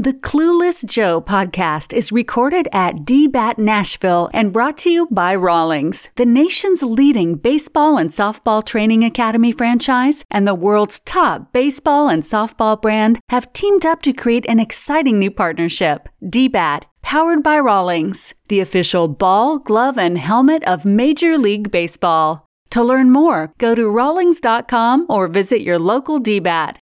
[0.00, 6.08] The Clueless Joe podcast is recorded at DBAT Nashville and brought to you by Rawlings,
[6.14, 12.22] the nation's leading baseball and softball training academy franchise and the world's top baseball and
[12.22, 16.08] softball brand have teamed up to create an exciting new partnership.
[16.22, 22.46] DBAT, powered by Rawlings, the official ball, glove, and helmet of Major League Baseball.
[22.70, 26.76] To learn more, go to rawlings.com or visit your local DBAT.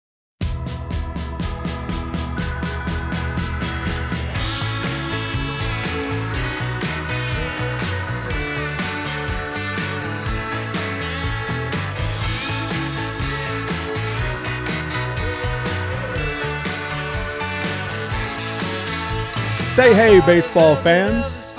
[19.72, 21.54] Say hey, baseball fans.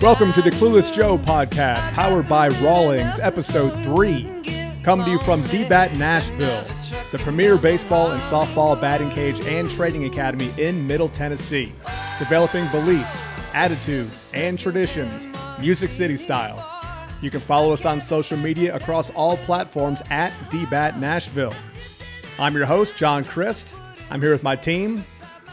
[0.00, 4.78] Welcome to the Clueless Joe podcast, powered by Rawlings, episode 3.
[4.84, 6.64] Coming to you from DBAT Nashville,
[7.10, 11.72] the premier baseball and softball batting cage and training academy in Middle Tennessee,
[12.20, 16.64] developing beliefs, attitudes, and traditions, Music City style.
[17.20, 21.54] You can follow us on social media across all platforms at DBAT Nashville.
[22.38, 23.74] I'm your host, John Crist.
[24.08, 25.04] I'm here with my team,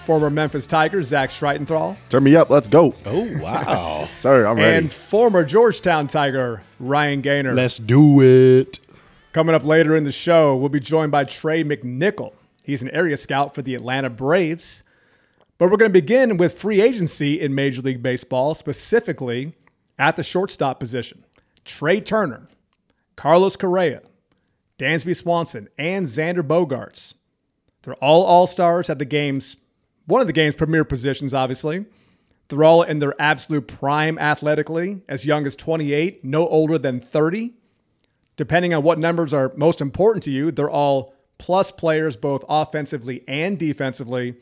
[0.06, 2.50] former Memphis Tigers, Zach Schritenthal, Turn me up.
[2.50, 2.96] Let's go.
[3.06, 4.06] Oh wow!
[4.10, 4.78] Sir, I'm ready.
[4.78, 7.54] and former Georgetown Tiger, Ryan Gaynor.
[7.54, 8.80] Let's do it.
[9.32, 12.34] Coming up later in the show, we'll be joined by Trey McNickle.
[12.64, 14.84] He's an area scout for the Atlanta Braves.
[15.58, 19.54] But we're going to begin with free agency in Major League Baseball, specifically
[19.98, 21.24] at the shortstop position.
[21.64, 22.48] Trea Turner,
[23.16, 24.02] Carlos Correa,
[24.78, 27.14] Dansby Swanson, and Xander Bogaerts.
[27.84, 29.56] They're all all stars at the game's
[30.06, 31.86] one of the game's premier positions, obviously.
[32.50, 37.54] They're all in their absolute prime athletically, as young as 28, no older than 30.
[38.36, 43.24] Depending on what numbers are most important to you, they're all plus players, both offensively
[43.28, 44.36] and defensively,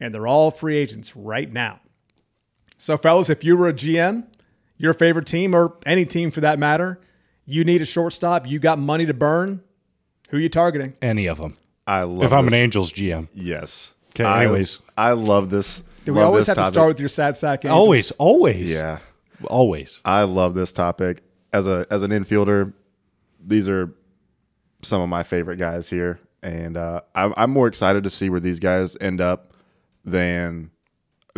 [0.00, 1.80] and they're all free agents right now.
[2.76, 4.26] So, fellas, if you were a GM,
[4.76, 7.00] your favorite team, or any team for that matter,
[7.46, 9.62] you need a shortstop, you got money to burn,
[10.30, 10.94] who are you targeting?
[11.00, 11.56] Any of them.
[11.86, 12.54] I love If I'm an.
[12.54, 13.92] Angels GM, Yes.
[14.14, 14.78] 'Kay, I- anyways.
[14.96, 15.82] I love this.
[16.04, 16.74] Do we love always this have to topic.
[16.74, 17.64] start with your sad sack?
[17.64, 17.78] Angels?
[17.78, 18.98] always, always, Yeah.
[19.44, 20.00] always.
[20.04, 21.22] I love this topic.
[21.52, 22.72] As a as an infielder,
[23.44, 23.94] these are
[24.82, 26.18] some of my favorite guys here.
[26.42, 29.52] And uh, I'm, I'm more excited to see where these guys end up
[30.04, 30.70] than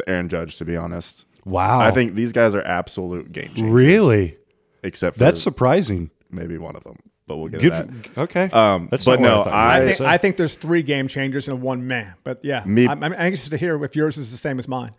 [0.07, 1.27] Aaron Judge, to be honest.
[1.45, 1.81] Wow.
[1.81, 3.65] I think these guys are absolute game changers.
[3.71, 4.39] really
[4.83, 6.11] Except for that's surprising.
[6.31, 6.97] maybe one of them.
[7.27, 7.71] But we'll get Good.
[7.71, 8.19] to that.
[8.23, 8.51] Okay.
[8.51, 10.01] Um, That's but what no, I, thought you were I- I think.
[10.03, 12.15] I think there's three game changers and one man.
[12.23, 14.93] But yeah, Me- I'm, I'm anxious to hear if yours is the same as mine.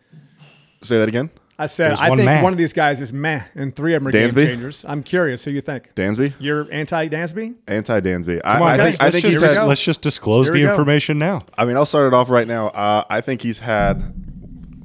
[0.82, 1.30] Say that again.
[1.58, 2.42] I said There's I one think meh.
[2.42, 4.84] one of these guys is meh, and three of them are game changers.
[4.86, 5.96] I'm curious who you think.
[5.96, 6.34] Dansby?
[6.38, 7.56] You're anti Dansby?
[7.68, 8.42] Anti Dansby.
[8.44, 8.98] I, Come on, I guys.
[8.98, 9.68] think, I let's, think just, he's Here we had, go.
[9.68, 10.72] let's just disclose the we go.
[10.72, 11.42] information now.
[11.58, 12.68] I mean, I'll start it off right now.
[12.68, 14.04] Uh, I think he's had.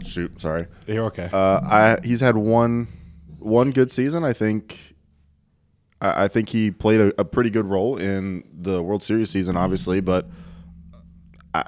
[0.06, 0.66] Shoot, sorry.
[0.86, 1.28] You're okay.
[1.32, 2.86] Uh, I he's had one
[3.40, 4.22] one good season.
[4.24, 4.89] I think.
[6.00, 9.56] I, I think he played a, a pretty good role in the World Series season,
[9.56, 10.28] obviously, but.
[11.52, 11.64] I,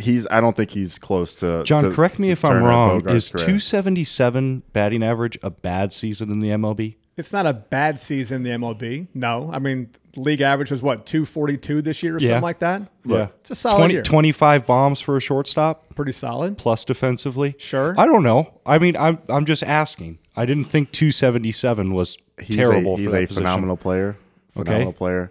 [0.00, 0.26] he's.
[0.30, 1.62] I don't think he's close to.
[1.64, 3.02] John, to- correct me if I'm wrong.
[3.02, 3.44] Bogaerts, Is Correa.
[3.46, 6.96] 277 batting average a bad season in the MLB?
[7.16, 9.08] It's not a bad season in the MLB.
[9.14, 12.28] No, I mean league average was what 242 this year or Yeah.
[12.28, 12.82] something like that.
[13.04, 14.02] yeah, it's a solid 20 year.
[14.02, 16.56] 25 bombs for a shortstop Pretty solid.
[16.58, 17.54] plus defensively.
[17.58, 17.94] Sure.
[17.98, 18.60] I don't know.
[18.66, 20.18] I mean, I'm I'm just asking.
[20.36, 22.94] I didn't think 277 was He's terrible.
[22.94, 23.44] A, he's for that a position.
[23.44, 24.16] phenomenal player.
[24.52, 24.96] Phenomenal Okay.
[24.98, 25.30] player,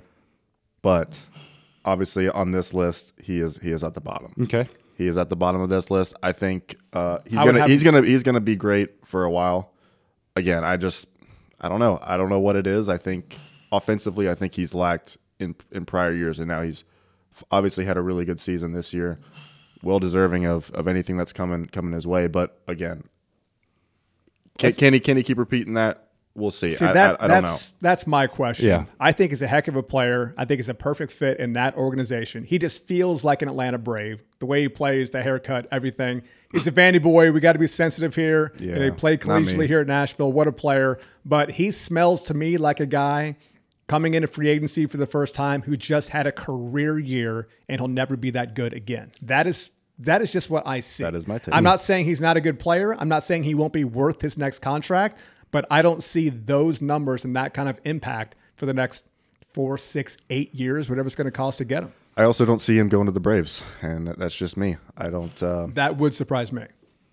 [0.82, 1.20] but
[1.84, 4.34] obviously on this list, he is he is at the bottom.
[4.44, 4.66] Okay.
[4.98, 6.14] He is at the bottom of this list.
[6.24, 9.30] I think uh, he's I gonna have- he's gonna he's gonna be great for a
[9.32, 9.72] while.
[10.36, 11.08] Again, I just
[11.60, 12.00] I don't know.
[12.02, 12.90] I don't know what it is.
[12.90, 13.38] I think
[13.72, 16.84] offensively, I think he's lacked in in prior years, and now he's
[17.52, 19.20] obviously had a really good season this year.
[19.84, 22.28] Well deserving of of anything that's coming coming his way.
[22.28, 23.04] But again,
[24.58, 26.05] can, can he can he keep repeating that?
[26.38, 26.70] We'll see.
[26.70, 27.50] See, I, that's I, I don't know.
[27.50, 28.68] that's that's my question.
[28.68, 28.86] Yeah.
[29.00, 30.34] I think he's a heck of a player.
[30.38, 32.44] I think he's a perfect fit in that organization.
[32.44, 34.22] He just feels like an Atlanta Brave.
[34.40, 36.24] The way he plays, the haircut, everything.
[36.52, 37.32] He's a Vandy boy.
[37.32, 38.52] We got to be sensitive here.
[38.60, 39.48] Yeah, And he played not me.
[39.48, 40.32] collegiately here at Nashville.
[40.32, 41.00] What a player!
[41.24, 43.38] But he smells to me like a guy
[43.88, 47.80] coming into free agency for the first time who just had a career year and
[47.80, 49.12] he'll never be that good again.
[49.22, 49.70] That is
[50.00, 51.04] that is just what I see.
[51.06, 51.56] That is my take.
[51.56, 52.94] I'm not saying he's not a good player.
[53.00, 55.20] I'm not saying he won't be worth his next contract,
[55.56, 59.06] but I don't see those numbers and that kind of impact for the next
[59.54, 61.94] four, six, eight years, whatever it's going to cost to get him.
[62.18, 64.76] I also don't see him going to the Braves, and that's just me.
[64.98, 65.42] I don't.
[65.42, 66.64] Uh, That would surprise me.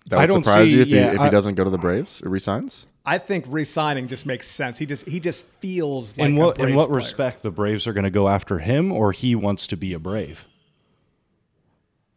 [0.07, 1.63] that would I don't surprise see- you if, yeah, he, if I- he doesn't go
[1.63, 2.85] to the Braves or resigns.
[3.05, 4.77] I think re-signing just makes sense.
[4.77, 6.95] He just he just feels like in a what in what player.
[6.97, 9.99] respect the Braves are going to go after him, or he wants to be a
[9.99, 10.47] Brave?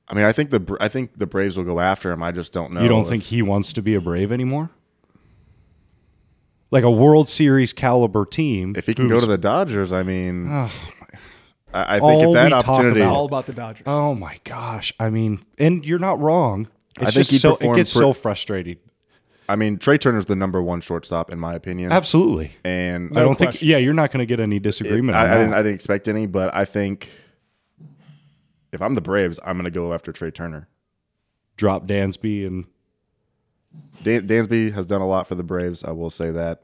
[0.09, 2.21] I mean, I think the I think the Braves will go after him.
[2.21, 2.83] I just don't know.
[2.83, 4.71] You don't if- think he wants to be a Brave anymore?
[6.71, 8.75] Like a World Series caliber team.
[8.77, 9.93] if he can go to the Dodgers?
[9.93, 10.71] I mean, I,
[11.73, 13.85] I think All if that we talk opportunity, about- All about the Dodgers.
[13.87, 14.93] Oh my gosh!
[14.99, 16.69] I mean, and you're not wrong.
[16.99, 18.79] It's I think just he so it performed gets pre- so frustrating.
[19.49, 22.51] I mean, Trea Turner's the number one shortstop in my opinion, Absolutely.
[22.65, 23.53] and I don't question.
[23.53, 23.63] think.
[23.63, 25.17] Yeah, you're not going to get any disagreement.
[25.17, 25.55] I, on I didn't.
[25.55, 27.11] I didn't expect any, but I think
[28.73, 30.69] if I'm the Braves, I'm going to go after Trea Turner.
[31.57, 32.65] drop Dansby and
[34.03, 35.83] Dan, Dansby has done a lot for the Braves.
[35.85, 36.63] I will say that.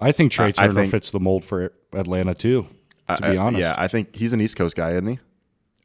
[0.00, 2.66] I think Trea I- I Turner think- fits the mold for Atlanta too.
[3.08, 5.18] To I- be I- honest, yeah, I think he's an East Coast guy, isn't he?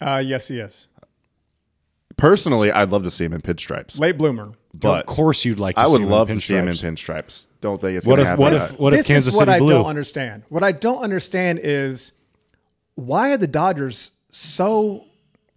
[0.01, 0.88] Uh, yes, he is.
[2.18, 4.54] Personally, I'd love to see him in pinstripes, Late bloomer.
[4.80, 5.75] but of course you'd like.
[5.75, 7.06] to I see would him in love to see him in pinstripes.
[7.06, 7.48] pinstripes.
[7.62, 8.42] Don't think it's What going to if- happen.
[8.44, 9.69] what if- what if this Kansas is what City I Blue?
[9.69, 10.44] don't understand.
[10.50, 12.12] What I don't understand is
[12.95, 15.06] why are the Dodgers so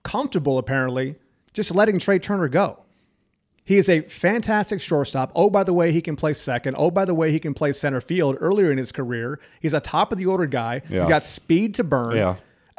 [0.02, 1.16] comfortable, apparently,
[1.54, 2.80] just letting Trea Turner go?
[3.70, 5.30] He is a fantastic shortstop.
[5.36, 6.74] Oh, by the way, he can play second.
[6.76, 9.38] Oh, by the way, he can play center field earlier in his career.
[9.60, 10.82] He's a top of the order guy.
[10.88, 12.16] He's got speed to burn.
[12.16, 12.34] Yeah.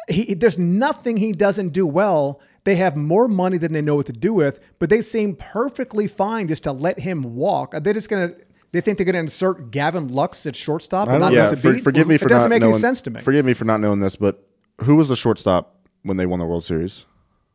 [0.10, 2.42] He, there's nothing he doesn't do well.
[2.66, 6.10] They have more money than they know what to do with, but they seem perfectly
[6.10, 7.74] fine just to let him walk.
[7.74, 8.34] Are they just gonna?
[8.74, 11.72] They think they're gonna insert Gavin Lux at shortstop and not yeah, miss a for,
[11.72, 11.86] beat?
[11.86, 13.22] forgive me for it doesn't not make knowing, any sense to me.
[13.22, 14.46] Forgive me for not knowing this, but
[14.82, 17.06] who was the shortstop when they won the World Series?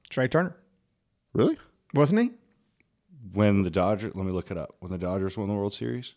[0.09, 0.57] Trea Turner
[1.35, 1.59] Really?
[1.93, 2.31] wasn't he?
[3.37, 4.13] When the Dodgers.
[4.15, 4.75] Let me look it up.
[4.81, 6.15] When the Dodgers won the World Series.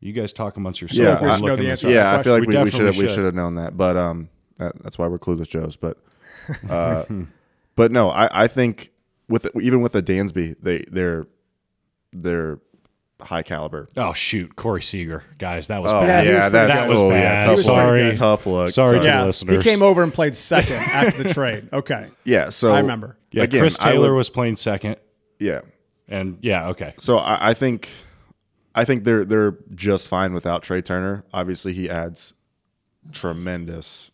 [0.00, 1.22] You guys talk amongst yourselves.
[1.22, 1.88] Yeah, I- know the answer.
[1.88, 1.92] up.
[1.92, 3.14] Yeah, I feel like We we, we should definitely we should.
[3.16, 5.76] should have known that, but um, that, that's why we're clueless Joes.
[5.76, 5.98] But,
[6.70, 7.04] uh,
[7.76, 8.92] but no, I, I think
[9.28, 11.26] with even with the Dansby, they they're
[12.14, 12.58] they're
[13.20, 13.90] high caliber.
[13.98, 16.26] Oh shoot, Corey Seager, guys, that was Oh bad.
[16.26, 17.20] he was yeah, that's That was oh, bad.
[17.22, 17.74] yeah, tough was look.
[17.76, 18.14] Sorry.
[18.14, 18.70] tough look.
[18.70, 19.62] Sorry to Yeah, listeners.
[19.62, 21.68] he came over and played second after the trade.
[21.74, 23.18] Okay, Yeah, so I remember.
[23.32, 24.96] Yeah, again, Chris Taylor would- was playing second,
[25.38, 25.60] yeah.
[26.08, 26.94] and yeah, okay.
[26.98, 27.88] So I, I think
[28.74, 31.24] I think they're they're just fine without Trea Turner.
[31.32, 32.32] Obviously, he adds
[33.12, 34.10] tremendous,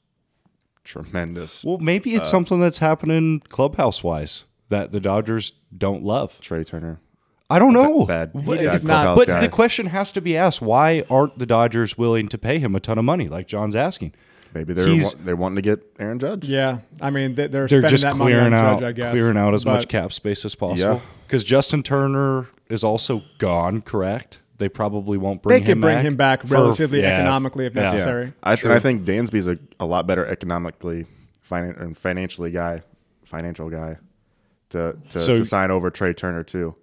[0.84, 6.38] tremendous Well, maybe Uh, it's something that's happening clubhouse wise that the Dodgers don't love.
[6.40, 7.00] Trea Turner.
[7.48, 8.04] I don't know.
[8.06, 9.40] Bad, But- bad not- but guy.
[9.40, 12.80] the question has to be asked: Why aren't the Dodgers willing to pay him a
[12.80, 14.12] ton of money, like John's asking?
[14.56, 16.48] Maybe they're he's- wa- they're wanting to get Aaron Judge.
[16.48, 16.78] yeah.
[17.00, 19.10] I mean, they- they're, They're spending just that money clearing on out, Judge, I guess.
[19.12, 20.94] clearing out as much But cap space as possible.
[20.94, 21.00] Yeah.
[21.26, 23.82] Because Justin Turner is also gone.
[23.82, 24.40] Correct?
[24.58, 27.18] They probably won't bring They bring could him bring back him back for- relatively yeah,
[27.18, 27.82] economically if yeah.
[27.82, 28.32] necessary.
[28.42, 31.04] I, th- I think Dansby's a, a lot better economically,
[31.48, 32.82] finan- and financially guy,
[33.24, 33.98] financial guy,
[34.70, 36.74] to to, So- to sign over Trea Turner too.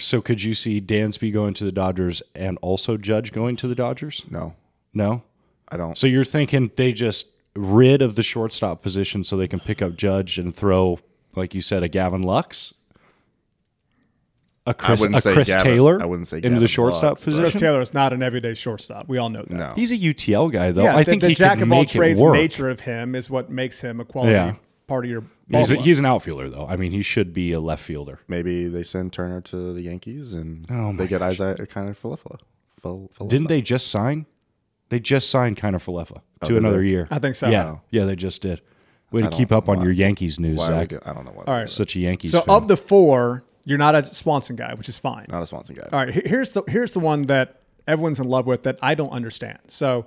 [0.00, 3.74] So could you see Dansby going to the Dodgers and also Judge going to the
[3.74, 4.24] Dodgers?
[4.30, 4.54] No,
[4.92, 5.22] No.
[5.68, 5.96] I don't.
[5.98, 9.96] So you're thinking they just rid of the shortstop position so they can pick up
[9.96, 10.98] Judge and throw,
[11.34, 12.74] like you said, a Gavin Lux,
[14.66, 17.02] a Chris, wouldn't a say Chris Gavin- Taylor I wouldn't say into Gavin the shortstop
[17.12, 17.54] Lux, but- Chris.
[17.54, 19.08] Taylor is not an everyday shortstop.
[19.08, 19.50] We all know that.
[19.50, 19.72] no.
[19.76, 20.82] He's a UTL guy though.
[20.84, 23.48] Yeah, I the, think the he jack of all trades nature of him is what
[23.50, 24.54] makes him a quality Yeah.
[24.88, 26.66] part of your ball He's, a, he's an outfielder though.
[26.66, 28.18] I mean, he should be a left fielder.
[28.26, 32.38] Maybe they send Turner to the Yankees and Oh they get Isaiah kind of Falefa.
[32.82, 33.28] Fal- Falefa.
[33.28, 34.26] Didn't they just sign?
[34.88, 36.88] They just signed Kiner Falefa oh, to did another they?
[36.88, 37.08] year.
[37.10, 37.48] I think so.
[37.48, 38.60] Yeah, yeah, they just did.
[39.12, 40.88] Way to don't keep up on know your Yankees news, Why are we Zach.
[40.90, 41.48] do- I don't know what.
[41.48, 41.70] All right.
[41.70, 42.54] Such a Yankees So fan.
[42.54, 45.26] of the four, you're not a Swanson guy, which is fine.
[45.28, 45.88] Not a Swanson guy.
[45.92, 48.94] All right, he- here's the here's the one that everyone's in love with that I
[48.94, 49.58] don't understand.
[49.68, 50.06] So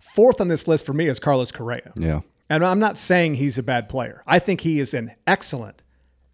[0.00, 1.92] fourth on this list for me is Carlos Correa.
[1.96, 2.20] yeah.
[2.48, 4.22] And I'm not saying he's a bad player.
[4.24, 5.82] I think he is an excellent,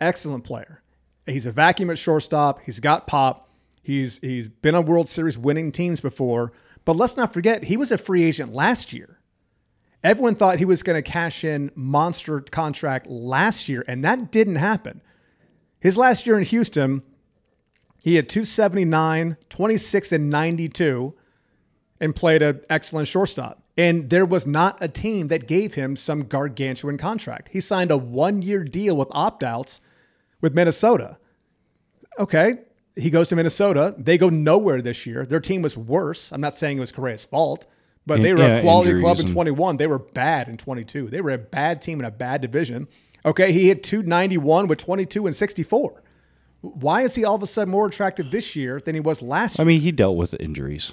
[0.01, 0.83] excellent player.
[1.27, 2.61] He's a vacuum at shortstop.
[2.67, 3.49] He's got pop.
[3.83, 6.53] He's he's been on World Series winning teams before.
[6.85, 9.19] But let's not forget he was a free agent last year.
[10.03, 14.57] Everyone thought he was going to cash in monster contract last year, and that didn't
[14.57, 15.01] happen.
[15.79, 17.03] His last year in Houston,
[18.01, 21.15] he had 279, 26 and 92
[22.01, 23.63] and played an excellent shortstop.
[23.77, 27.51] And there was not a team that gave him some gargantuan contract.
[27.53, 29.81] He signed a one year deal with opt outs
[30.41, 31.17] with Minnesota.
[32.19, 32.59] Okay.
[32.95, 33.95] He goes to Minnesota.
[33.97, 35.25] They go nowhere this year.
[35.25, 36.33] Their team was worse.
[36.33, 37.67] I'm not saying it was Correa's fault,
[38.07, 39.77] but they were yeah, a quality club in 21.
[39.79, 41.09] They were bad in 22.
[41.09, 42.89] They were a bad team in a bad division.
[43.25, 43.53] Okay.
[43.53, 46.03] He hit 291 with 22 and 64.
[46.61, 49.59] Why is he all of a sudden more attractive this year than he was last
[49.59, 50.93] I mean, he dealt with injuries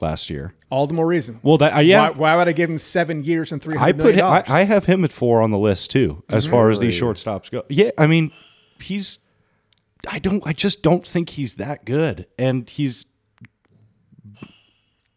[0.00, 0.54] last year.
[0.70, 1.40] All the more reason.
[1.42, 3.92] Well, that uh, yeah, Why, why would I give him seven years and three I
[3.92, 4.44] put I.
[4.46, 7.64] I have him at four on the list too, as far as these shortstops go.
[7.68, 8.32] Yeah, I mean,
[8.80, 9.18] he's.
[10.10, 10.42] I don't.
[10.46, 13.06] I just don't think he's that good, and he's.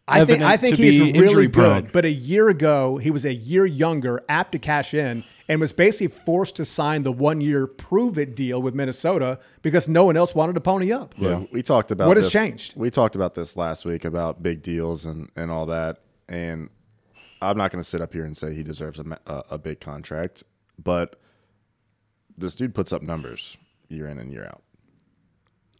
[0.06, 1.84] I think I think he's really injury prone.
[1.84, 1.92] good.
[1.92, 5.72] But a year ago, he was a year younger, apt to cash in, and was
[5.72, 10.16] basically forced to sign the one year prove it deal with Minnesota because no one
[10.16, 11.14] else wanted to pony up.
[11.16, 11.44] Yeah.
[11.52, 12.76] We talked about What has changed?
[12.76, 15.98] We talked about this last week about big deals and, and all that.
[16.28, 16.68] And
[17.40, 19.80] I'm not going to sit up here and say he deserves a, a, a big
[19.80, 20.42] contract,
[20.82, 21.20] but
[22.36, 23.56] this dude puts up numbers
[23.88, 24.62] year in and year out.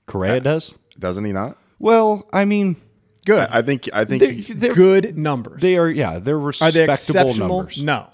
[0.07, 0.75] Correa uh, does.
[0.99, 1.57] Doesn't he not?
[1.79, 2.77] Well, I mean,
[3.25, 3.49] Good.
[3.51, 5.61] I think I think they, he- they're, Good numbers.
[5.63, 5.89] they are.
[5.89, 7.49] Yeah, they're Are respectable they exceptional?
[7.59, 7.83] numbers.
[7.83, 8.09] No.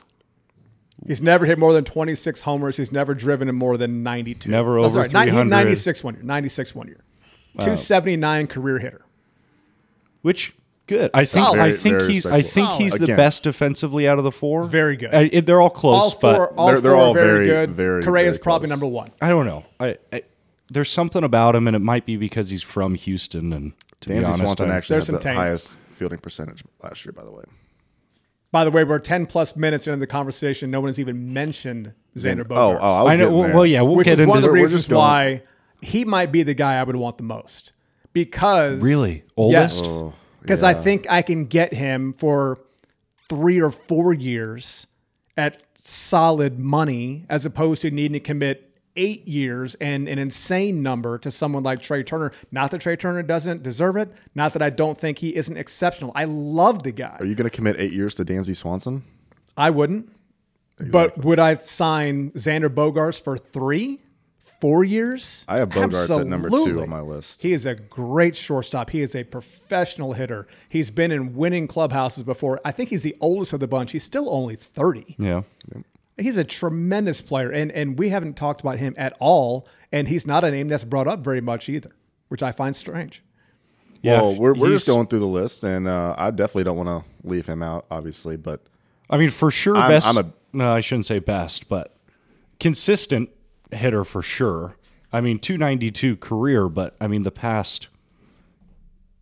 [1.07, 2.77] He's never hit more than 26 homers.
[2.77, 4.51] He's never driven in more than 92.
[4.51, 5.51] Never Oh, over sorry, nine- he hit 300.
[5.51, 6.23] 96 one year.
[6.25, 7.01] 96 one year.
[7.61, 9.05] 279 career hitter.
[10.23, 10.55] Which
[10.87, 11.11] good.
[11.15, 11.45] I think.
[11.47, 11.61] Solid.
[11.61, 12.27] I Very, think very he's.
[12.27, 12.69] I respectable.
[12.71, 13.17] think he's the Again.
[13.17, 14.65] best defensively out of the four.
[14.65, 15.15] very good.
[15.15, 17.47] I, it- they're all close, All four, but all They're- they're four all are very,
[17.47, 17.71] very, good.
[17.71, 18.81] very, Correa's very probably close.
[18.81, 19.09] number one.
[19.23, 19.65] I don't know.
[19.81, 20.23] I, I
[20.71, 23.53] there's something about him, and it might be because he's from Houston.
[23.53, 23.73] And
[24.03, 25.37] to be honest, Swanson I- actually There's had the some tape.
[25.37, 27.45] highest fielding percentage last year, by the way.
[28.51, 30.71] By the way, we're 10 plus minutes into the conversation.
[30.71, 32.79] No one has even mentioned Xander Oh, Bogaerts.
[32.81, 33.25] oh, I was I know.
[33.25, 33.55] getting Well, there.
[33.57, 34.99] well, yeah, we'll which get is into one of the We're- we're reasons just going-
[35.01, 35.43] why
[35.83, 37.73] he might be the guy I would want the most.
[38.15, 39.25] Because Really?
[39.37, 39.83] Oldest?
[39.85, 39.93] Yes.
[39.93, 42.59] Oh, Because I think I can get him for
[43.29, 44.87] three or four years
[45.37, 48.68] at solid money as opposed to needing to commit
[48.99, 52.33] eight years and an insane number to someone like Trea Turner.
[52.51, 54.13] Not that Trea Turner doesn't deserve it.
[54.35, 56.13] Not that I don't think he isn't exceptional.
[56.15, 57.17] I love the guy.
[57.21, 59.05] Are you going to commit eight years to Dansby Swanson?
[59.57, 60.13] I wouldn't.
[60.81, 64.01] But would I sign Xander Bogaerts for three,
[64.61, 65.45] four years?
[65.49, 67.43] I have Bogaerts at number two on my list.
[67.43, 68.91] He is a great shortstop.
[68.91, 70.47] He is a professional hitter.
[70.69, 72.61] He's been in winning clubhouses before.
[72.65, 73.93] I think he's the oldest of the bunch.
[73.93, 75.17] He's still only 30.
[75.19, 75.43] yeah.
[76.19, 77.51] He's a tremendous player.
[77.51, 79.67] And, and we haven't talked about him at all.
[79.93, 81.93] And he's not a name that's brought up very much either,
[82.29, 83.23] which I find strange.
[84.03, 86.89] Yeah, well, we're, we're just going through the list, and uh, I definitely don't want
[87.05, 88.37] to leave him out, obviously.
[88.37, 88.63] But
[89.11, 90.07] I mean, for sure, I'm- best.
[90.07, 91.97] I'm a- no, I shouldn't say best, but
[92.61, 93.31] consistent
[93.73, 94.77] hitter for sure.
[95.13, 97.89] I mean, 292 career, but I mean, the past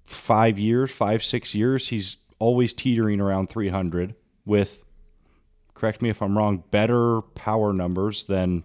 [0.05, 4.85] five years, five, six years, he's always teetering around 300 with,
[5.77, 8.65] correct me if I'm wrong, better power numbers than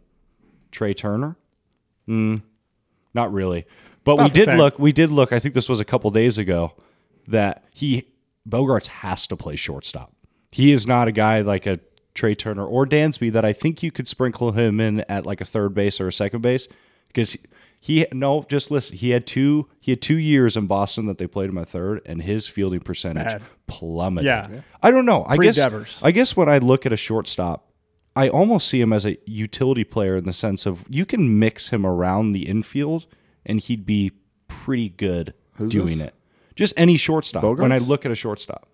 [0.71, 1.35] Trea Turner.
[2.07, 2.41] Mm,
[3.13, 3.65] not really.
[4.03, 4.57] But we About the did same.
[4.57, 6.73] look, we did look, I think this was a couple days ago,
[7.27, 8.07] that he,
[8.49, 10.13] Bogaerts has to play shortstop.
[10.51, 11.79] He is not a guy like a
[12.15, 15.45] Trea Turner or Dansby that I think you could sprinkle him in at like a
[15.45, 16.67] third base or a second base
[17.07, 17.37] because
[17.81, 21.17] he, he no just listen he had two he had two years in Boston that
[21.17, 23.41] they played him at third and his fielding percentage Bad.
[23.65, 24.25] plummeted.
[24.25, 24.47] Yeah.
[24.49, 24.61] Yeah.
[24.83, 25.25] I don't know.
[25.27, 26.01] I guess Pre-Devers.
[26.03, 27.71] I guess when I look at a shortstop,
[28.15, 31.69] I almost see him as a utility player in the sense of you can mix
[31.69, 33.07] him around the infield
[33.45, 34.11] and he'd be
[34.47, 35.33] pretty good
[35.67, 36.07] doing this?
[36.07, 36.15] it.
[36.55, 37.43] Just any shortstop.
[37.57, 38.67] When I look at a shortstop,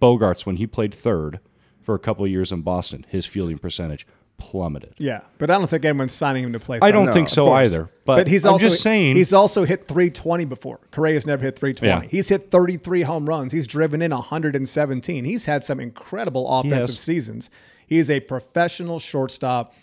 [0.00, 1.40] Bogaerts when he played third
[1.80, 4.06] for a couple of years in Boston, his fielding percentage
[4.50, 4.94] plummeted.
[4.98, 5.20] Yeah.
[5.38, 6.78] But I don't think anyone's signing him to play.
[6.82, 7.72] I don't No, think so course.
[7.72, 7.88] either.
[8.04, 10.80] But, he's I'm also just saying he's also hit 320 before.
[10.90, 11.88] Correa's never hit 320.
[12.06, 12.10] Yeah.
[12.10, 13.52] He's hit 33 home runs.
[13.52, 15.24] He's driven in 117.
[15.24, 16.98] He's had some incredible offensive has.
[16.98, 17.50] seasons.
[17.86, 19.74] He is a professional shortstop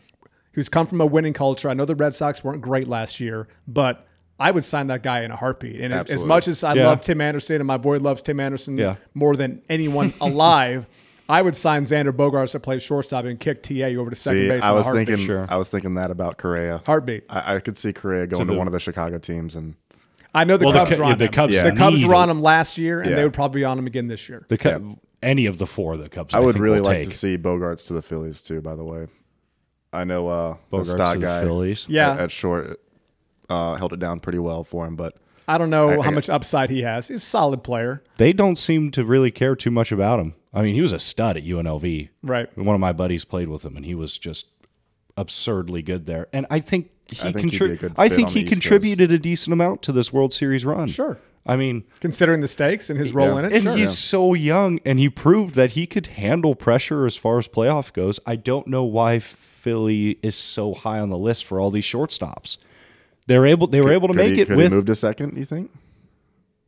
[0.53, 1.69] who's come from a winning culture.
[1.69, 4.05] I know the Red Sox weren't great last year, but
[4.39, 5.79] I would sign that guy in a heartbeat.
[5.79, 6.87] And as, as much as I Yeah.
[6.87, 8.95] love Tim Anderson and my boy loves Tim Anderson Yeah.
[9.13, 10.87] more than anyone alive,
[11.29, 14.47] I would sign Xander Bogaerts to play shortstop and kick TA over to second see,
[14.49, 14.63] base.
[14.63, 15.07] I in a was heartbeat.
[15.07, 15.45] thinking, Sure.
[15.47, 16.81] I was thinking that about Correa.
[16.85, 17.25] heartbeat.
[17.29, 19.75] I, I could see Correa going to the- one of the Chicago teams, and
[20.33, 21.31] I know the Well, Cubs Cu- were yeah, on the him.
[21.31, 22.37] Cubs the Cubs were on him.
[22.37, 23.15] him last year, and Yeah.
[23.17, 24.45] they would probably be on him again this year.
[24.49, 26.33] the Cubs, any of the four the Cubs.
[26.33, 27.09] I would think, really will like take.
[27.09, 28.59] to see Bogaerts to the Phillies too.
[28.61, 29.07] By the way,
[29.93, 31.85] I know uh, the Bogaerts stock to the guy Phillies.
[31.89, 32.13] Yeah.
[32.13, 32.79] at, at short
[33.49, 35.15] uh, held it down pretty well for him, but
[35.49, 37.07] I don't know I- how much upside he has.
[37.09, 38.03] He's a solid player.
[38.17, 40.35] They don't seem to really care too much about him.
[40.53, 42.09] I mean, he was a stud at UNLV.
[42.23, 42.57] Right.
[42.57, 44.47] One of my buddies played with him, and he was just
[45.17, 46.27] absurdly good there.
[46.33, 48.39] And I think he I think he'd contrib- be a good I think he the
[48.45, 48.61] East Coast.
[48.61, 50.87] contributed a decent amount to this World Series run.
[50.87, 51.17] Sure.
[51.45, 53.39] I mean, Considering the stakes and his role Yeah.
[53.39, 53.53] in it.
[53.53, 53.75] and sure.
[53.77, 57.91] he's so young, and he proved that he could handle pressure as far as playoff
[57.93, 58.19] goes.
[58.25, 62.57] I don't know why Philly is so high on the list for all these shortstops.
[63.29, 63.67] They're able.
[63.67, 64.69] They were able to make he, it could with.
[64.71, 65.37] he move to second?
[65.37, 65.71] You think?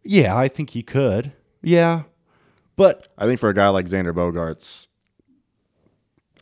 [0.04, 1.32] yeah, I think he could.
[1.64, 2.04] Yeah,
[2.76, 4.86] but I think for a guy like Xander Bogaerts,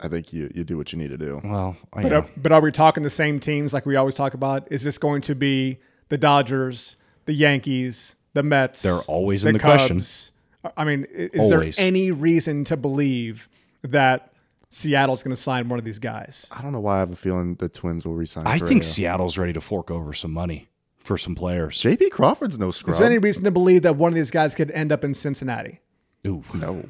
[0.00, 1.40] I think you you do what you need to do.
[1.42, 2.18] well, I But know.
[2.18, 4.66] are, but are we talking the same teams like we always talk about?
[4.70, 5.78] Is this going to be
[6.10, 6.96] the Dodgers,
[7.26, 8.82] the Yankees, the Mets?
[8.82, 9.96] They're always in the question.
[9.98, 10.32] Cubs?
[10.76, 13.48] I mean, i- is there any reason to believe
[13.82, 14.29] that
[14.70, 16.48] Seattle's going to sign one of these guys?
[16.52, 18.46] I don't know why I have a feeling the Twins will resign.
[18.46, 18.68] I Correa.
[18.68, 21.80] think Seattle's ready to fork over some money for some players.
[21.80, 22.10] J.P.
[22.10, 22.92] Crawford's no scrub.
[22.92, 25.12] Is there any reason to believe that one of these guys could end up in
[25.12, 25.80] Cincinnati?
[26.26, 26.84] Ooh, no,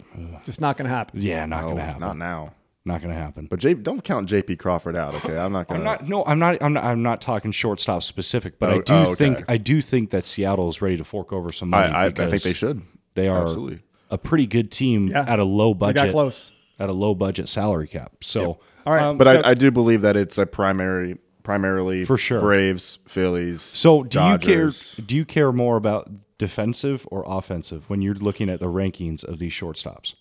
[0.45, 1.23] Just not going to happen.
[1.23, 2.01] yeah, not no, gonna happen.
[2.01, 2.55] not now.
[2.85, 3.47] Not going to happen.
[3.49, 4.57] But J, don't count J.P.
[4.57, 5.15] Crawford out.
[5.17, 5.81] Okay, I'm not gonna.
[5.81, 6.09] I'm not.
[6.09, 6.63] No, I'm not.
[6.63, 6.85] I'm not.
[6.85, 9.15] I'm not talking shortstop specific, but I Oh, do oh, okay.
[9.15, 11.93] think I do think that Seattle is ready to fork over some money.
[11.93, 12.83] I, I think they should.
[13.15, 13.81] They are Absolutely.
[14.11, 15.25] a pretty good team Yeah.
[15.29, 15.95] at a low They budget.
[16.07, 16.53] got close.
[16.81, 18.13] At a low budget salary cap.
[18.23, 19.03] So, All right.
[19.05, 22.41] um, But So- I, I do believe that it's a primary, primarily For sure.
[22.41, 23.61] Braves, Phillies.
[23.63, 24.95] So do Dodgers.
[24.97, 25.07] you care?
[25.07, 29.39] Do you care more about defensive or offensive when you're looking at the rankings of
[29.39, 30.15] these shortstops?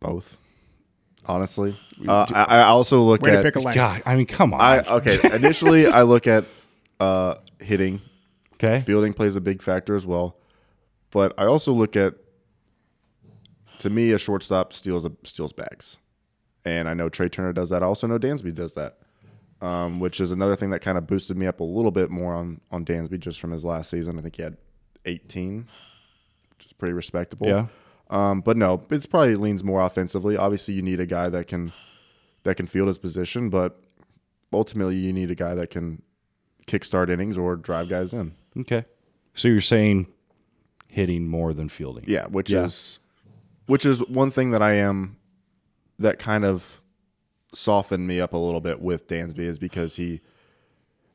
[0.00, 0.38] Both.
[1.26, 1.74] Honestly,
[2.06, 3.44] uh, I, I also look Way to at.
[3.44, 3.74] pick a lane.
[3.74, 4.60] God, I mean, come on.
[4.60, 5.18] I okay.
[5.34, 6.44] Initially, I look at
[7.00, 8.02] uh, hitting.
[8.54, 8.80] okay.
[8.80, 10.36] Fielding plays a big factor as well,
[11.10, 12.14] but I also look at.
[13.78, 15.96] To me, a shortstop steals a, steals bags,
[16.64, 17.82] and I know Trea Turner does that.
[17.82, 18.98] I also know Dansby does that,
[19.60, 22.34] um, which is another thing that kind of boosted me up a little bit more
[22.34, 24.18] on on Dansby just from his last season.
[24.18, 24.56] I think he had
[25.04, 25.66] 18,
[26.56, 27.46] which is pretty respectable.
[27.48, 27.66] Yeah.
[28.10, 30.36] Um, but no, it's probably leans more offensively.
[30.36, 31.72] Obviously, you need a guy that can
[32.44, 33.80] that can field his position, but
[34.52, 36.02] ultimately, you need a guy that can
[36.66, 38.34] kickstart innings or drive guys in.
[38.58, 38.84] Okay.
[39.34, 40.06] So you're saying
[40.86, 42.04] hitting more than fielding?
[42.06, 42.64] Yeah, which Yeah.
[42.64, 43.00] is
[43.66, 45.16] which is one thing that I am
[45.98, 46.80] that kind of
[47.54, 50.20] softened me up a little bit with Dansby is because he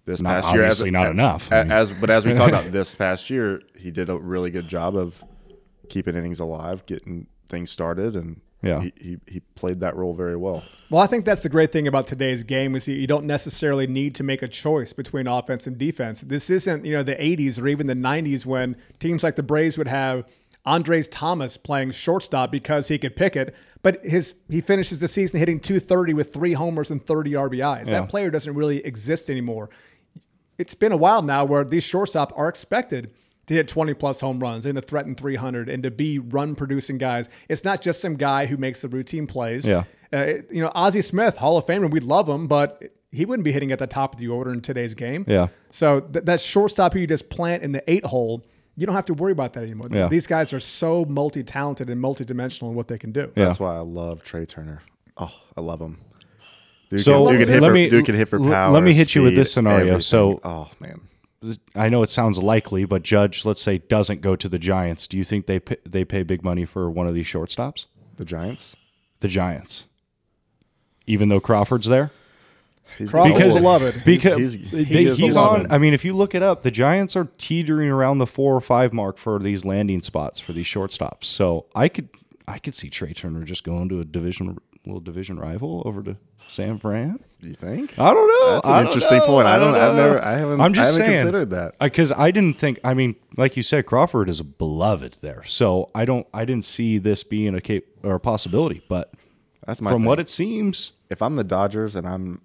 [0.05, 1.51] this Not- past year as- obviously not a- enough.
[1.51, 4.17] a- I mean- as but as we talked about this past year, he did a
[4.17, 5.23] really good job of
[5.89, 8.81] keeping innings alive, getting things started, and Yeah.
[8.81, 10.63] he, he he played that role very well.
[10.89, 13.85] Well, I think that's the great thing about today's game is you you don't necessarily
[13.85, 16.21] need to make a choice between offense and defense.
[16.21, 19.77] This isn't, you know, the 80s or even the 90s when teams like the Braves
[19.77, 20.23] would have
[20.69, 25.39] Andres Thomas playing shortstop because he could pick it, but his he finishes the season
[25.39, 27.87] hitting 230 with 3 homers and 30 RBIs.
[27.87, 28.01] Yeah.
[28.01, 29.69] That player doesn't really exist anymore.
[30.59, 33.11] It's been a while now where these shortstop are expected
[33.47, 36.99] to hit 20 plus home runs and to threaten 300 and to be run producing
[36.99, 37.29] guys.
[37.47, 39.67] It's not just some guy who makes the routine plays.
[39.67, 39.85] Yeah.
[40.13, 43.51] Uh, you know, Ozzie Smith, Hall of Famer, We'd love him, but he wouldn't be
[43.51, 45.25] hitting at the top of the order in today's game.
[45.27, 45.47] Yeah.
[45.71, 48.45] So th- that shortstop who you just plant in the eight hole,
[48.79, 49.87] you don't have to worry about that anymore.
[49.91, 50.07] Yeah.
[50.07, 53.31] These guys are so multi talented and multi dimensional in what they can do.
[53.35, 53.45] Yeah.
[53.45, 54.81] That's why I love Trea Turner.
[55.17, 55.97] Oh, I love him.
[56.89, 58.71] Dude So can, dude can hit let for, me- dude can hit for power.
[58.71, 59.79] let me hit you with this scenario.
[59.79, 60.01] everything.
[60.01, 61.01] So- oh man,
[61.75, 65.07] I know it sounds likely, but Judge, let's say, doesn't go to the Giants.
[65.07, 67.85] Do you think they pay, they pay big money for one of these shortstops?
[68.17, 68.75] the Giants.
[69.21, 69.85] The Giants,
[71.07, 72.11] even though Crawford's there.
[72.97, 74.01] He's Crawford's Because- beloved.
[74.05, 75.71] Because he's- they- he is he's on.
[75.71, 78.61] I mean, if you look it up, the Giants are teetering around the four or
[78.61, 81.25] five mark for these landing spots for these shortstops.
[81.25, 82.09] So I could,
[82.47, 86.17] I could see Trea Turner just going to a division, little division rival over to
[86.47, 87.19] San Fran.
[87.41, 87.97] Do you think?
[87.97, 88.53] I don't know.
[88.55, 89.25] That's an I don't interesting know.
[89.27, 89.47] point.
[89.47, 89.75] I don't.
[89.75, 90.21] I've never.
[90.21, 90.59] I haven't.
[90.59, 91.23] I'm just I haven't saying.
[91.25, 91.75] considered that.
[91.79, 92.79] Uh, because I didn't think.
[92.83, 96.27] I mean, like you said, Crawford is a beloved there, so I don't.
[96.33, 98.81] I didn't see this being a cap or a possibility.
[98.89, 99.13] But
[99.65, 99.89] That's my.
[99.91, 100.07] from thing.
[100.07, 102.41] what it seems, if I'm the Dodgers and I'm,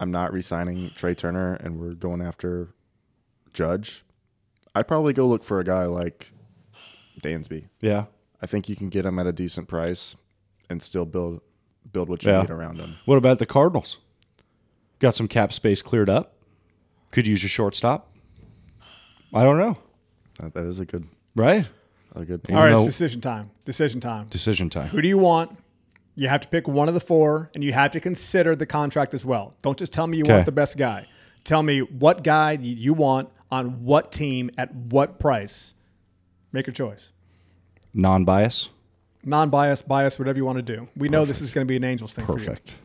[0.00, 2.68] I'm not re-signing Trea Turner and we're going after
[3.52, 4.04] Judge,
[4.74, 6.32] I'd probably go look for a guy like
[7.22, 7.68] Dansby.
[7.80, 8.06] yeah.
[8.42, 10.16] I think you can get him at a decent price
[10.68, 11.40] and still build
[11.92, 12.42] build what you Yeah.
[12.42, 12.96] need around him.
[13.06, 13.98] What about the Cardinals?
[14.98, 16.34] Got some cap space cleared up.
[17.10, 18.10] Could use a shortstop.
[19.32, 19.78] I don't know.
[20.40, 21.66] That, that is a good Right?
[22.14, 22.58] a good All point.
[22.58, 23.50] right, it's decision time.
[23.64, 24.26] Decision time.
[24.28, 24.88] Decision time.
[24.88, 25.56] Who do you want?
[26.16, 29.14] You have to pick one of the four, and you have to consider the contract
[29.14, 29.56] as well.
[29.62, 30.32] Don't just tell me you Okay.
[30.34, 31.06] want the best guy.
[31.42, 35.74] Tell me what guy you- you want on what team at what price.
[36.52, 37.10] Make your choice.
[37.92, 38.70] Non-bias.
[39.24, 40.88] Non-bias, bias, whatever you want to do.
[40.96, 42.46] We know this is going to be an Angels thing for you.
[42.46, 42.76] Perfect.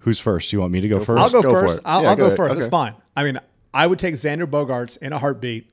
[0.00, 0.52] Who's first?
[0.52, 1.34] You want me to go, for first?
[1.34, 1.80] I'll go, Go first.
[1.84, 2.54] I'll, Yeah, I'll go go, first.
[2.56, 2.70] It's Okay.
[2.70, 2.94] fine.
[3.16, 3.38] I mean,
[3.74, 5.72] I would take Xander Bogaerts in a heartbeat.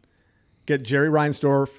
[0.65, 1.69] Get Jerry Reinsdorf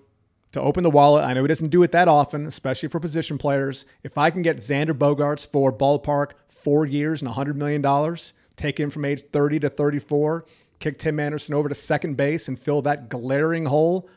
[0.54, 1.24] to open the wallet.
[1.24, 3.84] I know he doesn't do it that often, especially for position players.
[4.02, 8.16] If I can get Xander Bogaerts for ballpark four years and $100 million,
[8.56, 10.46] take him from age 30 to 34,
[10.78, 14.08] kick Tim Anderson over to second base and fill that glaring hole,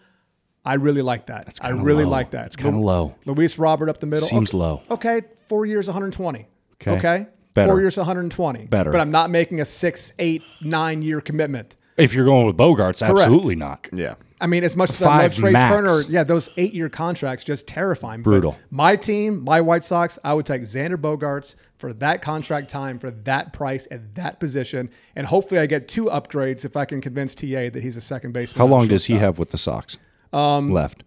[0.64, 1.58] I really like that.
[1.62, 2.12] I really low.
[2.12, 2.48] like that.
[2.48, 3.16] It's kinda low.
[3.26, 4.28] Luis Robert up the middle.
[4.28, 4.58] Seems okay.
[4.58, 4.82] low.
[4.92, 6.46] Okay, four years, 120.
[6.74, 6.92] Okay.
[6.92, 7.28] Okay.
[7.54, 7.70] Better.
[7.70, 8.66] Four years, 120.
[8.66, 8.92] Better.
[8.92, 11.77] But I'm not making a six, eight, nine year commitment.
[11.98, 13.88] If you're going with Bogaerts, absolutely not.
[13.92, 14.16] Yeah.
[14.40, 15.66] I mean, as much as I love Trea max.
[15.76, 18.22] Turner, yeah, those eight year contracts just terrifying.
[18.22, 18.56] But Brutal.
[18.70, 23.10] my team, my White Sox, I would take Xander Bogaerts for that contract time, for
[23.10, 24.92] that price, at that position.
[25.16, 28.34] And hopefully I get two upgrades if I can convince TA that he's a second
[28.34, 28.60] baseman.
[28.60, 29.98] How long does he have with the Sox?
[30.32, 31.04] Um, left.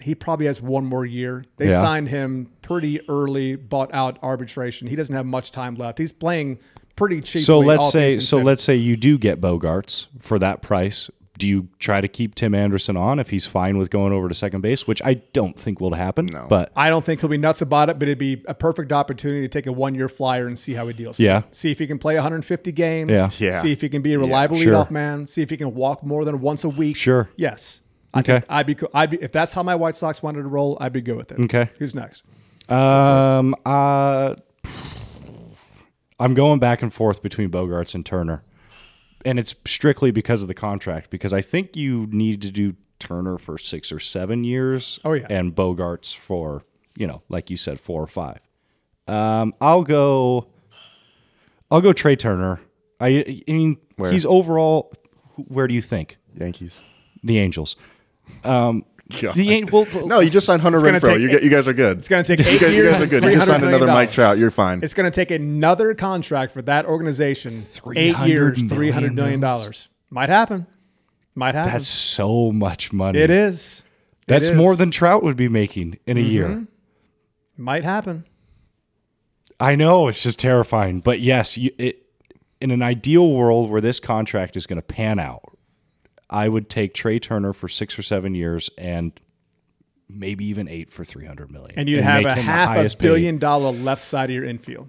[0.00, 1.44] He probably has one more year.
[1.58, 1.80] They Yeah.
[1.80, 4.88] signed him pretty early, bought out arbitration.
[4.88, 5.98] He doesn't have much time left.
[5.98, 6.58] He's playing
[6.96, 7.42] pretty cheaply.
[7.42, 11.68] So let's say so let's say you do get Bogaerts for that price do you
[11.78, 14.86] try to keep Tim Anderson on if he's fine with going over to second base,
[14.86, 16.26] which I don't think will happen.
[16.32, 16.46] No.
[16.48, 19.42] But I don't think he'll be nuts about it, but it'd be a perfect opportunity
[19.42, 21.18] to take a one year flyer and see how he deals.
[21.18, 21.38] Yeah.
[21.40, 21.54] With it.
[21.54, 23.10] See if he can play 150 games.
[23.12, 23.30] Yeah.
[23.38, 23.60] Yeah.
[23.60, 24.72] See if he can be a reliable Sure.
[24.72, 25.26] leadoff man.
[25.26, 26.96] See if he can walk more than once a week.
[26.96, 27.28] Sure.
[27.36, 27.82] Yes.
[28.14, 28.42] I okay.
[28.48, 28.74] I'd be.
[28.74, 30.78] co- I'd be if that's how my White Sox wanted to roll.
[30.80, 31.40] I'd be good with it.
[31.40, 31.68] Okay.
[31.78, 32.22] Who's next?
[32.70, 34.36] Um, uh,
[36.18, 38.42] I'm going back and forth between Bogaerts and Turner,
[39.24, 41.10] and it's strictly because of the contract.
[41.10, 44.98] Because I think you need to do Turner for six or seven years.
[45.04, 45.26] Oh, yeah.
[45.28, 46.64] and Bogaerts for
[46.96, 48.40] you know, like you said, four or five.
[49.06, 50.48] Um, I'll go.
[51.70, 52.60] I'll go Trea Turner.
[53.00, 54.10] I, I mean, Where?
[54.10, 54.92] he's overall.
[55.36, 56.80] Where do you think Yankees.
[57.22, 57.76] the Angels?
[58.42, 58.84] Um,
[59.20, 59.34] God.
[59.34, 61.20] the An- well, No, you just signed Hunter Renfroe.
[61.20, 61.98] You, get, you guys are good.
[61.98, 63.22] It's going to take you eight guys, you guys are good.
[63.22, 63.86] You just $300 signed another.
[63.86, 64.38] Mike Trout.
[64.38, 64.80] You're fine.
[64.82, 67.64] It's going to take another contract for that organization.
[67.94, 69.88] Eight years, $300 three hundred million dollars.
[70.10, 70.66] Might happen.
[71.34, 71.72] Might happen.
[71.72, 73.18] that's so much money.
[73.20, 73.84] it is.
[74.26, 74.50] That's is.
[74.50, 74.58] Mm-hmm.
[74.60, 76.66] more than Trout would be making in a year.
[77.56, 78.24] might happen.
[79.60, 82.06] I know it's just terrifying, but yes, you, it,
[82.60, 85.55] in an ideal world where this contract is going to pan out,
[86.28, 89.12] I would take Trea Turner for six or seven years and
[90.08, 93.06] maybe even eight for three hundred million, And you'd have a half a highest paid
[93.08, 94.88] billion dollar left side of your infield.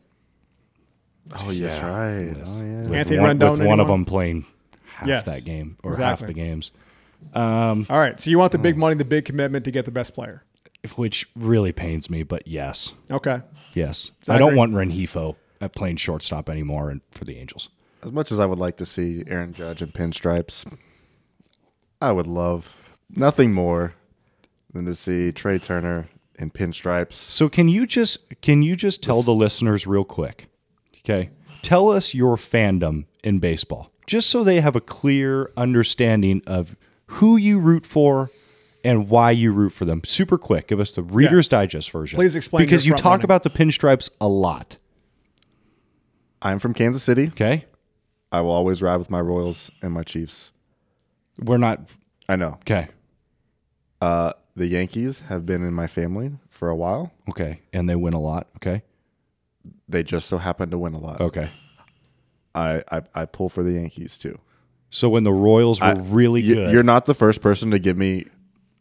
[1.40, 1.68] oh, yeah.
[1.68, 2.44] That's right.
[2.46, 2.82] Oh, yeah.
[2.84, 4.46] with Anthony one, Rendon with one of them playing
[4.96, 6.26] half Yes, that game or exactly.
[6.26, 6.72] half the games,
[7.36, 8.20] All right.
[8.20, 8.64] So you want the Hmm.
[8.64, 10.44] big money, the big commitment to get the best player.
[10.96, 12.24] which really pains me.
[12.24, 13.42] But yes, Okay.
[13.74, 17.70] yes, I don't want Rengifo at playing shortstop anymore and for the Angels.
[18.04, 20.66] As much as I would like to see Aaron Judge in pinstripes,
[22.02, 22.76] I would love
[23.10, 23.94] nothing more
[24.74, 26.08] than to see Trea Turner
[26.38, 27.14] in pinstripes.
[27.14, 30.48] So can you just can you just tell the listeners real quick?
[31.00, 31.32] Okay.
[31.62, 33.92] Tell us your fandom in baseball.
[34.06, 36.76] Just so they have a clear understanding of
[37.08, 38.30] who you root for
[38.84, 40.02] and why you root for them.
[40.06, 40.68] Super quick.
[40.68, 41.50] Give us the Reader's Yes.
[41.50, 42.16] Digest version.
[42.16, 43.26] Please explain Because your you talk running.
[43.26, 44.78] about the pinstripes a lot.
[46.42, 47.28] I'm from Kansas City.
[47.28, 47.66] Okay?
[48.32, 50.52] I will always ride with my Royals and my Chiefs.
[51.40, 51.82] We're not
[52.30, 52.58] I know.
[52.62, 52.88] okay.
[54.02, 57.12] Uh, the Yankees have been in my family for a while.
[57.30, 57.62] Okay.
[57.74, 58.48] And they win a lot.
[58.58, 58.84] Okay.
[59.88, 61.22] They just so happen to win a lot.
[61.22, 61.50] Okay.
[62.56, 64.40] I, I, I pull for the Yankees too.
[64.90, 66.72] So when the Royals were I- really good.
[66.72, 68.26] You're not the first person to give me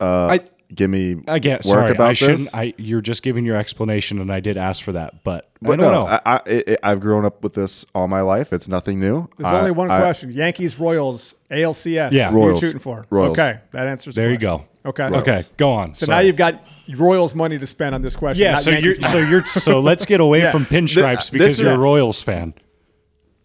[0.01, 2.39] uh, I- give me Again, work sorry, about I shouldn't.
[2.41, 2.55] this.
[2.55, 5.79] I you're just giving your explanation, and I did ask for that, but, I don't
[5.81, 6.07] no, know.
[6.07, 8.53] I, I it, I've grown up with this all my life.
[8.53, 9.29] It's nothing new.
[9.39, 10.31] There's I- only one I- question.
[10.31, 12.13] Yankees, Royals, ALCS.
[12.13, 12.31] Yeah.
[12.31, 12.61] Who are you Royals.
[12.61, 13.07] shooting for?
[13.11, 13.33] Royals.
[13.39, 13.61] Okay.
[13.73, 14.65] That answers the there you go.
[14.85, 15.05] Okay.
[15.05, 15.95] Okay, go on.
[15.95, 16.63] So now you've got
[16.95, 18.45] Royals money to spend on this question.
[18.45, 18.53] yeah.
[18.53, 20.53] not So you're Yankees so you're so let's get away Yes.
[20.53, 22.55] from pinstripes Th- because this you're a Royals fan.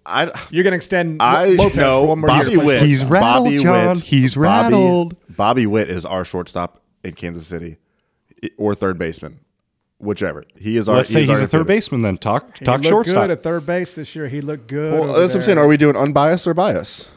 [0.06, 2.66] I, You're going to extend I Lopez know for one more Bobby year.
[2.66, 2.82] Witt.
[2.82, 3.88] He's rattled, Bobby John.
[3.90, 4.04] Witt.
[4.04, 4.42] He's Bobby-
[4.74, 5.16] rattled.
[5.36, 7.78] Bobby Witt is our shortstop in Kansas City,
[8.58, 9.40] or third baseman,
[10.00, 10.44] whichever.
[10.56, 10.98] He is our.
[10.98, 11.68] Let's he say he's a third infielder.
[11.68, 12.02] baseman.
[12.02, 13.24] Then talk He talk looked shortstop.
[13.24, 14.28] good at third base this year.
[14.28, 14.94] He looked good.
[14.94, 15.58] Well, over that's what I'm saying.
[15.58, 17.10] Are we doing unbiased or bias?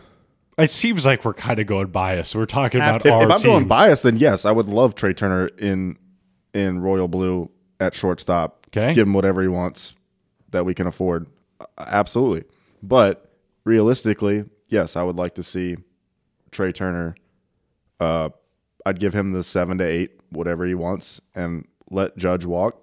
[0.57, 2.35] It seems like we're kind of going biased.
[2.37, 3.09] We're talking Have about to.
[3.09, 3.69] If, our if I'm going teams.
[3.69, 5.97] biased, then yes, I would love Trea Turner in
[6.53, 8.61] in royal blue at shortstop.
[8.69, 8.93] Okay.
[8.95, 9.95] give him whatever he wants
[10.51, 11.27] that we can afford.
[11.61, 12.45] Uh, Absolutely,
[12.83, 13.31] but
[13.65, 15.77] realistically, yes, I would like to see
[16.53, 17.15] Trea Turner.
[17.99, 18.29] Uh,
[18.87, 22.81] I'd give him the seven to eight, whatever he wants, and let Judge walk.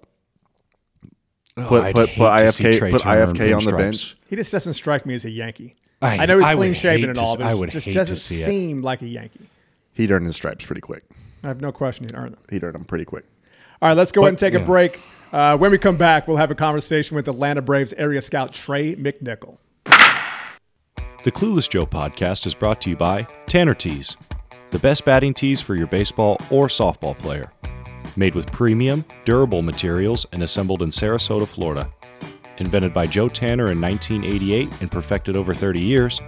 [1.56, 4.16] Oh, Put I'd put put IFK put IFK on the bench.
[4.26, 5.76] He just doesn't strike me as a Yankee.
[6.00, 7.94] I- I, know he's I clean shaven and all, s- but I would just hate
[7.94, 8.44] doesn't see it.
[8.44, 9.46] seem like a Yankee.
[9.92, 11.04] He'd earn his stripes pretty quick.
[11.44, 12.40] I have no question he'd earn them.
[12.50, 13.24] He'd earn them pretty quick.
[13.80, 14.60] All right, let's go ahead and take yeah.
[14.60, 15.00] a break.
[15.32, 18.96] Uh, when we come back, we'll have a conversation with Atlanta Braves area scout Trey
[18.96, 19.58] McNickle.
[21.24, 24.16] The Clueless Joe podcast is brought to you by Tanner Tees,
[24.72, 27.52] the best batting tees for your baseball or softball player.
[28.16, 31.92] Made with premium, durable materials and assembled in Sarasota, Florida.
[32.56, 36.20] Invented by Joe Tanner in 1988 and perfected over 30 years,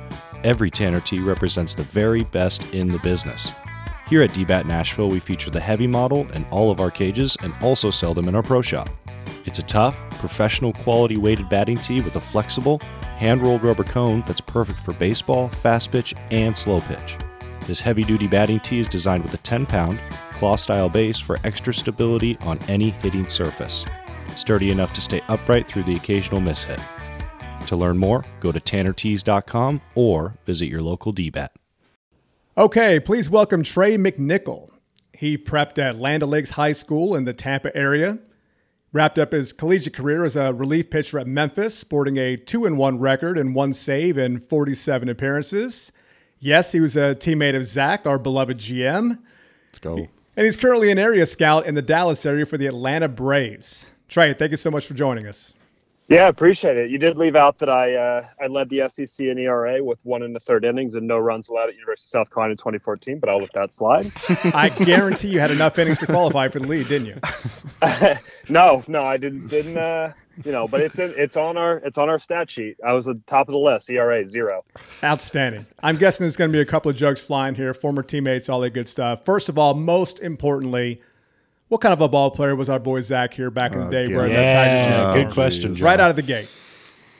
[0.44, 3.50] every Tanner tee represents the very best in the business.
[4.08, 7.54] Here at DBAT Nashville, we feature the heavy model in all of our cages and
[7.62, 8.90] also sell them in our pro shop.
[9.46, 12.78] It's a tough, professional quality weighted batting tee with a flexible,
[13.16, 17.16] hand rolled rubber cone that's perfect for baseball, fast pitch, and slow pitch.
[17.66, 19.98] This heavy duty batting tee is designed with a 10 pound,
[20.32, 23.86] claw style base for extra stability on any hitting surface.
[24.36, 26.82] Sturdy enough to stay upright through the occasional mishit.
[27.68, 31.48] To learn more, go to tannertees.com or visit your local DBAT.
[32.58, 34.70] Okay, please welcome Trey McNickle.
[35.14, 38.18] He prepped at Land O'Lakes High School in the Tampa area.
[38.92, 42.98] Wrapped up his collegiate career as a relief pitcher at Memphis, sporting a 2 1
[42.98, 45.90] record and one save in 47 appearances.
[46.44, 49.18] Yes, he was a teammate of Zach, our beloved GM.
[49.68, 50.06] Let's go.
[50.36, 53.86] And he's currently an area scout in the Dallas area for the Atlanta Braves.
[54.08, 55.54] Trey, thank you so much for joining us.
[56.08, 56.90] Yeah, appreciate it.
[56.90, 60.22] You did leave out that I uh, I led the SEC in ERA with one
[60.22, 63.20] in the third innings and no runs allowed at University of South Carolina in 2014,
[63.20, 64.12] but I'll let that slide.
[64.52, 67.20] I guarantee you had enough innings to qualify for the lead, didn't you?
[68.50, 69.48] no, no, I didn't.
[69.48, 70.12] Didn't uh,
[70.44, 70.66] you know?
[70.66, 72.76] But it's in, it's on our it's on our stat sheet.
[72.84, 73.90] I was at the top of the list.
[73.90, 74.64] ERA zero.
[75.02, 75.66] Outstanding.
[75.82, 78.60] I'm guessing there's going to be a couple of jugs flying here, former teammates, all
[78.60, 79.24] that good stuff.
[79.24, 81.00] First of all, most importantly,
[81.68, 84.06] what kind of a ball player was our boy Zach here back in the day?
[84.06, 84.14] God.
[84.16, 85.24] wearing that Tigers Yeah, uniform?
[85.24, 85.74] good question.
[85.74, 85.84] John.
[85.84, 86.50] Right out of the gate.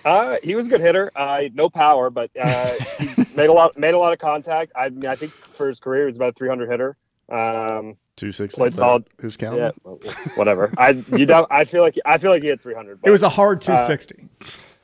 [0.05, 1.11] Uh, he was a good hitter.
[1.17, 4.71] Uh, no power, but uh, he made a lot made a lot of contact.
[4.77, 6.97] I mean, I think for his career, he was about a 300 hitter.
[7.29, 8.55] Um, Two sixty.
[8.55, 8.55] six.
[8.55, 9.05] Played solid.
[9.21, 9.59] Who's counting?
[9.61, 10.73] yeah, whatever.
[10.79, 11.51] I you don't.
[11.51, 13.01] I feel like I feel like he had 300.
[13.05, 14.29] It was a hard 260.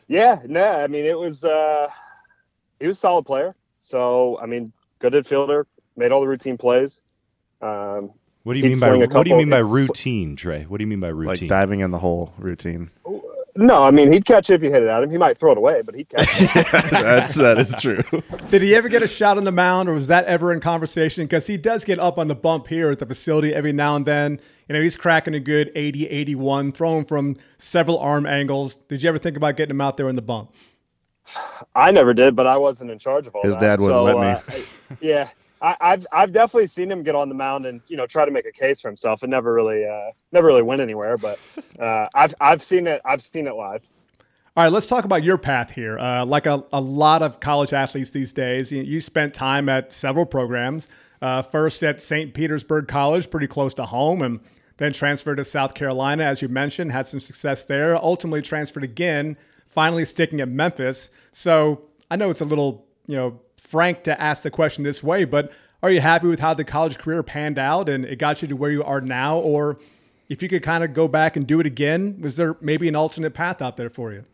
[0.09, 1.89] Yeah, no, I mean it was uh
[2.81, 3.55] he was a solid player.
[3.81, 5.65] So I mean, good infielder,
[5.97, 7.03] made all the routine plays.
[7.63, 8.11] Um
[8.43, 10.65] What do you mean by sling a what do you mean by routine, Trey?
[10.65, 11.27] What do you mean by routine?
[11.27, 11.49] Like routine?
[11.49, 12.91] diving in the hole routine.
[13.57, 15.11] No, I mean he'd catch it if you hit it at him.
[15.11, 16.67] He might throw it away, but he'd catch it.
[16.91, 18.03] That's that is true.
[18.51, 21.25] Did he ever get a shot on the mound, or was that ever in conversation?
[21.25, 24.07] Because he does get up on the bump here at the facility every now and
[24.07, 24.41] then.
[24.69, 28.77] You know, he's cracking a good 80, 81, throwing from several arm angles.
[28.77, 30.53] Did you ever think about getting him out there in the bump?
[31.75, 33.61] I never did, but I wasn't in charge of all His that.
[33.61, 34.27] His dad wouldn't So, let me.
[34.27, 35.29] uh, I- yeah.
[35.63, 38.31] I, I've I've definitely seen him get on the mound and you know try to
[38.31, 41.17] make a case for himself and never really uh, never really went anywhere.
[41.19, 41.39] But
[41.79, 43.87] uh, I've I've seen it I've seen it live.
[44.57, 45.97] All right, let's talk about your path here.
[45.99, 49.93] Uh, like a, a lot of college athletes these days, you, you spent time at
[49.93, 50.89] several programs.
[51.23, 52.35] Uh, first at St.
[52.35, 54.41] Petersburg College, pretty close to home, and
[54.79, 57.95] then transferred to South Carolina, as you mentioned, had some success there.
[57.95, 59.37] Ultimately transferred again,
[59.69, 61.11] finally sticking at Memphis.
[61.31, 65.25] So I know it's a little, you know, frank to ask the question this way,
[65.25, 68.49] but are you happy with how the college career panned out and it got you
[68.49, 69.39] to where you are now?
[69.39, 69.79] Or
[70.29, 72.97] if you could kind of go back and do it again, was there maybe an
[72.97, 74.25] alternate path out there for you?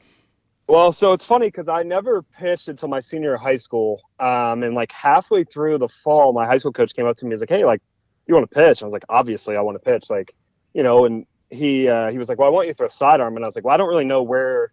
[0.69, 4.03] Well, so it's funny because I never pitched until my senior high school.
[4.19, 7.29] Um, and like halfway through the fall, my high school coach came up to me
[7.29, 7.83] and was like, Hey, like,
[8.27, 8.83] you want to pitch?
[8.83, 10.11] I was like, obviously I want to pitch.
[10.11, 10.35] Like,
[10.75, 13.37] you know, and he, uh, he was like, well, I want you to throw sidearm.
[13.37, 14.73] And I was like, well, I don't really know where,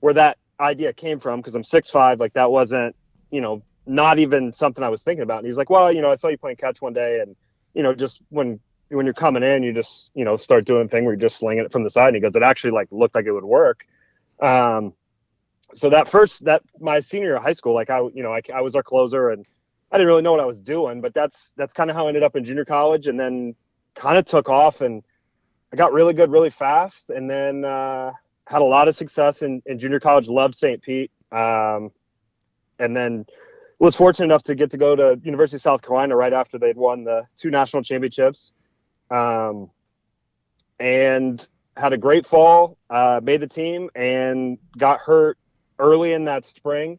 [0.00, 1.40] where that idea came from.
[1.40, 2.18] Cause I'm six, five.
[2.18, 2.96] Like that wasn't,
[3.30, 5.38] you know, not even something I was thinking about.
[5.38, 7.34] And he's like, well, you know, I saw you playing catch one day and,
[7.74, 10.88] you know, just when, when you're coming in, you just, you know, start doing a
[10.88, 12.08] thing where you're just slinging it from the side.
[12.08, 13.86] And he goes, it actually like looked like it would work.
[14.40, 14.92] Um,
[15.74, 18.40] so that first that my senior year of high school like i you know I,
[18.54, 19.44] I was our closer and
[19.92, 22.08] i didn't really know what i was doing but that's that's kind of how i
[22.08, 23.54] ended up in junior college and then
[23.94, 25.02] kind of took off and
[25.72, 28.12] i got really good really fast and then uh,
[28.46, 31.90] had a lot of success in, in junior college loved st pete um,
[32.78, 33.26] and then
[33.78, 36.76] was fortunate enough to get to go to university of south carolina right after they'd
[36.76, 38.52] won the two national championships
[39.10, 39.70] um,
[40.80, 45.38] and had a great fall uh, made the team and got hurt
[45.78, 46.98] early in that spring,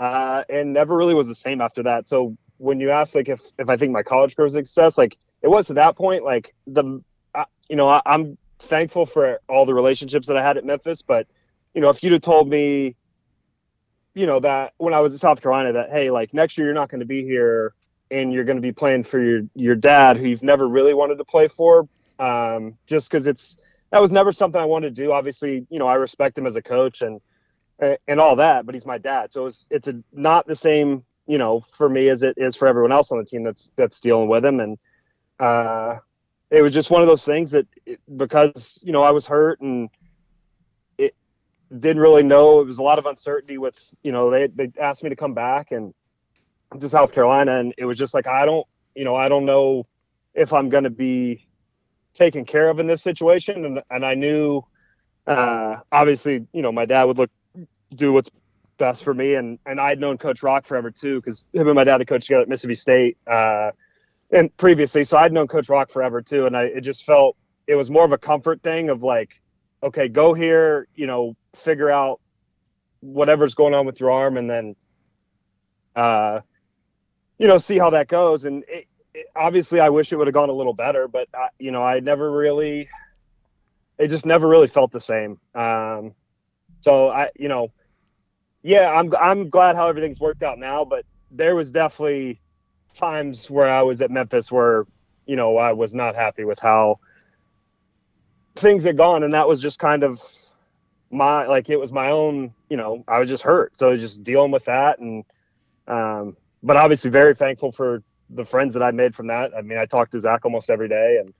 [0.00, 2.08] uh, and never really was the same after that.
[2.08, 4.96] So when you ask like if if I think my college career was a success,
[4.96, 6.24] like it was to that point.
[6.24, 7.02] Like the,
[7.34, 11.02] uh, you know, I, I'm thankful for all the relationships that I had at Memphis,
[11.02, 11.26] but
[11.74, 12.94] you know, if you'd have told me,
[14.14, 16.74] you know, that when I was in South Carolina, that hey, like next year you're
[16.74, 17.74] not going to be here
[18.10, 21.16] and you're going to be playing for your your dad, who you've never really wanted
[21.18, 23.56] to play for, um, just because it's
[23.90, 25.12] that was never something I wanted to do.
[25.12, 27.20] Obviously, you know, I respect him as a coach and
[28.06, 31.38] and all that, but he's my dad, so it's it's a, not the same, you
[31.38, 34.28] know, for me as it is for everyone else on the team that's that's dealing
[34.28, 34.78] with him, and
[35.40, 35.96] uh,
[36.50, 39.60] it was just one of those things that it, because you know I was hurt
[39.60, 39.90] and
[41.80, 45.02] didn't really know it was a lot of uncertainty with you know they they asked
[45.02, 45.94] me to come back and
[46.80, 49.86] to South Carolina, and it was just like I don't you know I don't know
[50.34, 51.46] if I'm going to be
[52.14, 54.62] taken care of in this situation, and and I knew
[55.26, 57.30] uh, obviously you know my dad would look
[57.94, 58.30] do what's
[58.78, 59.34] best for me.
[59.34, 62.26] And and I'd known Coach Rock forever too, because him and my dad had coached
[62.26, 63.70] together at Mississippi State, uh,
[64.30, 66.46] and previously, so I'd known Coach Rock forever too.
[66.46, 69.40] And I it just felt it was more of a comfort thing of like,
[69.82, 72.20] okay, go here, you know, figure out
[73.00, 74.76] whatever's going on with your arm, and then,
[75.94, 76.40] uh,
[77.38, 78.44] you know, see how that goes.
[78.44, 81.48] And it, it, obviously, I wish it would have gone a little better, but I,
[81.58, 82.88] you know, I never really,
[83.98, 85.38] it just never really felt the same.
[85.54, 86.14] Um,
[86.80, 87.72] so I, you know,
[88.62, 92.40] yeah, I'm I'm glad how everything's worked out now, but there was definitely
[92.94, 94.86] times where I was at Memphis where,
[95.26, 96.98] you know, I was not happy with how
[98.56, 100.20] things had gone, and that was just kind of
[101.14, 104.50] my like it was my own, you know, I was just hurt, so just dealing
[104.50, 105.24] with that, and
[105.86, 109.52] um, but obviously very thankful for the friends that I made from that.
[109.56, 111.32] I mean, I talk to Zach almost every day, and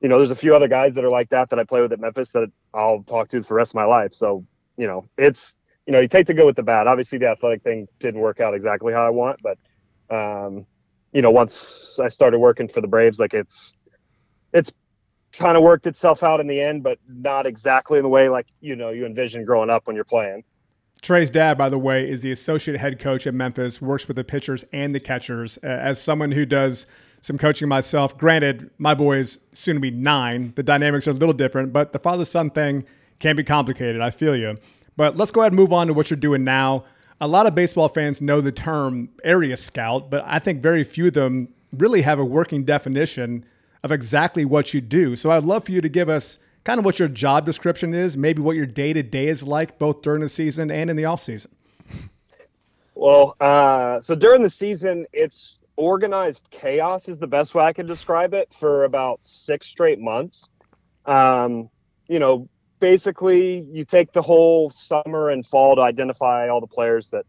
[0.00, 1.92] you know, there's a few other guys that are like that that I play with
[1.92, 4.12] at Memphis that I'll talk to for the rest of my life.
[4.12, 4.44] So
[4.76, 5.54] you know, it's
[5.86, 6.86] you know, you take the good with the bad.
[6.86, 9.58] Obviously, the athletic thing didn't work out exactly how I want, but
[10.14, 10.66] um,
[11.12, 13.76] you know, once I started working for the Braves, like it's
[14.52, 14.72] it's
[15.38, 18.46] kind of worked itself out in the end, but not exactly in the way like
[18.60, 20.44] you know you envision growing up when you're playing.
[21.02, 24.24] Trey's dad, by the way, is the associate head coach at Memphis, works with the
[24.24, 25.58] pitchers and the catchers.
[25.62, 26.86] Uh, as someone who does
[27.20, 30.54] some coaching myself, granted, my boy is soon to be nine.
[30.56, 32.84] The dynamics are a little different, but the father son thing
[33.18, 34.00] can be complicated.
[34.00, 34.56] I feel you.
[34.96, 36.84] But let's go ahead and move on to what you're doing now.
[37.20, 41.08] A lot of baseball fans know the term area scout, but I think very few
[41.08, 43.44] of them really have a working definition
[43.84, 45.14] of exactly what you do.
[45.14, 48.16] So I'd love for you to give us kind of what your job description is,
[48.16, 51.04] maybe what your day to day is like, both during the season and in the
[51.04, 51.50] off season.
[52.94, 57.86] Well, uh, so during the season, it's organized chaos is the best way I can
[57.86, 60.48] describe it for about six straight months.
[61.04, 61.68] Um,
[62.08, 62.48] you know,
[62.80, 67.26] basically, you take the whole summer and fall to identify all the players that,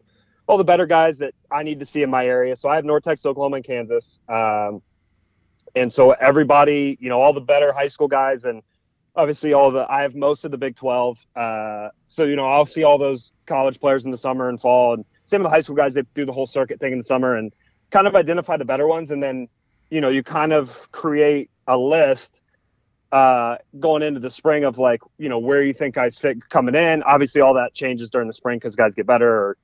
[0.48, 2.56] all the better guys that I need to see in my area.
[2.56, 4.22] So I have North Texas, Oklahoma, and Kansas.
[4.30, 4.82] Um,
[5.76, 8.62] and so everybody, you know, all the better high school guys and
[9.16, 11.26] obviously all the I have most of the Big 12.
[11.36, 14.94] Uh, so you know I'll see all those college players in the summer and fall,
[14.94, 15.94] and same with the high school guys.
[15.94, 17.54] They do the whole circuit thing in the summer and
[17.92, 19.48] kind of identify the better ones, and then
[19.90, 22.42] you know you kind of create a list
[23.12, 26.76] uh, going into the spring of like you know where you think guys fit coming
[26.76, 27.04] in.
[27.04, 29.58] Obviously all that changes during the spring because guys get better or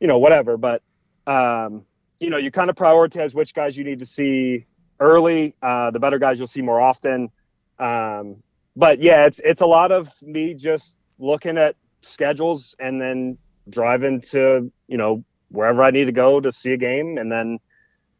[0.00, 0.82] you know whatever, but
[1.26, 1.84] um,
[2.20, 4.66] you know you kind of prioritize which guys you need to see
[5.00, 5.54] early.
[5.62, 7.30] Uh, the better guys you'll see more often.
[7.78, 8.42] Um,
[8.76, 14.20] but yeah, it's it's a lot of me just looking at schedules and then driving
[14.20, 17.58] to you know wherever I need to go to see a game, and then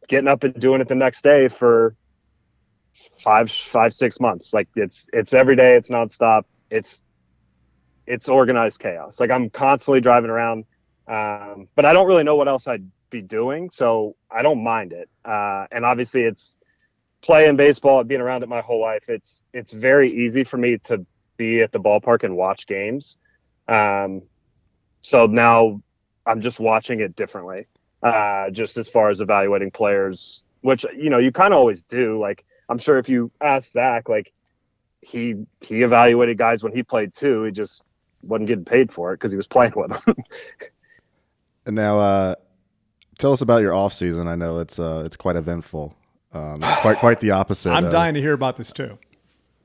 [0.08, 1.94] getting up and doing it the next day for
[3.18, 4.52] five five six months.
[4.52, 5.76] Like it's it's every day.
[5.76, 6.44] It's nonstop.
[6.70, 7.02] It's
[8.06, 9.20] it's organized chaos.
[9.20, 10.64] Like I'm constantly driving around,
[11.06, 14.92] um, but I don't really know what else I'd be doing, so I don't mind
[14.92, 15.08] it.
[15.24, 16.58] Uh, and obviously, it's
[17.22, 20.78] playing baseball, and being around it my whole life, it's it's very easy for me
[20.78, 21.04] to
[21.36, 23.16] be at the ballpark and watch games.
[23.68, 24.22] Um,
[25.00, 25.80] so now
[26.26, 27.66] I'm just watching it differently.
[28.02, 32.18] Uh, just as far as evaluating players, which you know you kind of always do.
[32.20, 34.32] Like I'm sure if you ask Zach, like
[35.00, 37.44] he he evaluated guys when he played too.
[37.44, 37.84] He just
[38.22, 40.16] wasn't getting paid for it because he was playing with them.
[41.66, 42.34] and now, uh,
[43.18, 44.26] tell us about your off season.
[44.26, 45.96] I know it's uh, it's quite eventful.
[46.34, 47.70] Um, it's quite quite the opposite.
[47.70, 48.98] I'm uh, dying to hear about this too.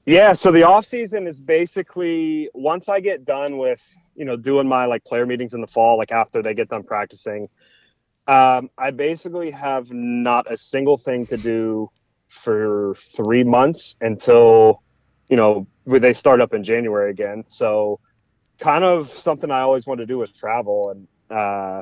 [0.06, 3.82] Yeah, so the off season is basically once I get done with
[4.16, 6.84] you know doing my like player meetings in the fall, like after they get done
[6.84, 7.50] practicing,
[8.28, 11.90] um, I basically have not a single thing to do
[12.28, 14.82] for three months until
[15.30, 17.46] you know they start up in January again.
[17.48, 18.00] So
[18.60, 21.82] kind of something I always wanted to do was travel and uh,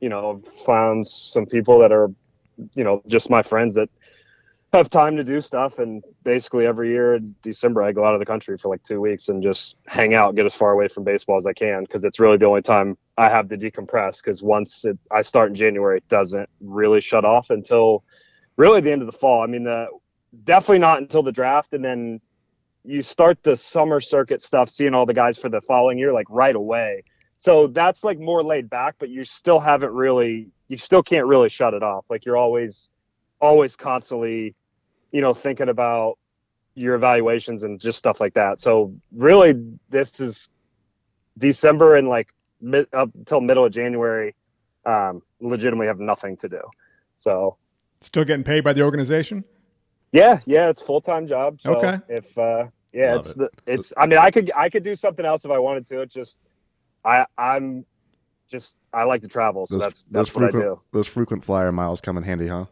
[0.00, 2.10] you know found some people that are
[2.74, 3.88] you know just my friends that
[4.72, 8.20] have time to do stuff and basically every year in december i go out of
[8.20, 11.02] the country for like two weeks and just hang out get as far away from
[11.02, 14.44] baseball as i can because it's really the only time i have to decompress because
[14.44, 18.04] once it, i start in january it doesn't really shut off until
[18.60, 19.42] really the end of the fall.
[19.42, 19.86] I mean the
[20.44, 22.20] definitely not until the draft and then
[22.84, 26.26] you start the summer circuit stuff seeing all the guys for the following year like
[26.28, 27.02] right away.
[27.38, 31.48] So that's like more laid back but you still haven't really you still can't really
[31.48, 32.04] shut it off.
[32.10, 32.90] Like you're always
[33.40, 34.54] always constantly
[35.12, 36.18] you know, thinking about
[36.74, 38.60] your evaluations and just stuff like that.
[38.60, 39.54] So really,
[39.90, 40.48] this is
[41.38, 44.34] December and like mid, up until middle of January.
[44.86, 46.60] Um, legitimately have nothing to do.
[47.16, 47.58] So
[48.00, 49.44] still getting paid by the organization.
[50.12, 51.60] Yeah, yeah, it's full time job.
[51.60, 51.98] So okay.
[52.08, 53.38] If uh, yeah, Love it's it.
[53.38, 53.92] the it's.
[53.96, 56.00] I mean, I could I could do something else if I wanted to.
[56.00, 56.38] It's just
[57.04, 57.84] I I'm
[58.50, 60.80] just I like to travel, so those, that's that's what frequent, I do.
[60.92, 62.66] Those frequent flyer miles come in handy, huh?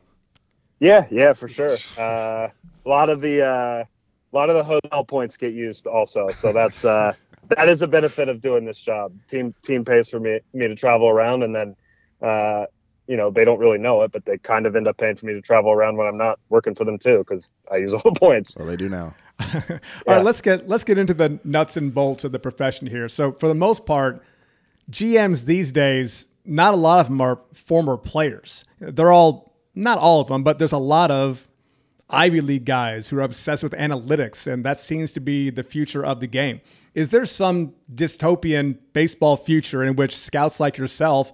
[0.81, 1.77] Yeah, yeah, for sure.
[1.99, 2.49] Uh,
[2.87, 3.85] a lot of the uh,
[4.33, 7.13] a lot of the hotel points get used also, so that's uh,
[7.49, 9.13] that is a benefit of doing this job.
[9.29, 11.77] Team team pays for me me to travel around, and then
[12.23, 12.67] uh,
[13.07, 15.27] you know they don't really know it, but they kind of end up paying for
[15.27, 18.03] me to travel around when I'm not working for them too, because I use all
[18.05, 18.55] the points.
[18.57, 19.15] Well, they do now.
[19.41, 19.79] all yeah.
[20.07, 23.09] right, let's get let's get into the nuts and bolts of the profession here.
[23.09, 24.23] So for the most part,
[24.91, 28.65] GMs these days, not a lot of them are former players.
[28.81, 29.48] They're all
[29.79, 31.53] not all of them, but there's a lot of
[32.11, 36.05] Ivy League guys who are obsessed with analytics, and that seems to be the future
[36.05, 36.61] of the game.
[36.95, 41.33] Is there some dystopian baseball future in which scouts like yourself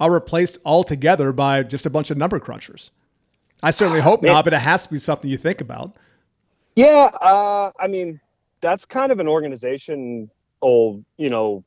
[0.00, 2.90] are replaced altogether by just a bunch of number crunchers?
[3.62, 5.96] I certainly hope not, but it has to be something you think about.
[6.74, 8.20] Yeah, uh, I mean,
[8.60, 10.28] that's kind of an organization
[10.60, 11.62] old, you know,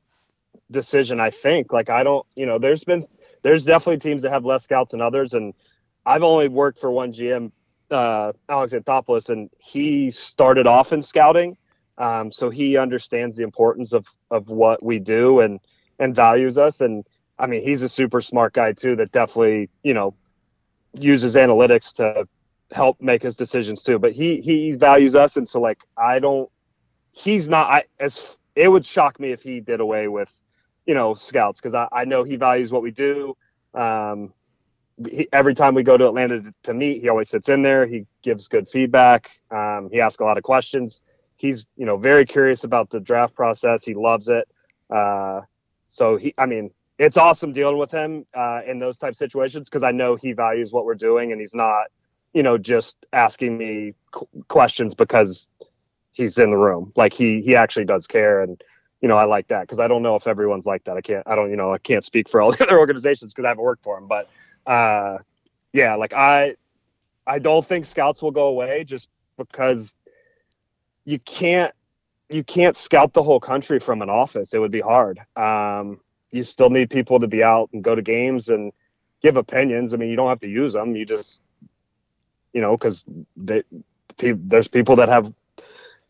[0.69, 1.19] decision.
[1.19, 1.71] I think.
[1.71, 3.05] Like, I don't, you know, there's been,
[3.41, 5.53] there's definitely teams that have less scouts than others, and
[6.09, 7.51] I've only worked for one GM,
[7.91, 11.55] uh, Alex Anthopoulos, and he started off in scouting,
[11.99, 15.59] um, so he understands the importance of of what we do and
[15.99, 16.81] and values us.
[16.81, 17.05] And
[17.37, 18.95] I mean, he's a super smart guy too.
[18.95, 20.15] That definitely, you know,
[20.99, 22.27] uses analytics to
[22.71, 23.99] help make his decisions too.
[23.99, 26.49] But he he values us, and so like I don't.
[27.11, 27.69] He's not.
[27.69, 30.31] I as it would shock me if he did away with,
[30.87, 33.37] you know, scouts because I, I know he values what we do.
[33.75, 34.33] Um,
[35.07, 37.85] he, every time we go to Atlanta to, to, meet, he always sits in there.
[37.85, 39.31] He gives good feedback.
[39.51, 41.01] Um, he asks a lot of questions.
[41.37, 43.83] He's you know very curious about the draft process.
[43.83, 44.47] He loves it.
[44.89, 45.41] Uh,
[45.89, 49.83] so he, I mean, it's awesome dealing with him uh, in those type situations because
[49.83, 51.85] I know he values what we're doing and he's not,
[52.33, 55.47] you know, just asking me qu- questions because
[56.11, 56.91] he's in the room.
[56.95, 58.61] Like he he actually does care and
[59.01, 60.97] you know I like that because I don't know if everyone's like that.
[60.97, 63.45] I can't I don't you know I can't speak for all the other organizations because
[63.45, 64.07] I haven't worked for them.
[64.07, 64.29] But
[64.69, 65.17] uh,
[65.73, 66.55] yeah, like I
[67.27, 69.95] I don't think scouts will go away just because
[71.05, 71.73] you can't
[72.29, 74.53] you can't scout the whole country from an office.
[74.53, 75.19] It would be hard.
[75.35, 75.99] Um,
[76.31, 78.71] you still need people to be out and go to games and
[79.21, 79.93] give opinions.
[79.93, 80.95] I mean, you don't have to use them.
[80.95, 81.41] You just,
[82.53, 83.03] you know, because
[83.35, 85.33] there's people that have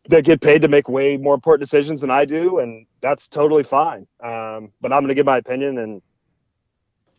[0.10, 3.64] that get paid to make way more important decisions than I do, and that's totally
[3.64, 4.07] fine.
[4.22, 6.01] Um, but I'm going to give my opinion, and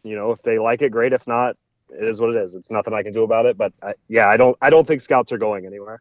[0.03, 1.13] you know, if they like it, great.
[1.13, 1.57] If not,
[1.91, 2.55] it is what it is.
[2.55, 3.57] It's nothing I can do about it.
[3.59, 6.01] But I, yeah, I don't, I don't think scouts are going anywhere.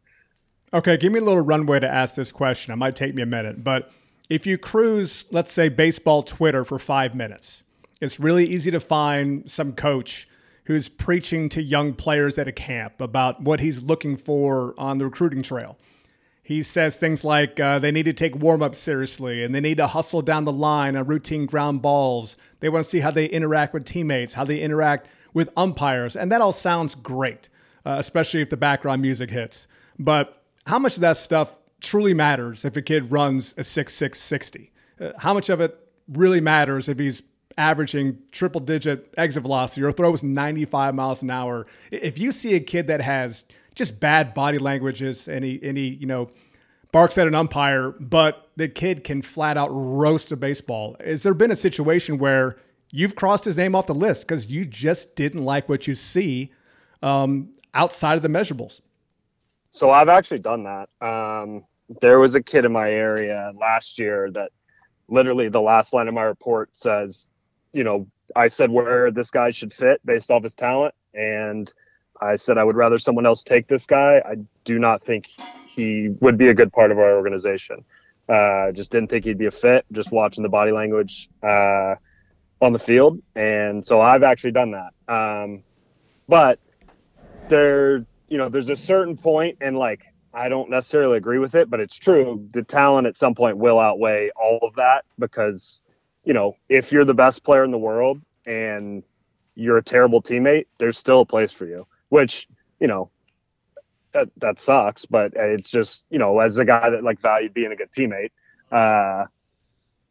[0.72, 2.72] Okay, give me a little runway to ask this question.
[2.72, 3.90] It might take me a minute, but
[4.28, 7.64] if you cruise, let's say, baseball Twitter for five minutes,
[8.00, 10.28] it's really easy to find some coach
[10.64, 15.04] who's preaching to young players at a camp about what he's looking for on the
[15.04, 15.76] recruiting trail.
[16.50, 19.76] He says things like uh, they need to take warm ups seriously and they need
[19.76, 22.36] to hustle down the line on routine ground balls.
[22.58, 26.16] They want to see how they interact with teammates, how they interact with umpires.
[26.16, 27.48] And that all sounds great,
[27.86, 29.68] uh, especially if the background music hits.
[29.96, 34.70] But how much of that stuff truly matters if a kid runs a 6.660?
[35.00, 35.78] Uh, how much of it
[36.08, 37.22] really matters if he's
[37.58, 41.64] averaging triple digit exit velocity or throws 95 miles an hour?
[41.92, 43.44] If you see a kid that has
[43.80, 46.28] just bad body languages and he you know,
[46.92, 51.32] barks at an umpire, but the kid can flat out roast a baseball, has there
[51.32, 52.58] been a situation where
[52.92, 56.52] you've crossed his name off the list because you just didn't like what you see
[57.02, 58.82] um, outside of the measurables?
[59.70, 60.88] So I've actually done that.
[61.00, 61.64] Um,
[62.02, 64.50] there was a kid in my area last year that
[65.08, 67.28] literally the last line of my report says,
[67.72, 68.06] you know,
[68.36, 70.94] I said where this guy should fit based off his talent.
[71.14, 71.72] And
[72.20, 74.22] I said I would rather someone else take this guy.
[74.24, 75.30] I do not think
[75.66, 77.84] he would be a good part of our organization.
[78.28, 81.94] Uh, just didn't think he'd be a fit, just watching the body language uh,
[82.60, 83.20] on the field.
[83.34, 85.12] And so I've actually done that.
[85.12, 85.62] Um,
[86.28, 86.58] but
[87.48, 90.02] there, you know, there's a certain point and like
[90.32, 92.48] I don't necessarily agree with it, but it's true.
[92.52, 95.82] The talent at some point will outweigh all of that because,
[96.24, 99.02] you know, if you're the best player in the world and
[99.56, 102.46] you're a terrible teammate, there's still a place for you, which,
[102.78, 103.10] you know,
[104.12, 107.72] that, that sucks, but it's just, you know, as a guy that like valued being
[107.72, 108.30] a good teammate,
[108.70, 109.26] uh,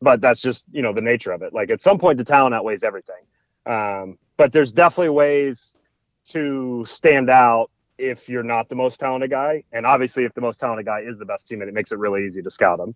[0.02, 1.54] but that's just, you know, the nature of it.
[1.54, 3.24] Like at some point, the talent outweighs everything.
[3.66, 5.76] Um, but there's definitely ways
[6.30, 9.64] to stand out if you're not the most talented guy.
[9.74, 12.26] And obviously, if the most talented guy is the best teammate, it makes it really
[12.26, 12.96] easy to scout him.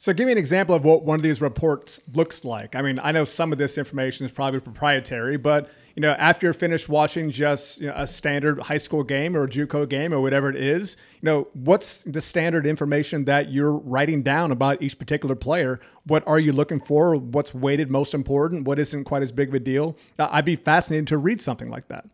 [0.00, 2.76] So, give me an example of what one of these reports looks like.
[2.76, 6.46] I mean, I know some of this information is probably proprietary, but you know, after
[6.46, 10.14] you're finished watching just you know, a standard high school game or a JUCO game
[10.14, 14.80] or whatever it is, you know, what's the standard information that you're writing down about
[14.80, 15.80] each particular player?
[16.04, 17.16] What are you looking for?
[17.16, 18.68] What's weighted most important?
[18.68, 19.96] What isn't quite as big of a deal?
[20.16, 22.06] I'd be fascinated to read something like that.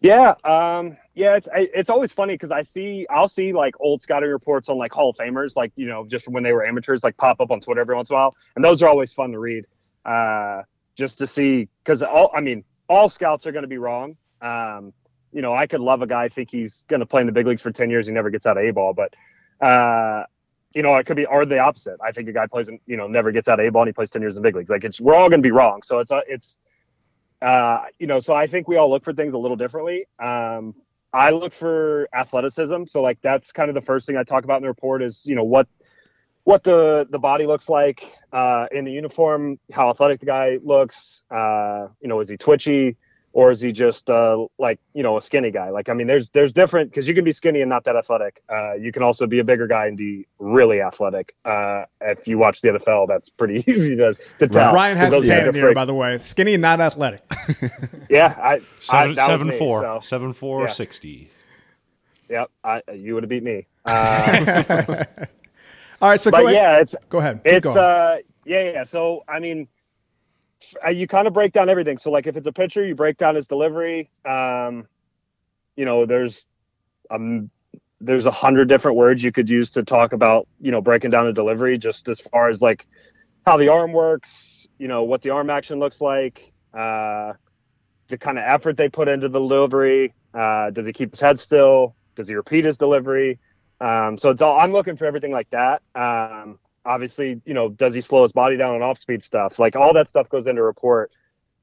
[0.00, 4.30] Yeah, um, yeah, it's it's always funny because I see I'll see like old scouting
[4.30, 7.02] reports on like Hall of Famers, like you know just from when they were amateurs,
[7.02, 9.32] like pop up on Twitter every once in a while, and those are always fun
[9.32, 9.64] to read,
[10.04, 10.62] uh,
[10.96, 14.16] just to see because all I mean all scouts are going to be wrong.
[14.40, 14.92] Um,
[15.32, 17.46] you know, I could love a guy think he's going to play in the big
[17.48, 19.14] leagues for ten years, he never gets out of a ball, but
[19.66, 20.22] uh,
[20.74, 21.96] you know, it could be or the opposite.
[22.04, 23.88] I think a guy plays in, you know never gets out of a ball and
[23.88, 24.70] he plays ten years in big leagues.
[24.70, 26.56] Like it's we're all going to be wrong, so it's uh, it's
[27.40, 30.06] uh, you know, so I think we all look for things a little differently.
[30.18, 30.74] Um,
[31.12, 32.84] I look for athleticism.
[32.86, 35.24] So like that's kind of the first thing I talk about in the report is,
[35.24, 35.66] you know, what
[36.44, 41.22] what the the body looks like uh, in the uniform, how athletic the guy looks.
[41.30, 42.96] Uh, you know, is he twitchy?
[43.32, 45.70] Or is he just uh, like you know a skinny guy?
[45.70, 48.42] Like I mean, there's there's different because you can be skinny and not that athletic.
[48.48, 51.34] Uh, you can also be a bigger guy and be really athletic.
[51.44, 54.72] Uh, if you watch the NFL, that's pretty easy to, to tell.
[54.72, 56.18] Ryan has his hand in here, by the way.
[56.18, 57.22] Skinny and not athletic.
[58.10, 60.00] yeah, I seven, I, seven me, four, so.
[60.02, 60.66] seven four yeah.
[60.68, 61.30] sixty.
[62.28, 63.66] Yep, I, you would have beat me.
[63.84, 65.04] Uh,
[66.00, 67.42] All right, so but yeah, it's go ahead.
[67.44, 68.84] Keep it's uh, yeah, yeah.
[68.84, 69.66] So I mean
[70.92, 71.98] you kind of break down everything.
[71.98, 74.10] So like if it's a pitcher, you break down his delivery.
[74.24, 74.86] Um,
[75.76, 76.46] you know, there's
[77.10, 77.50] um
[78.00, 81.26] there's a hundred different words you could use to talk about, you know, breaking down
[81.26, 82.86] a delivery just as far as like
[83.46, 87.32] how the arm works, you know, what the arm action looks like, uh,
[88.08, 90.14] the kind of effort they put into the delivery.
[90.34, 91.94] Uh, does he keep his head still?
[92.14, 93.38] Does he repeat his delivery?
[93.80, 95.82] Um, so it's all I'm looking for everything like that.
[95.94, 99.58] Um, obviously, you know, does he slow his body down on off speed stuff?
[99.58, 101.12] Like all that stuff goes into report.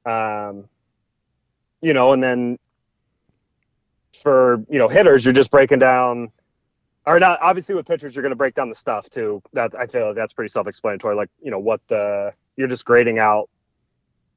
[0.06, 0.70] Um,
[1.82, 2.60] you know, and then
[4.22, 6.32] for, you know, hitters, you're just breaking down
[7.06, 9.42] or not obviously with pitchers, you're going to break down the stuff too.
[9.54, 11.16] That I feel like that's pretty self-explanatory.
[11.16, 13.50] Like, you know, what the, you're just grading out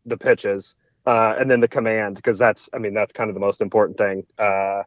[0.06, 0.74] the pitches,
[1.06, 3.96] uh, and then the command, because that's, I mean, that's kind of the most important
[3.96, 4.26] thing.
[4.38, 4.82] Uh,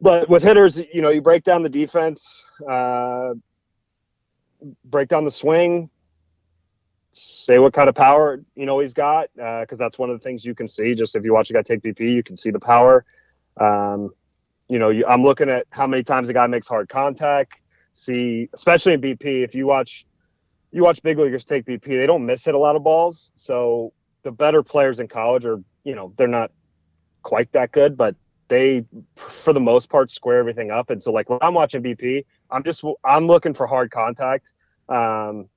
[0.00, 3.34] but with hitters, you know, you break down the defense, uh,
[4.84, 5.90] break down the swing,
[7.12, 10.22] say what kind of power you know he's got, because uh, that's one of the
[10.22, 10.94] things you can see.
[10.94, 13.04] Just if you watch a guy take BP, you can see the power.
[13.60, 14.10] Um,
[14.68, 17.60] you know, you, I'm looking at how many times a guy makes hard contact.
[17.94, 20.06] See, especially in BP, if you watch
[20.72, 23.30] you watch big leaguers take BP, they don't miss hit a lot of balls.
[23.36, 23.92] So
[24.22, 26.52] the better players in college are, you know, they're not
[27.22, 28.14] quite that good, but
[28.50, 28.84] they,
[29.16, 30.90] for the most part, square everything up.
[30.90, 34.52] And so, like when I'm watching BP, I'm just I'm looking for hard contact.
[34.90, 35.48] Um,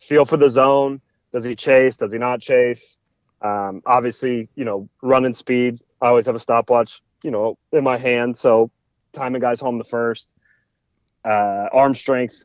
[0.00, 1.00] feel for the zone.
[1.32, 1.96] Does he chase?
[1.96, 2.98] Does he not chase?
[3.40, 5.80] Um, obviously, you know, running speed.
[6.02, 8.36] I always have a stopwatch, you know, in my hand.
[8.36, 8.70] So
[9.12, 10.34] timing guys home the first.
[11.24, 12.42] Uh, arm strength,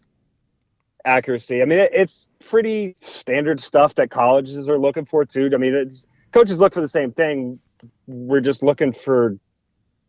[1.06, 1.64] accuracy.
[1.64, 5.50] I mean, it, it's pretty standard stuff that colleges are looking for too.
[5.54, 7.60] I mean, it's coaches look for the same thing.
[8.06, 9.38] We're just looking for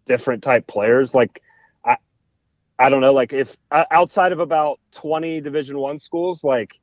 [0.08, 1.14] different type players.
[1.14, 1.42] Like
[1.84, 1.96] I
[2.78, 6.80] I don't know, like if outside of about 20 Division One schools, like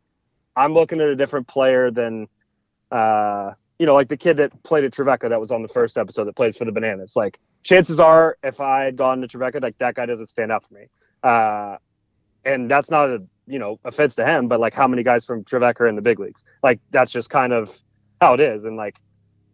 [0.56, 2.28] I'm looking at a different player than,
[2.92, 5.98] uh, you know, like the kid that played at Trevecca that was on the first
[5.98, 7.16] episode that plays for the Bananas.
[7.16, 10.64] Like chances are, if I had gone to Trevecca, like that guy doesn't stand out
[10.66, 10.88] for me.
[11.24, 11.78] Uh,
[12.46, 15.44] and that's not a you know offense to him, but like how many guys from
[15.44, 16.44] Trevecca are in the big leagues?
[16.64, 17.70] Like that's just kind of
[18.22, 18.64] how it is.
[18.66, 18.96] And like,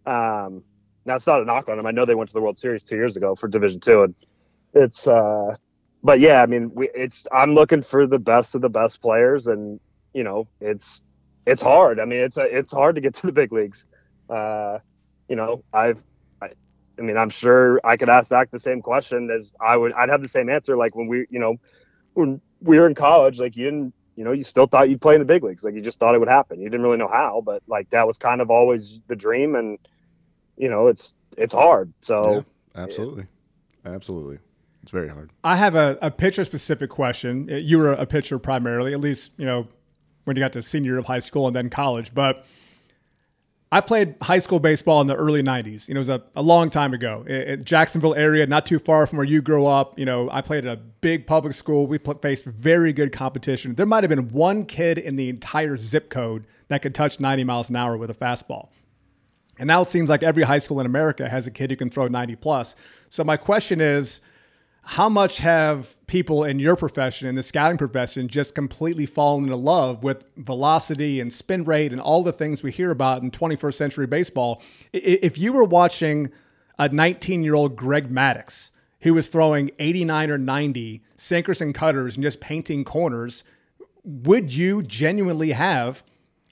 [0.05, 0.63] um,
[1.05, 1.85] that's not a knock on them.
[1.85, 4.15] I know they went to the World Series two years ago for Division Two, and
[4.73, 5.55] it's uh
[6.03, 9.47] but yeah, I mean, we, it's I'm looking for the best of the best players,
[9.47, 9.79] and
[10.13, 11.01] you know, it's
[11.45, 11.99] it's hard.
[11.99, 13.85] I mean, it's a, it's hard to get to the big leagues.
[14.29, 14.79] Uh,
[15.27, 16.03] you know, I've,
[16.41, 16.49] I,
[16.97, 19.93] I mean, I'm sure I could ask Zach the same question as I would.
[19.93, 20.75] I'd have the same answer.
[20.75, 21.55] Like when we, you know,
[22.13, 25.15] when we were in college, like you didn't, you know, you still thought you'd play
[25.15, 25.63] in the big leagues.
[25.63, 26.59] Like you just thought it would happen.
[26.59, 29.77] You didn't really know how, but like that was kind of always the dream, and
[30.57, 31.91] you know, it's it's hard.
[32.01, 32.45] So
[32.75, 33.25] yeah, absolutely,
[33.85, 34.39] absolutely.
[34.83, 35.31] It's very hard.
[35.43, 37.47] I have a, a pitcher specific question.
[37.51, 39.67] Uh, you were a pitcher primarily, at least, you know,
[40.23, 42.13] when you got to senior year of high school and then college.
[42.13, 42.45] But
[43.71, 45.87] I played high school baseball in the early 90s.
[45.87, 47.23] You know, it was a, a long time ago.
[47.27, 49.97] In Jacksonville area, not too far from where you grew up.
[49.97, 51.87] You know, I played at a big public school.
[51.87, 53.75] We faced very good competition.
[53.75, 57.43] There might have been one kid in the entire zip code that could touch 90
[57.43, 58.69] miles an hour with a fastball.
[59.62, 61.91] And now it seems like every high school in America has a kid who can
[61.91, 62.76] throw 90 plus.
[63.09, 64.20] So my question is,
[64.82, 69.64] how much have people in your profession, in the scouting profession, just completely fallen in
[69.64, 73.76] love with velocity and spin rate and all the things we hear about in 21st
[73.76, 74.64] century baseball?
[74.93, 76.32] If you were watching
[76.80, 82.16] a 19 year old Greg Maddux, who was throwing 89 or 90 sinkers and cutters
[82.16, 83.43] and just painting corners,
[84.03, 86.01] would you genuinely have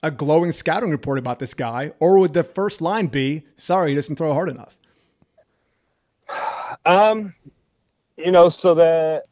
[0.01, 1.91] a glowing scouting report about this guy?
[1.99, 4.77] Or would the first line be, sorry, he doesn't throw hard enough?
[6.85, 7.33] Um,
[8.15, 9.23] you know, so the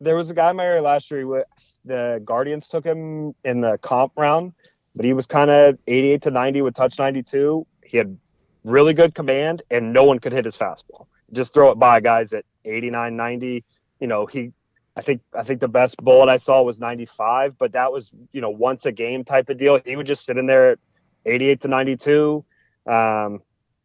[0.00, 1.26] there was a guy in my area last year.
[1.26, 1.46] With,
[1.84, 4.52] the Guardians took him in the comp round,
[4.94, 7.66] but he was kind of 88 to 90 with touch 92.
[7.84, 8.16] He had
[8.64, 11.06] really good command, and no one could hit his fastball.
[11.32, 13.64] Just throw it by guys at 89, 90.
[14.00, 14.52] You know, he.
[14.96, 18.40] I think I think the best bullet I saw was 95, but that was you
[18.40, 19.80] know once a game type of deal.
[19.84, 20.78] He would just sit in there at
[21.26, 22.44] 88 to 92
[22.86, 23.42] um,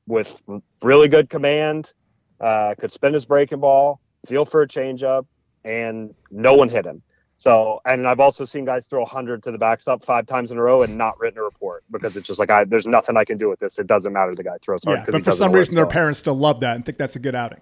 [0.08, 0.42] with
[0.82, 1.92] really good command.
[2.40, 5.26] Uh, could spin his breaking ball feel for a changeup,
[5.64, 7.02] and no one hit him.
[7.38, 10.62] So, and I've also seen guys throw 100 to the backstop five times in a
[10.62, 13.40] row and not written a report because it's just like, I, there's nothing I can
[13.40, 13.80] do with this.
[13.80, 14.36] It doesn't matter.
[14.36, 15.00] The guy throws hard.
[15.00, 17.34] Yeah, but for some reason, their parents still love that and think that's a good
[17.34, 17.60] outing.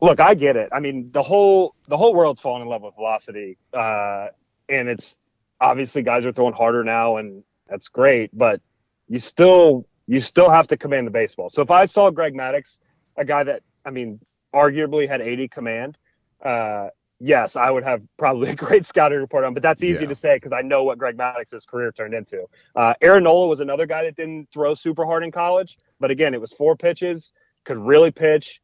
[0.00, 0.68] Look, I get it.
[0.72, 4.28] I mean, the whole the whole world's falling in love with velocity, uh,
[4.68, 5.16] and it's
[5.60, 8.30] obviously guys are throwing harder now, and that's great.
[8.36, 8.60] But
[9.08, 11.48] you still you still have to command the baseball.
[11.48, 12.78] So if I saw Greg Maddux,
[13.16, 14.20] a guy that I mean,
[14.54, 15.96] arguably had 80 command,
[16.44, 16.88] uh,
[17.18, 19.54] yes, I would have probably a great scouting report on.
[19.54, 20.08] But that's easy Yeah.
[20.10, 22.44] to say because I know what Greg Maddux's career turned into.
[22.74, 26.34] Uh, Aaron Nola was another guy that didn't throw super hard in college, but again,
[26.34, 27.32] it was four pitches,
[27.64, 28.60] could really pitch,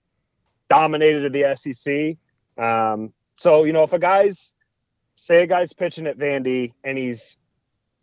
[0.72, 2.16] dominated the SEC.
[2.64, 4.54] Um, so you know, if a guy's
[5.16, 7.36] say a guy's pitching at Vandy and he's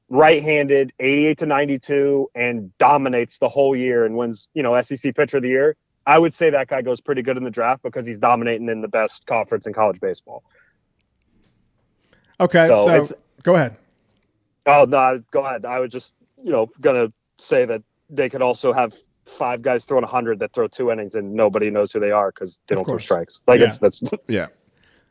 [0.08, 5.38] right-handed, 88 to 92, and dominates the whole year and wins, you know, SEC Pitcher
[5.38, 8.06] of the Year, I would say that guy goes pretty good in the draft because
[8.06, 10.44] he's dominating in the best conference in college baseball.
[12.40, 13.78] Okay, So so, go ahead.
[14.68, 15.66] Oh no, go ahead.
[15.66, 16.14] I was just,
[16.44, 18.94] you know, gonna say that they could also have
[19.30, 22.60] five guys throwing 100 that throw two innings and nobody knows who they are because
[22.68, 23.42] they Of don't throw strikes.
[23.48, 23.68] Like Yeah.
[23.68, 24.48] it's that's Yeah.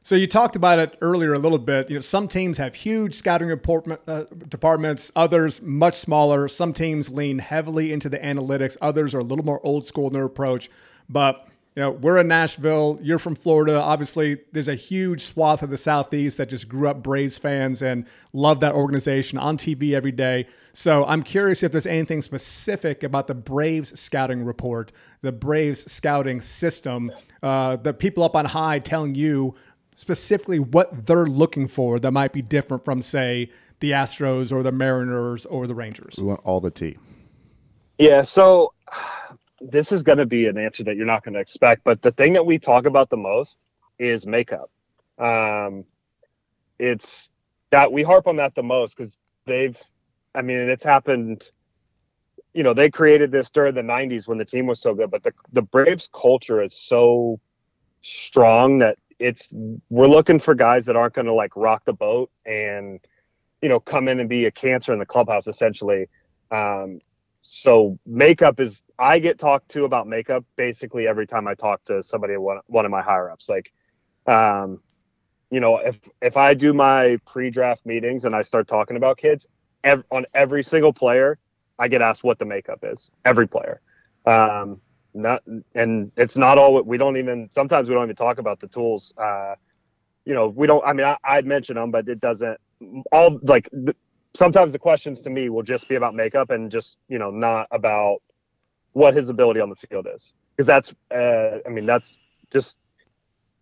[0.03, 1.91] So you talked about it earlier a little bit.
[1.91, 6.49] You know, some teams have huge scouting report, uh, departments, others much smaller.
[6.49, 8.77] Some teams lean heavily into the analytics.
[8.81, 10.71] Others are a little more old school in their approach.
[11.09, 11.48] But
[11.79, 12.99] you know, we're in Nashville.
[13.01, 13.81] You're from Florida.
[13.81, 18.05] Obviously, there's a huge swath of the Southeast that just grew up Braves fans and
[18.33, 20.47] love that organization on TV every day.
[20.73, 24.91] So I'm curious if there's anything specific about the Braves scouting report,
[25.23, 27.13] the Braves scouting system,
[27.45, 29.55] uh, the people up on high telling you
[29.95, 34.73] specifically what they're looking for that might be different from, say, the Astros or the
[34.73, 36.17] Mariners or the Rangers.
[36.19, 36.97] We want all the tea.
[37.99, 38.73] Yeah, so
[39.61, 42.13] this is going to be an answer that you're not going to expect, but the
[42.13, 43.65] thing that we talk about the most
[43.99, 44.71] is makeup.
[45.19, 45.85] Um,
[46.79, 47.31] it's
[47.71, 49.77] that we harp on that the most because they've,
[50.35, 51.51] I mean, it's happened.
[52.55, 55.23] You know, they created this during the '90s when the team was so good, but
[55.23, 57.41] the the Braves culture is so
[58.03, 59.49] strong that it's
[59.91, 63.01] we're looking for guys that aren't going to like rock the boat and
[63.61, 66.09] you know come in and be a cancer in the clubhouse essentially.
[66.51, 67.01] Um,
[67.43, 72.03] so makeup is I get talked to about makeup basically every time I talk to
[72.03, 73.49] somebody one, one of my higher ups.
[73.49, 73.73] Like,
[74.27, 74.81] um,
[75.51, 79.49] you know, if if I do my pre-draft meetings and I start talking about kids,
[79.85, 81.39] ev- on every single player,
[81.79, 83.11] I get asked what the makeup is.
[83.25, 83.81] Every player,
[84.27, 84.81] um,
[85.15, 85.43] not
[85.75, 86.83] and it's not all.
[86.83, 89.15] We don't even sometimes we don't even talk about the tools.
[89.17, 89.55] Uh,
[90.25, 90.85] you know, we don't.
[90.85, 92.59] I mean, I, I'd mention them, but it doesn't.
[93.13, 93.95] All like the,
[94.39, 97.67] sometimes the questions to me will just be about makeup and just you know not
[97.73, 98.19] about
[98.93, 100.35] what his ability on the field is.
[100.53, 102.17] Because that's uh, i mean that's
[102.53, 102.79] just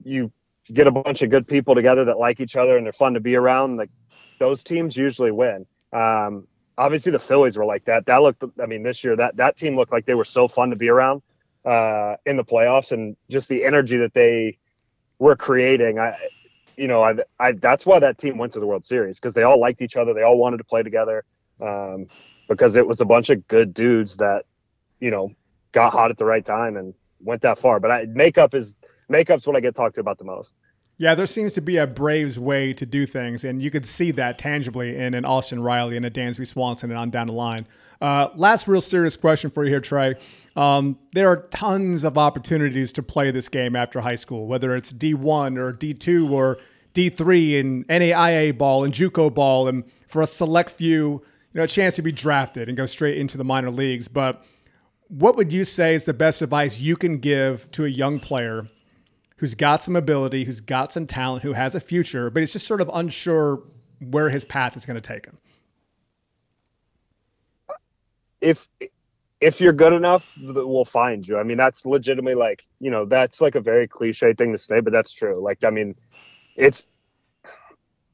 [0.05, 0.31] you
[0.73, 3.21] get a bunch of good people together that like each other and they're fun to
[3.21, 3.91] be around like
[4.39, 5.65] those teams usually win.
[5.93, 6.47] Um,
[6.77, 8.05] obviously the phillies were like that.
[8.05, 10.69] That looked i mean this year that that team looked like they were so fun
[10.71, 11.23] to be around
[11.65, 14.59] uh, in the playoffs and just the energy that they
[15.19, 16.15] were creating i
[16.77, 19.43] you know, I, I that's why that team went to the World Series because they
[19.43, 20.13] all liked each other.
[20.13, 21.25] They all wanted to play together
[21.61, 22.07] um,
[22.49, 24.45] because it was a bunch of good dudes that,
[25.01, 25.33] you know,
[25.73, 27.81] got hot at the right time and went that far.
[27.81, 28.75] But I, makeup is
[29.09, 30.55] makeup's what I get talked to about the most.
[30.99, 34.13] Yeah, there seems to be a Braves way to do things, and you could see
[34.13, 37.67] that tangibly in an Austin Riley and a Dansby Swanson and on down the line.
[38.01, 40.15] Uh, last real serious question for you here, Trey.
[40.55, 44.93] Um, there are tons of opportunities to play this game after high school, whether it's
[44.93, 46.59] D1 or D2 or
[46.95, 51.23] D3 and NAIA ball and JUCO ball, and for a select few,
[51.53, 54.09] you know, a chance to be drafted and go straight into the minor leagues.
[54.09, 54.45] But
[55.09, 58.69] what would you say is the best advice you can give to a young player
[59.37, 62.67] who's got some ability, who's got some talent, who has a future, but he's just
[62.67, 63.63] sort of unsure
[64.01, 65.39] where his path is going to take him?
[68.47, 68.69] If
[69.41, 71.37] if you're good enough, we'll find you.
[71.39, 74.81] I mean, that's legitimately like you know that's like a very cliche thing to say,
[74.81, 75.43] but that's true.
[75.43, 75.97] Like I mean,
[76.55, 76.87] it's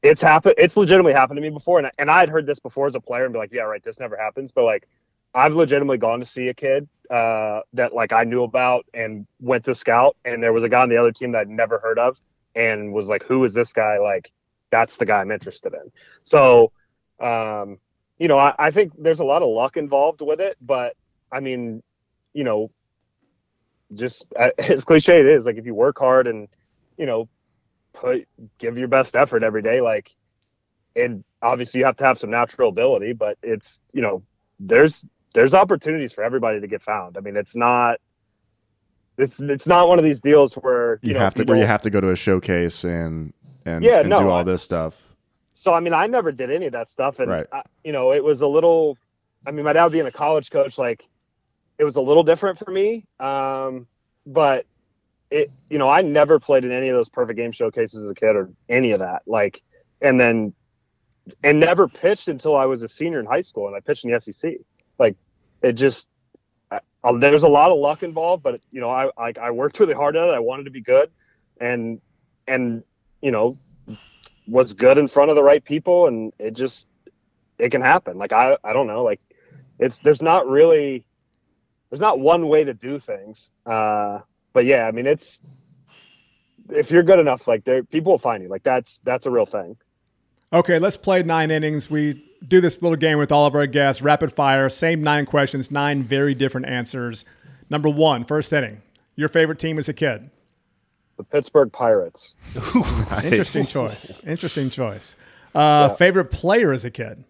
[0.03, 0.55] it's happened.
[0.59, 3.25] It's legitimately happened to me before, and and I'd heard this before as a player
[3.25, 4.53] and be like, yeah, right, this never happens.
[4.53, 4.89] But like,
[5.35, 9.65] I've legitimately gone to see a kid uh, that like I knew about and went
[9.67, 11.99] to scout, and there was a guy on the other team that I'd never heard
[11.99, 12.19] of,
[12.55, 13.99] and was like, who is this guy?
[13.99, 14.33] Like,
[14.71, 15.93] that's the guy I'm interested in.
[16.25, 16.73] So,
[17.21, 17.79] um,
[18.23, 20.95] you know, I, I think there's a lot of luck involved with it, but
[21.33, 21.83] I mean,
[22.33, 22.71] you know,
[23.95, 26.47] just uh, as cliche it is, like if you work hard and
[26.97, 27.29] you know
[27.93, 30.15] put give your best effort every day like
[30.95, 34.23] and obviously you have to have some natural ability but it's you know
[34.61, 35.05] there's
[35.35, 37.99] there's opportunities for everybody to get found i mean it's not
[39.19, 41.67] it's it's not one of these deals where you, You, know have to where you
[41.67, 43.33] have to go to a showcase and
[43.67, 45.02] and, Yeah, and no, do all I- this stuff.
[45.63, 47.47] So I mean, I never did any of that stuff, and Right.
[47.53, 48.99] I, you know, it was a little.
[49.47, 51.09] I mean, my dad being a college coach, like,
[51.79, 53.07] it was a little different for me.
[53.21, 53.87] Um,
[54.27, 54.67] but
[55.31, 58.15] it, you know, I never played in any of those perfect game showcases as a
[58.15, 59.23] kid or any of that.
[59.27, 59.63] Like,
[60.01, 60.53] and then,
[61.45, 64.11] and never pitched until I was a senior in high school, and I pitched in
[64.11, 64.55] the SEC.
[64.99, 65.17] Like,
[65.63, 66.09] it just.
[66.73, 66.81] I,
[67.19, 70.17] there's a lot of luck involved, but you know, I like I worked really hard
[70.17, 70.35] at it.
[70.35, 71.11] I wanted to be good,
[71.61, 72.01] and
[72.49, 72.83] and
[73.21, 73.59] you know,
[74.53, 76.87] was good in front of the right people and it just
[77.59, 79.21] it can happen like i i don't know like
[79.79, 81.05] it's there's not really
[81.91, 84.19] there's not one way to do things uh
[84.53, 85.41] but yeah i mean it's
[86.69, 89.47] if you're good enough like there people will find you like that's that's a real
[89.47, 89.75] thing
[90.53, 91.91] Okay, let's play nine innings.
[91.91, 95.71] We do this little game with all of our guests, rapid fire, same nine questions,
[95.71, 97.25] nine very different answers.
[97.71, 98.83] Number one, first inning.
[99.17, 100.29] Your favorite team as a kid?
[101.17, 102.35] The pittsburgh pirates
[103.25, 104.21] Interesting choice.
[104.27, 105.17] Interesting choice.
[105.55, 107.25] Uh, Favorite player as a kid?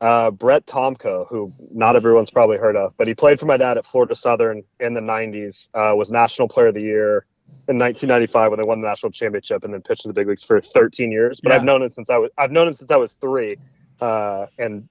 [0.00, 3.78] uh brett tomko who not everyone's probably heard of but he played for my dad
[3.78, 7.24] at florida southern in the 90s uh, was national player of the year
[7.68, 10.42] in 1995 when they won the national championship and then pitched in the big leagues
[10.42, 11.56] for 13 years but Yeah.
[11.56, 13.56] i've known him since i was i've known him since i was three
[14.00, 14.88] uh, and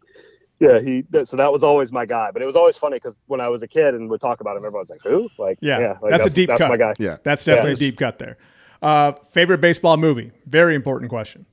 [0.60, 3.20] yeah he that- so that was always my guy but it was always funny because
[3.28, 5.98] when i was a kid and would talk about him everyone's like who like Yeah,
[6.02, 6.70] like, that's, a deep that's cut.
[6.70, 7.18] my guy Yeah.
[7.24, 7.80] That's definitely Yes.
[7.82, 8.38] a deep cut there.
[8.82, 10.32] Uh, favorite baseball movie?
[10.46, 11.46] Very important question.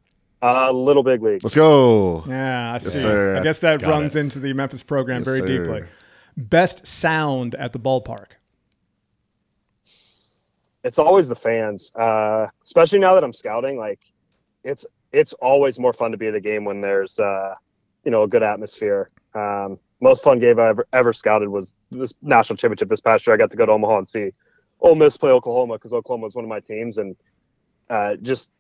[0.43, 2.25] uh little big league Let's go.
[2.27, 2.91] Yeah, I see.
[3.01, 3.37] sir.
[3.39, 4.21] I guess that Got runs it.
[4.21, 5.47] into the Memphis program Yes, very sir.
[5.47, 5.85] deeply.
[6.37, 8.33] Best sound at the ballpark?
[10.83, 13.77] it's always the fans, uh, especially now that I'm scouting.
[13.79, 14.01] Like,
[14.65, 17.55] it's it's always more fun to be at a game when there's uh,
[18.05, 19.11] you know a good atmosphere.
[19.35, 23.35] Um, most fun game I ever ever scouted was this national championship this past year.
[23.35, 24.31] I got to go to Omaha and see
[24.81, 27.17] Ole Miss play Oklahoma because Oklahoma was one of my teams, and
[27.89, 28.51] uh, just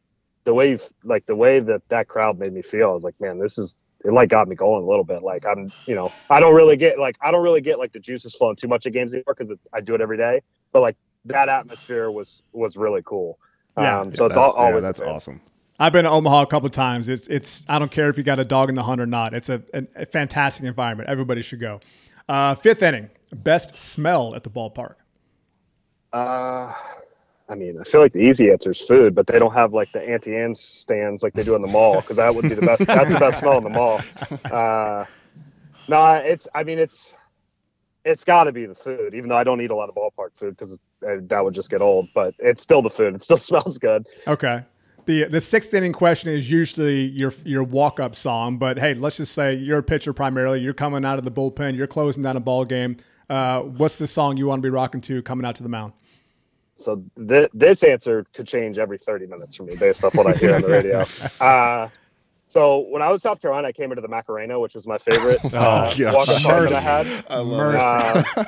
[0.45, 3.38] the way like the way that that crowd made me feel, I was like, man,
[3.38, 4.12] this is it.
[4.12, 5.22] Like got me going a little bit.
[5.22, 8.01] Like I'm, you know, I don't really get like I don't really get like the
[8.01, 10.43] juices flowing too much at games anymore because I do it every day.
[10.72, 13.38] But like that atmosphere was was really cool.
[13.78, 15.41] Yeah, um, so it's That's- all, yeah, always that's awesome.
[15.81, 17.09] I've been to Omaha a couple of times.
[17.09, 19.33] It's it's I don't care if you got a dog in the hunt or not.
[19.33, 21.09] It's a, a, a fantastic environment.
[21.09, 21.81] Everybody should go.
[22.28, 24.97] Uh, fifth inning, best smell at the ballpark.
[26.12, 26.74] Uh,
[27.49, 29.91] I mean, I feel like the easy answer is food, but they don't have like
[29.93, 32.66] the Auntie Anne's stands like they do in the mall because that would be the
[32.66, 32.87] best.
[32.87, 34.01] that's the best smell in the mall.
[34.53, 35.07] Uh,
[35.89, 36.47] no, it's.
[36.55, 37.14] I mean, it's.
[38.05, 40.31] It's got to be the food, even though I don't eat a lot of ballpark
[40.37, 42.09] food because that would just get old.
[42.14, 43.14] But it's still the food.
[43.14, 44.07] It still smells good.
[44.26, 44.62] Okay.
[45.11, 49.16] The the sixth inning question is usually your your walk up song, but hey, let's
[49.16, 50.61] just say you're a pitcher primarily.
[50.61, 51.76] You're coming out of the bullpen.
[51.76, 52.96] You're closing down a ball game.
[53.28, 55.94] Uh, what's the song you want to be rocking to coming out to the mound?
[56.76, 60.32] So th- this answer could change every 30 minutes for me based off what I
[60.32, 61.04] hear on the radio.
[61.40, 61.88] Uh,
[62.46, 65.44] so when I was South Carolina, I came into the Macarena, which was my favorite
[65.46, 65.98] uh, gosh.
[65.98, 67.24] walk-up song that I had.
[67.28, 68.28] I love Mercy.
[68.36, 68.44] Uh,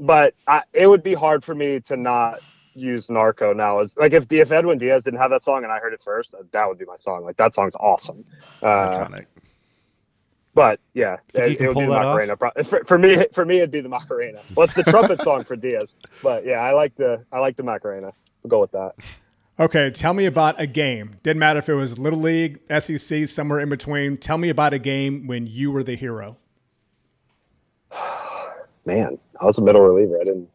[0.00, 2.40] but I, it would be hard for me to not
[2.78, 3.80] use Narco now.
[3.80, 6.34] As like if if Edwin Diaz didn't have that song and I heard it first,
[6.52, 7.24] that would be my song.
[7.24, 8.24] Like that song's awesome.
[8.62, 9.26] Uh, Iconic.
[10.54, 11.92] but yeah, it, it would be the?
[11.92, 12.36] Macarena.
[12.64, 14.40] For, for me, for me, it'd be the Macarena.
[14.54, 15.94] Well, it's the trumpet song for Diaz.
[16.22, 18.12] But yeah, I like the I like the Macarena.
[18.42, 18.94] We'll go with that.
[19.60, 21.16] Okay, tell me about a game.
[21.24, 24.16] Didn't matter if it was Little League, SEC, somewhere in between.
[24.16, 26.36] Tell me about a game when you were the hero.
[28.86, 30.20] man, I was a middle reliever.
[30.20, 30.48] I didn't.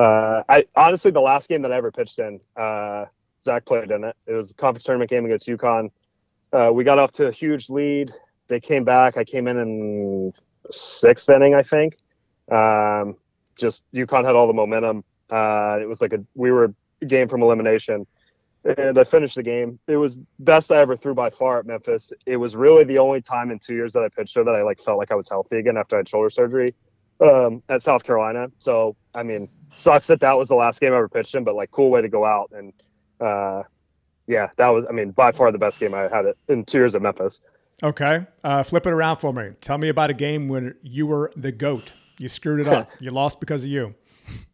[0.00, 3.04] Uh, I honestly, the last game that I ever pitched in, uh,
[3.44, 4.16] Zach played in it.
[4.26, 5.90] It was a conference tournament game against UConn.
[6.54, 8.10] Uh, we got off to a huge lead.
[8.48, 9.18] They came back.
[9.18, 10.32] I came in in
[10.70, 11.98] sixth inning, I think.
[12.50, 13.16] Um,
[13.58, 15.04] just UConn had all the momentum.
[15.28, 16.72] Uh, it was like a we were
[17.02, 18.06] a game from elimination,
[18.64, 19.78] and I finished the game.
[19.86, 22.10] It was best I ever threw by far at Memphis.
[22.24, 24.62] It was really the only time in two years that I pitched there that I
[24.62, 26.74] like felt like I was healthy again after I had shoulder surgery
[27.20, 28.50] um, at South Carolina.
[28.58, 31.54] So I mean, sucks that that was the last game I ever pitched in, but
[31.54, 32.50] like cool way to go out.
[32.56, 32.72] And
[33.20, 33.62] uh,
[34.26, 36.78] yeah, that was I mean by far the best game I had it in two
[36.78, 37.40] years at Memphis.
[37.82, 39.52] Okay, uh, flip it around for me.
[39.60, 41.94] Tell me about a game when you were the goat.
[42.18, 42.90] You screwed it up.
[43.00, 43.94] you lost because of you.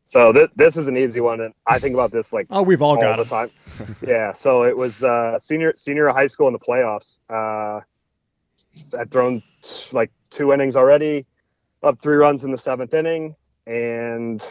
[0.09, 2.81] So th- this is an easy one, and I think about this like Oh, we've
[2.81, 3.29] all all got the it.
[3.29, 3.51] time.
[4.07, 4.33] yeah.
[4.33, 7.19] So it was uh, senior senior high school in the playoffs.
[7.29, 7.81] Uh,
[8.97, 9.43] I'd thrown
[9.93, 11.27] like two innings already,
[11.83, 13.35] up three runs in the seventh inning,
[13.67, 14.45] and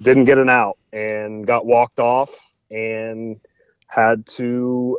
[0.00, 2.30] didn't get an out, and got walked off,
[2.70, 3.38] and
[3.88, 4.98] had to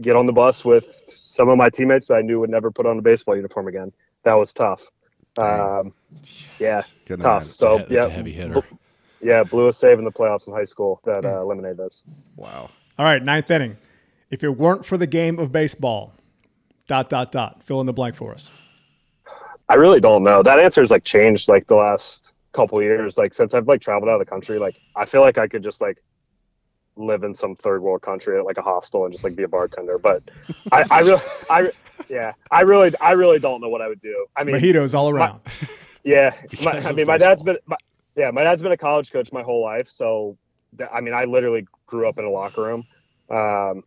[0.00, 2.84] get on the bus with some of my teammates that I knew would never put
[2.86, 3.92] on a baseball uniform again.
[4.24, 4.82] That was tough.
[5.38, 5.92] Um,
[6.58, 7.44] yeah, Good tough.
[7.44, 7.52] man.
[7.52, 8.62] So That's a yeah, heavy hitter.
[9.22, 12.04] yeah, blew a save in the playoffs in high school that uh, eliminated us.
[12.36, 12.70] Wow.
[12.98, 13.76] All right, ninth inning.
[14.30, 16.12] If it weren't for the game of baseball,
[16.86, 17.62] dot dot dot.
[17.62, 18.50] Fill in the blank for us.
[19.68, 20.42] I really don't know.
[20.42, 23.18] That answer's like changed like the last couple years.
[23.18, 25.62] Like since I've like traveled out of the country, like I feel like I could
[25.62, 26.02] just like
[26.96, 29.48] live in some third world country at like a hostel and just like be a
[29.48, 29.98] bartender.
[29.98, 30.22] But
[30.72, 31.70] I, I really, I
[32.08, 34.26] yeah, I really, I really don't know what I would do.
[34.36, 35.40] I mean, Mojitos all around.
[36.04, 37.76] yeah, my, I mean, my dad's been, my,
[38.16, 39.88] yeah, my dad's been a college coach my whole life.
[39.90, 40.36] So,
[40.92, 42.86] I mean, I literally grew up in a locker room.
[43.30, 43.84] Um,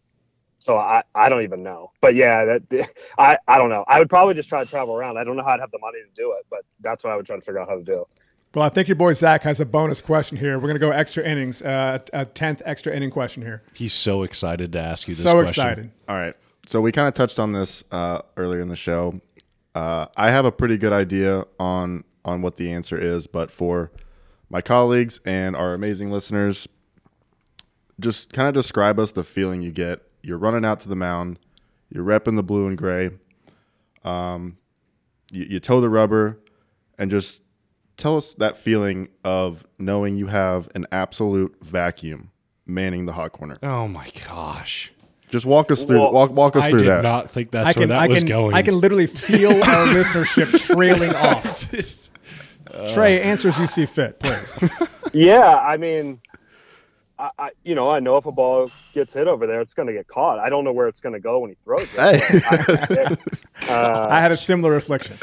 [0.60, 1.92] so I, I don't even know.
[2.02, 3.84] But yeah, that I, I don't know.
[3.88, 5.18] I would probably just try to travel around.
[5.18, 7.16] I don't know how I'd have the money to do it, but that's what I
[7.16, 8.06] would try to figure out how to do.
[8.54, 10.60] well, I think your boy Zach has a bonus question here.
[10.60, 13.64] We're gonna go extra innings, uh, a tenth extra inning question here.
[13.74, 15.50] He's so excited to ask you this So question.
[15.50, 15.92] excited.
[16.08, 16.36] All right.
[16.68, 19.20] So we kind of touched on this uh, earlier in the show.
[19.76, 23.92] Uh, I have a pretty good idea on on what the answer is, but for
[24.50, 26.68] my colleagues and our amazing listeners,
[28.00, 30.02] just kind of describe us the feeling you get.
[30.22, 31.40] You're running out to the mound.
[31.90, 33.12] You're repping the blue and gray.
[34.04, 34.58] Um,
[35.32, 36.40] you, you toe the rubber,
[36.98, 37.42] and just
[37.98, 42.32] tell us that feeling of knowing you have an absolute vacuum
[42.66, 43.58] manning the hot corner.
[43.64, 44.92] Oh my gosh.
[45.30, 46.00] Just walk us through.
[46.02, 47.04] Well, walk walk us I through did that.
[47.04, 48.56] not think that's I can, where that I was can, going.
[48.56, 51.72] I can literally feel our listenership trailing off.
[52.94, 54.60] Trey, answers you see fit, please.
[55.12, 56.22] Yeah, I mean,
[57.20, 59.88] I, I you know I know if a ball gets hit over there, it's going
[59.88, 60.40] to get caught.
[60.40, 62.00] I don't know where it's going to go when he throws it.
[62.00, 63.18] Hey.
[63.68, 65.18] I, uh, I had a similar affliction.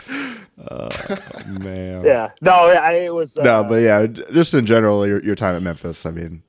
[1.46, 2.04] Man.
[2.04, 3.36] yeah, no, I, it was.
[3.36, 6.06] Uh, no, but yeah, just in general, your, your time at Memphis.
[6.06, 6.42] I mean,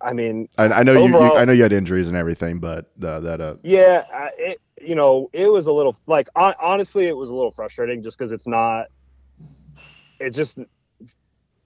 [0.00, 1.34] I mean, I, I know you, you.
[1.34, 3.40] I know you had injuries and everything, but uh, that.
[3.40, 4.04] Uh, Yeah,
[4.38, 8.18] it you know it was a little like honestly it was a little frustrating just
[8.18, 8.86] because it's not.
[10.18, 10.58] It just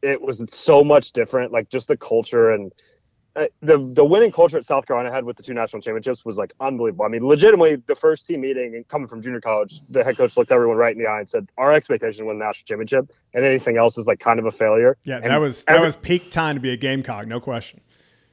[0.03, 2.73] it was so much different, like just the culture and
[3.37, 6.37] uh, the the winning culture at South Carolina had with the two national championships was
[6.37, 7.05] like unbelievable.
[7.05, 10.37] I mean, legitimately, the first team meeting and coming from junior college, the head coach
[10.37, 13.45] looked everyone right in the eye and said, "Our expectation win the national championship, and
[13.45, 15.95] anything else is like kind of a failure." Yeah, And that was that every- was
[15.97, 17.81] peak time to be a Gamecock, no question.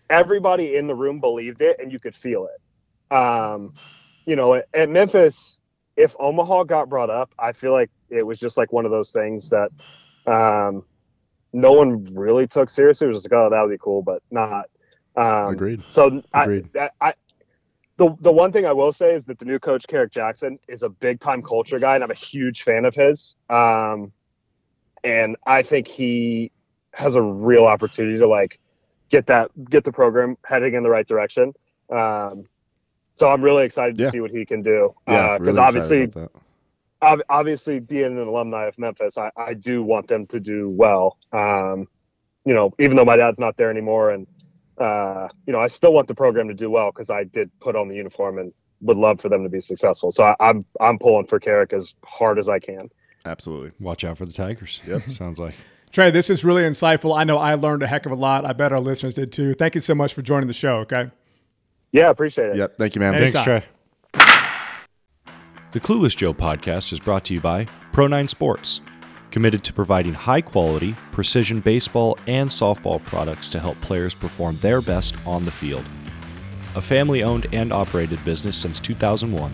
[0.09, 3.13] everybody in the room believed it and you could feel it.
[3.15, 3.73] Um,
[4.25, 5.59] you know, at, at Memphis,
[5.97, 9.11] if Omaha got brought up, I feel like it was just like one of those
[9.11, 9.69] things that
[10.25, 10.85] um,
[11.53, 13.05] no one really took seriously.
[13.05, 14.65] It was just like, oh, that would be cool, but not.
[15.15, 15.83] Um, Agreed.
[15.89, 16.69] So Agreed.
[16.75, 17.13] I, I, I,
[17.97, 20.83] the the one thing I will say is that the new coach Kerrick Jackson is
[20.83, 23.35] a big time culture guy, and I'm a huge fan of his.
[23.49, 24.11] Um,
[25.03, 26.51] and I think he
[26.93, 28.59] has a real opportunity to like
[29.09, 31.53] get that get the program heading in the right direction.
[31.91, 32.43] Um,
[33.15, 34.11] so I'm really excited to Yeah.
[34.11, 34.93] see what he can do.
[35.07, 36.11] yeah, because really obviously,
[37.01, 41.17] obviously being an alumni of Memphis, I, I do want them to do well.
[41.31, 41.87] Um,
[42.45, 44.27] you know, even though my dad's not there anymore, and
[44.77, 47.75] uh, you know, I still want the program to do well because I did put
[47.75, 50.11] on the uniform and would love for them to be successful.
[50.11, 52.89] So I, I'm I'm pulling for Kerrick as hard as I can.
[53.25, 53.71] Absolutely.
[53.79, 54.81] Watch out for the Tigers.
[54.87, 55.03] Yep.
[55.09, 55.55] Sounds like.
[55.91, 57.17] Trey, this is really insightful.
[57.17, 58.45] I know I learned a heck of a lot.
[58.45, 59.53] I bet our listeners did too.
[59.53, 60.79] Thank you so much for joining the show.
[60.79, 61.09] Okay.
[61.91, 62.55] Yeah, appreciate it.
[62.57, 62.77] Yep.
[62.77, 63.13] Thank you, man.
[63.13, 63.31] Hey.
[63.31, 63.63] Thanks, Trey.
[65.73, 68.79] The Clueless Joe podcast is brought to you by Pro9 Sports,
[69.31, 74.79] committed to providing high quality, precision baseball and softball products to help players perform their
[74.79, 75.83] best on the field.
[76.75, 79.53] A family owned and operated business since 2001,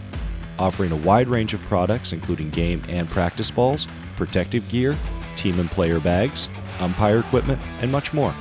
[0.59, 4.95] offering a wide range of products including game and practice balls, protective gear,
[5.35, 6.47] team and player bags,
[6.79, 8.35] umpire equipment, and much more.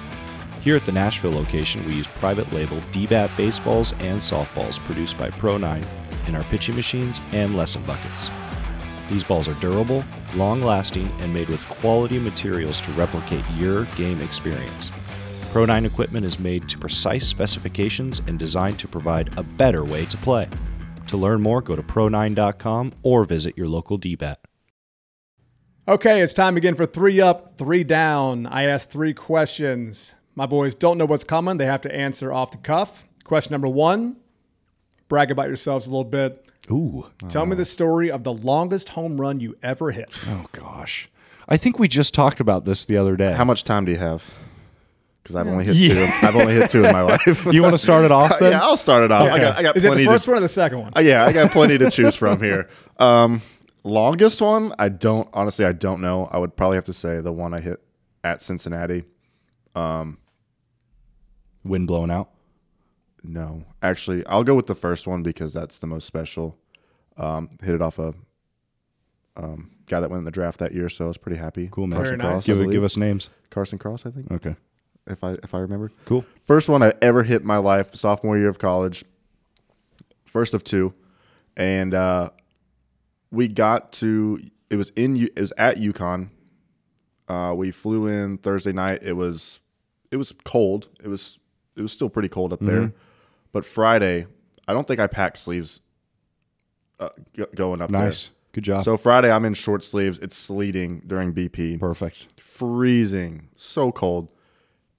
[0.61, 5.31] Here at the Nashville location, we use private label DBAT baseballs and softballs produced by
[5.31, 5.83] Pro9
[6.27, 8.31] in our pitching machines and lesson buckets.
[9.09, 10.05] These balls are durable,
[10.35, 14.91] long lasting, and made with quality materials to replicate your game experience.
[15.53, 20.16] Pro9 equipment is made to precise specifications and designed to provide a better way to
[20.16, 20.49] play.
[21.09, 24.37] To learn more, go to pro9.com or visit your local DBAT.
[25.87, 28.47] Okay, it's time again for three up, three down.
[28.47, 30.14] I asked three questions.
[30.35, 31.59] My boys don't know what's coming.
[31.59, 33.09] They have to answer off the cuff.
[33.25, 34.16] Question number one
[35.12, 36.48] brag about yourselves a little bit.
[36.70, 37.04] Ooh.
[37.28, 40.08] Tell me the story of the longest home run you ever hit.
[40.26, 41.10] Oh, gosh.
[41.46, 43.34] I think we just talked about this the other day.
[43.34, 44.30] How much time do you have?
[45.22, 46.26] Because I've only hit two.
[46.26, 47.46] I've only hit two in my life.
[47.52, 48.52] you want to start it off then?
[48.52, 49.30] yeah, I'll start it off.
[49.30, 49.58] I got.
[49.58, 50.30] I got Is it the first to.
[50.30, 50.92] one or the second one?
[50.96, 52.70] Uh, yeah, I got plenty to choose from here.
[52.98, 53.42] Um,
[53.84, 56.26] longest one, I don't honestly, I don't know.
[56.32, 57.82] I would probably have to say the one I hit
[58.24, 59.04] at Cincinnati.
[59.74, 60.16] Wind
[61.86, 62.32] blowing out.
[63.23, 66.59] No, actually, I'll go with the first one because that's the most special.
[67.16, 68.14] Um, hit it off a
[69.37, 71.68] um, guy that went in the draft that year, so I was pretty happy.
[71.70, 71.99] Cool, man.
[71.99, 72.31] Carson Very.
[72.31, 73.31] Cross, I Give, give us names.
[73.51, 74.57] Carson Cross, I think, Okay.
[75.07, 75.93] if I if I remember.
[76.05, 76.25] Cool.
[76.47, 79.05] First one I ever hit in my life, sophomore year of college.
[80.25, 80.95] First of two,
[81.57, 82.31] and uh,
[83.31, 84.41] we got to.
[84.70, 85.16] It was in.
[85.16, 86.31] It was at UConn.
[87.29, 89.03] Uh, we flew in Thursday night.
[89.03, 89.61] It was.
[90.11, 90.89] It was cold.
[91.05, 91.39] It was.
[91.77, 92.81] It was still pretty cold up there.
[92.81, 92.97] Mm-hmm.
[93.53, 94.26] But Friday,
[94.66, 95.80] I don't think I packed sleeves.
[96.98, 98.30] Uh, g- going up Nice.
[98.53, 98.82] Good job.
[98.84, 100.18] So Friday, I'm in short sleeves.
[100.20, 102.40] It's sleeting during BP perfect.
[102.40, 104.28] freezing, so cold.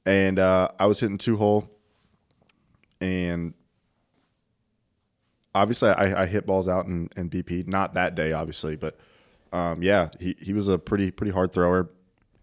[0.05, 1.69] And uh, I was hitting two hole,
[2.99, 3.53] and
[5.55, 7.67] obviously I, I hit balls out in, in BP.
[7.67, 8.97] Not that day, obviously, but
[9.53, 11.89] um, yeah, he, he was a pretty pretty hard thrower.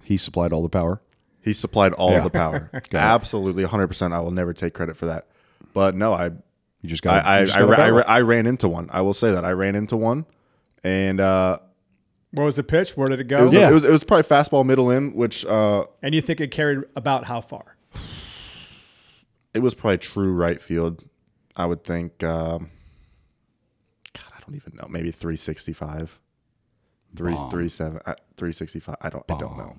[0.02, 1.00] He supplied all the power.
[1.42, 2.20] He supplied all Yeah.
[2.20, 3.88] the power, absolutely 100.
[3.88, 5.26] percent I will never take credit for that.
[5.72, 7.24] But no, I You just got.
[7.24, 8.88] I, you just I, got a ra- I, I ran into one.
[8.92, 10.26] I will say that I ran into one,
[10.84, 11.58] and uh,
[12.32, 12.96] What was the pitch?
[12.96, 13.44] Where did it it go?
[13.44, 13.70] was Yeah.
[13.70, 16.84] it was it was probably fastball middle in, which uh, And you think it carried
[16.96, 17.76] about how far?
[19.54, 21.04] it was probably true right field.
[21.56, 22.22] I would think.
[22.22, 22.70] Um,
[24.14, 24.86] God, I don't even know.
[24.88, 26.18] Maybe three sixty five,
[27.16, 28.96] three three seven, uh, three sixty five.
[29.00, 29.24] I don't.
[29.28, 29.76] I don't know.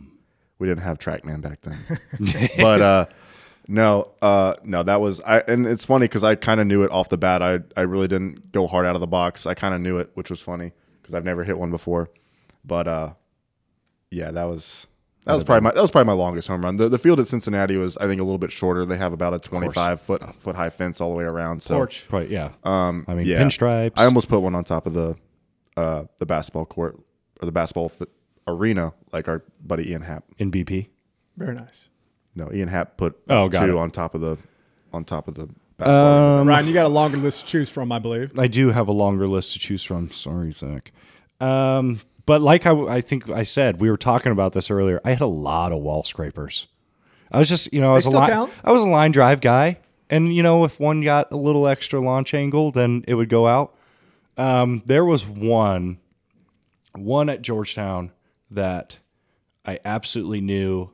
[0.60, 1.78] We didn't have TrackMan back then,
[2.58, 3.06] but uh,
[3.72, 5.22] no, uh, no, that was.
[5.22, 7.42] I and it's funny because I kind of knew it off the bat.
[7.42, 9.46] I I really didn't go hard out of the box.
[9.48, 12.10] I kind of knew it, which was funny because I've never hit one before.
[12.66, 13.14] But uh,
[14.10, 14.88] yeah, that was.
[15.24, 16.78] That was probably my that was probably my longest home run.
[16.78, 18.86] The the field at Cincinnati was I think a little bit shorter.
[18.86, 21.62] They have about a twenty five foot foot high fence all the way around.
[21.62, 22.08] So Porch.
[22.10, 22.54] Probably, yeah.
[22.64, 23.40] um, I mean, yeah.
[23.40, 23.94] pinstripes.
[23.98, 25.16] I almost put one on top of the
[25.78, 27.00] uh, the basketball court
[27.40, 28.08] or the basketball f-
[28.48, 30.24] arena, like our buddy Ian Happ.
[30.40, 30.88] in BP.
[31.38, 31.90] Very nice.
[32.36, 33.80] No, Ian Happ put Oh, got two it.
[33.80, 34.38] on top of the
[34.94, 36.38] on top of the basketball.
[36.40, 36.50] arena.
[36.50, 38.38] Ryan, you got a longer list to choose from, I believe.
[38.38, 40.12] I do have a longer list to choose from.
[40.12, 40.92] Sorry, Zach.
[41.40, 45.02] Um, but like I, I think I said, we were talking about this earlier.
[45.04, 46.68] I had a lot of wall scrapers.
[47.32, 48.52] I was just, you know, I was a still line, count?
[48.64, 49.78] I was a line drive guy,
[50.10, 53.48] and you know, if one got a little extra launch angle, then it would go
[53.48, 53.74] out.
[54.38, 56.00] Um, there was one,
[56.94, 58.12] one at Georgetown
[58.50, 59.00] that
[59.66, 60.90] I absolutely knew.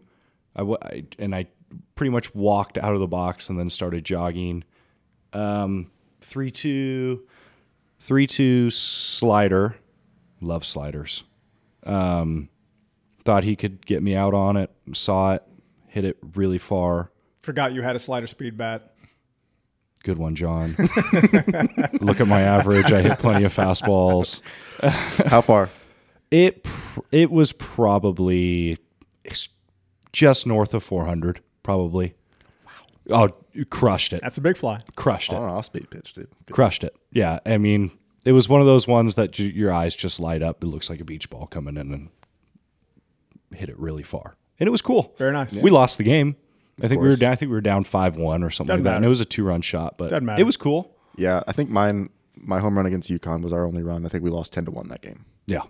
[0.58, 1.48] I, w- I and I
[1.96, 4.64] pretty much walked out of the box and then started jogging.
[5.34, 5.92] Um,
[6.22, 7.28] three two,
[8.00, 9.78] three two slider.
[10.42, 11.24] Love sliders.
[11.84, 12.50] Um,
[13.24, 14.72] thought he could get me out on it.
[14.94, 15.44] Saw it,
[15.88, 17.12] hit it really far.
[17.42, 18.94] Forgot you had a slider speed bat.
[20.04, 20.76] Good one, John.
[22.02, 22.92] Look at my average.
[22.94, 24.42] I hit plenty of fastballs.
[25.28, 25.70] How far?
[26.30, 28.78] It pr- it was probably
[29.26, 29.50] ex-
[30.18, 32.16] just north of 400, probably.
[33.08, 33.28] Wow.
[33.30, 34.22] Oh, you crushed it.
[34.22, 34.82] That's a big fly.
[34.96, 35.40] Crushed On it.
[35.40, 36.28] Oh, an off speed pitch, dude.
[36.48, 36.54] Good.
[36.54, 36.96] Crushed it.
[37.12, 37.92] Yeah, I mean,
[38.26, 40.64] it was one of those ones that ju- your eyes just light up.
[40.64, 42.10] It looks like a beach ball coming in and
[43.54, 45.14] hit it really far, and it was cool.
[45.20, 45.54] Very nice.
[45.62, 46.36] We lost the game.
[46.82, 47.20] I think we were course.
[47.20, 47.32] down.
[47.32, 49.06] I think we were down five one or something Doesn't like that, and matter.
[49.06, 50.42] it was a two run shot, but Doesn't matter.
[50.42, 50.96] it was cool.
[51.16, 54.06] Yeah, I think mine my home run against UConn was our only run.
[54.06, 55.26] I think we lost ten to one that game.
[55.48, 55.62] Yeah,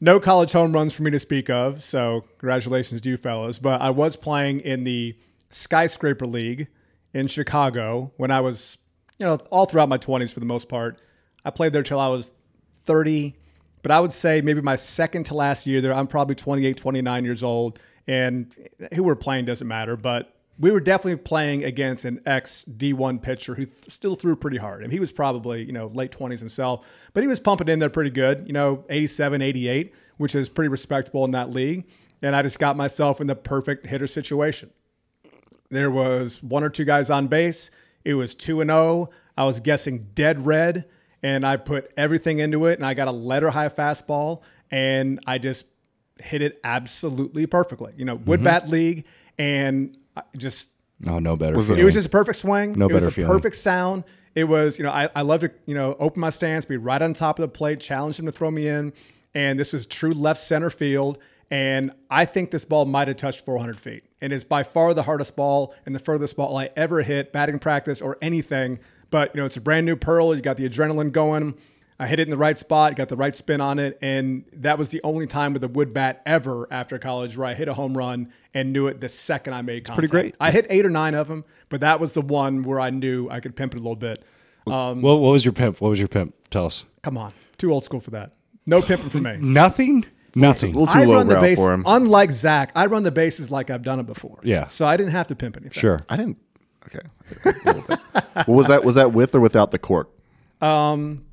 [0.00, 3.58] No college home runs for me to speak of, so congratulations to you fellas.
[3.58, 5.16] But I was playing in the
[5.48, 6.68] Skyscraper League
[7.14, 8.76] in Chicago when I was,
[9.18, 11.00] you know, all throughout my 20s for the most part.
[11.46, 12.32] I played there till I was
[12.80, 13.36] 30,
[13.82, 17.24] but I would say maybe my second to last year there, I'm probably 28, 29
[17.24, 17.78] years old.
[18.06, 18.54] And
[18.94, 23.54] who we're playing doesn't matter, but we were definitely playing against an ex D1 pitcher
[23.54, 24.80] who th- still threw pretty hard.
[24.80, 27.78] I And he was probably, you know, late 20s himself, but he was pumping in
[27.78, 31.86] there pretty good, you know, 87, 88, which is pretty respectable in that league.
[32.22, 34.70] And I just got myself in the perfect hitter situation.
[35.68, 37.70] There was one or two guys on base.
[38.04, 39.10] It was 2 and 0.
[39.36, 40.86] I was guessing dead red
[41.22, 45.38] and I put everything into it and I got a letter high fastball and I
[45.38, 45.66] just
[46.22, 47.92] hit it absolutely perfectly.
[47.96, 48.44] You know, wood mm-hmm.
[48.44, 49.04] bat league
[49.38, 50.70] and I just
[51.06, 51.56] oh no better.
[51.58, 52.72] it- it was just a perfect swing.
[52.72, 53.32] No it was better a feeling.
[53.32, 54.04] perfect sound.
[54.34, 57.00] It was, you know, I, I love to, you know, open my stance, be right
[57.00, 58.92] on top of the plate, challenge him to throw me in.
[59.34, 61.18] And this was true left center field.
[61.50, 64.04] And I think this ball might have touched 400 feet.
[64.20, 67.58] And it's by far the hardest ball and the furthest ball I ever hit, batting
[67.58, 68.78] practice or anything.
[69.10, 70.34] But, you know, it's a brand new pearl.
[70.34, 71.54] You got the adrenaline going.
[71.98, 73.98] I hit it in the right spot, got the right spin on it.
[74.02, 77.54] And that was the only time with a wood bat ever after college where I
[77.54, 79.96] hit a home run and knew it the second I made contact.
[79.96, 80.34] pretty great.
[80.38, 83.28] I hit eight or nine of them, but that was the one where I knew
[83.30, 84.22] I could pimp it a little bit.
[84.66, 85.80] Um, what, what was your pimp?
[85.80, 86.34] What was your pimp?
[86.50, 86.84] Tell us.
[87.02, 88.32] Come on, too old school for that.
[88.66, 89.36] No pimping for me.
[89.40, 90.04] Nothing.
[90.34, 90.74] Nothing.
[90.74, 91.84] A little too I low run the base, for him.
[91.86, 92.72] unlike Zach.
[92.74, 94.40] I run the bases like I've done it before.
[94.42, 94.66] Yeah.
[94.66, 95.80] so I didn't have to pimp anything.
[95.80, 96.04] Sure.
[96.10, 96.38] I didn't.
[96.86, 97.06] Okay.
[97.44, 97.98] A little bit.
[98.34, 98.84] what was that?
[98.84, 100.10] Was that with or without the cork?
[100.60, 101.24] Um,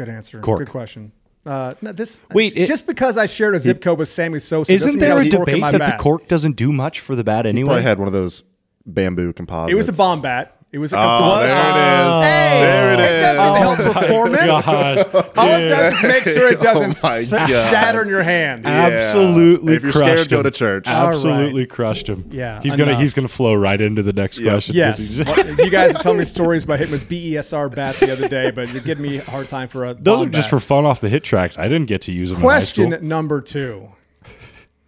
[0.00, 0.40] Good answer.
[0.40, 0.60] Cork.
[0.60, 1.12] Good question.
[1.44, 4.72] Uh, no, this Wait, it- just because I shared a zip code with Sammy Sosa,
[4.72, 5.98] doesn't Isn't mean I there a was corking debate my that bat.
[5.98, 7.82] the cork doesn't do much for the bat Probably anyway?
[7.82, 8.44] had one of those
[8.86, 9.72] bamboo composites.
[9.72, 10.56] It was a bomb bat.
[10.72, 11.46] It was a Oh, complete.
[11.46, 12.06] there it is.
[12.14, 12.20] Oh.
[12.22, 13.58] Hey, There it it doesn't is.
[13.58, 14.66] help performance.
[14.66, 15.32] God.
[15.36, 17.48] All it does is make sure it doesn't Oh my s- God.
[17.48, 18.64] shatter in your hands.
[18.66, 18.86] Yeah.
[18.92, 20.44] Absolutely If you're crushed scared, go him.
[20.44, 20.86] to church.
[20.86, 21.08] All right.
[21.08, 22.24] Absolutely crushed him.
[22.30, 24.76] Yeah, he's gonna he's gonna flow right into the next question.
[24.76, 24.86] Yeah.
[24.96, 28.52] Yes, just- you guys told me stories about hitting with BESR bats the other day,
[28.52, 29.94] but you're giving me a hard time for a.
[29.94, 30.50] those are just bat.
[30.50, 31.58] for fun off the HitTrax.
[31.58, 32.38] I didn't get to use them.
[32.40, 33.08] Question In high school.
[33.08, 33.88] number two.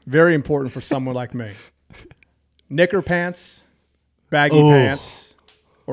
[0.07, 1.51] Very important for someone like me.
[2.71, 3.63] Knicker pants,
[4.31, 4.71] baggy Oh.
[4.71, 5.32] pants,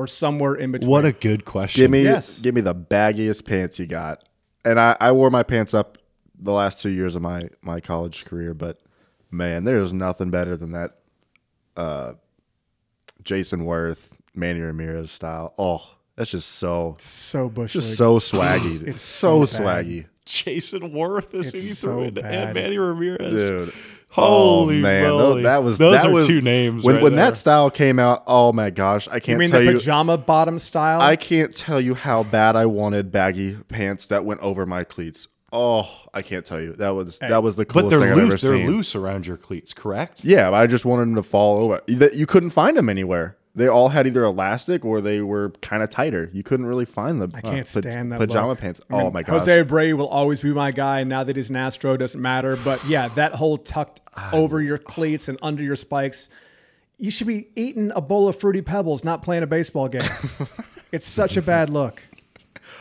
[0.00, 0.90] or somewhere in between.
[0.90, 1.82] What a good question.
[1.82, 2.40] Give me Yes.
[2.40, 4.24] give me the baggiest pants you got.
[4.64, 5.98] And I, I wore my pants up
[6.38, 8.78] the last two years of my, my college career, but
[9.30, 10.92] man, there's nothing better than that
[11.76, 12.12] uh,
[13.22, 15.54] Jayson Werth, Manny Ramirez style.
[15.58, 15.82] Oh,
[16.16, 18.86] that's just so so bush just so swaggy.
[18.86, 20.06] It's so, so swaggy.
[20.26, 22.24] Jayson Werth is who you so threw in, bad.
[22.32, 23.32] and Manny Ramirez.
[23.48, 23.72] Dude.
[24.16, 25.42] Oh, Holy oh, man, moly.
[25.44, 26.84] that was those that are was, two names.
[26.84, 29.66] When right when that style came out, oh my gosh, I can't mean tell the
[29.66, 29.78] you.
[29.78, 31.00] pajama bottom style?
[31.00, 35.28] I can't tell you how bad I wanted baggy pants that went over my cleats.
[35.52, 36.72] Oh, I can't tell you.
[36.74, 38.40] That was that was the coolest thing I've ever loose.
[38.40, 38.66] They're seen.
[38.66, 40.24] loose around your cleats, correct?
[40.24, 41.80] Yeah, I just wanted them to fall over.
[41.86, 43.36] That you couldn't find them anywhere.
[43.54, 46.30] They all had either elastic or they were kind of tighter.
[46.32, 48.60] You couldn't really find the I can't pa- stand that pajama look.
[48.60, 48.80] pants.
[48.88, 51.02] I mean, oh my god, Jose Abreu will always be my guy.
[51.02, 52.56] Now that he's an Astro, doesn't matter.
[52.56, 54.00] But yeah, that whole tucked
[54.32, 56.28] over your cleats and under your spikes,
[56.96, 60.08] you should be eating a bowl of fruity pebbles, not playing a baseball game.
[60.92, 62.02] it's such a bad look.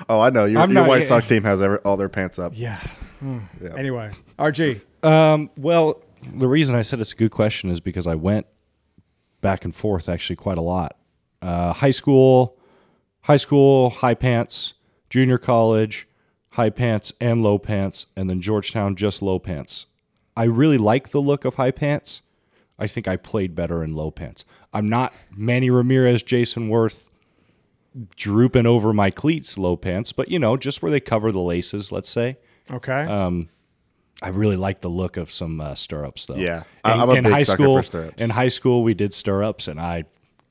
[0.07, 0.45] oh, I know.
[0.45, 2.53] Your, I'm your White Sox team has every, all their pants up.
[2.55, 2.80] Yeah.
[3.20, 3.39] Hmm.
[3.76, 4.82] Anyway, RG.
[5.03, 6.01] Um, well,
[6.36, 8.45] the reason I said it's a good question is because I went
[9.42, 10.98] back and forth actually quite a lot.
[11.42, 12.58] Uh, high school,
[13.22, 14.74] high school, high pants,
[15.10, 16.08] junior college,
[16.52, 19.86] high pants and low pants, and then Georgetown just low pants.
[20.36, 22.22] I really like the look of high pants.
[22.78, 24.46] I think I played better in low pants.
[24.74, 27.10] I'm not Manny Ramirez, Jayson Werth,
[28.16, 31.92] drooping over my cleats low pants, but you know, just where they cover the laces,
[31.92, 32.38] let's say.
[32.72, 33.04] Okay.
[33.04, 33.50] Um,
[34.22, 36.36] I really like the look of some uh, stirrups, though.
[36.36, 36.63] Yeah.
[36.84, 38.22] I- I'm a big high sucker school, for stirrups.
[38.22, 40.03] In high school, we did stirrups, and I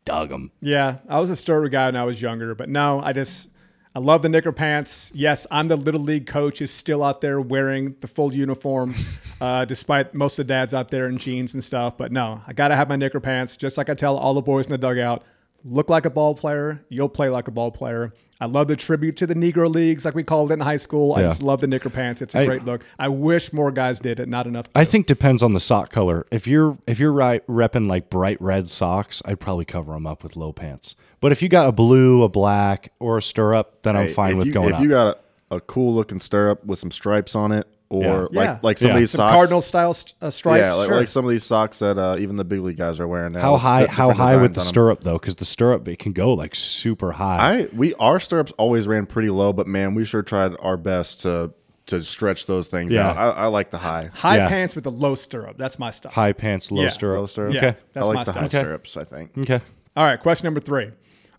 [0.04, 0.50] dug them.
[0.60, 3.50] Yeah, I was a stirrer guy when I was younger, but no, I just
[3.94, 5.12] I love the knicker pants.
[5.14, 8.94] Yes, I'm the little league coach is still out there wearing the full uniform,
[9.40, 11.98] uh, despite most of the dads out there in jeans and stuff.
[11.98, 13.56] But no, I gotta have my knicker pants.
[13.58, 15.24] Just like I tell all the boys in the dugout,
[15.64, 18.12] look like a ball player, you'll play like a ball player.
[18.40, 21.14] I love the tribute to the Negro Leagues, like we called it in high school.
[21.14, 22.22] I just love the knicker pants.
[22.22, 22.84] It's a I- great look.
[22.98, 24.28] I wish more guys did it.
[24.28, 24.68] Not enough.
[24.76, 26.24] I think depends on the sock color.
[26.30, 30.22] If you're if you're right repping like bright red socks, I'd probably cover them up
[30.22, 30.94] with low pants.
[31.20, 34.46] But if you got a blue, a black, or a stirrup, then I'm fine with
[34.46, 34.82] you, going if up.
[34.82, 35.18] you got
[35.50, 38.18] a, a cool looking stirrup with some stripes on it, or Yeah.
[38.40, 38.58] like Yeah.
[38.62, 38.94] like some Yeah.
[38.94, 40.60] of these Some socks, Cardinal style st- uh, stripes.
[40.60, 40.96] yeah, like, sure.
[40.96, 43.40] like some of these socks that uh, even the big league guys are wearing now.
[43.40, 43.86] how high?
[43.86, 44.68] di- How high with the on 'em.
[44.68, 45.18] stirrup though?
[45.18, 47.60] Because the stirrup it can go like super high.
[47.62, 51.22] I we our stirrups always ran pretty low, but man, we sure tried our best
[51.22, 51.52] to
[51.86, 53.08] to stretch those things Yeah.
[53.08, 53.16] out.
[53.16, 54.48] I, I like the high high yeah.
[54.50, 55.56] pants with a low stirrup.
[55.56, 56.12] That's my stuff.
[56.12, 56.88] high pants, low Yeah.
[56.90, 57.18] stirrup.
[57.20, 57.54] low stirrup.
[57.54, 57.76] Yeah, Okay.
[57.94, 58.40] that's I my like the style.
[58.42, 58.58] high Okay.
[58.58, 58.96] stirrups.
[58.98, 59.30] I think.
[59.38, 59.60] Okay.
[59.96, 60.90] All right, question number three.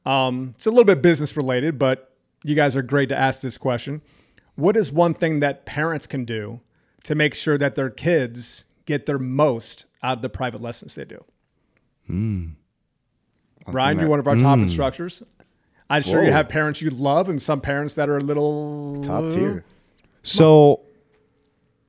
[0.05, 2.09] Um, it's a little bit business related, but
[2.43, 4.01] you guys are great to ask this question.
[4.59, 6.59] What is one thing that parents can do
[7.03, 11.05] to make sure that their kids get their most out of the private lessons they
[11.05, 11.23] do?
[12.07, 12.47] Hmm.
[13.67, 15.23] Brian, you're one of our top instructors.
[15.89, 16.33] I'm sure you hmm.
[16.33, 19.63] have parents you love and some parents that are a little Top tier.
[20.23, 20.81] So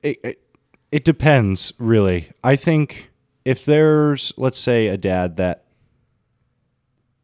[0.01, 0.43] it, it
[0.91, 2.31] it depends really.
[2.43, 3.11] I think
[3.43, 5.65] if there's let's say a dad that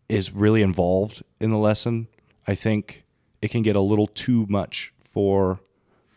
[0.09, 2.07] is really involved in the lesson,
[2.45, 3.05] I think
[3.41, 5.59] it can get a little too much for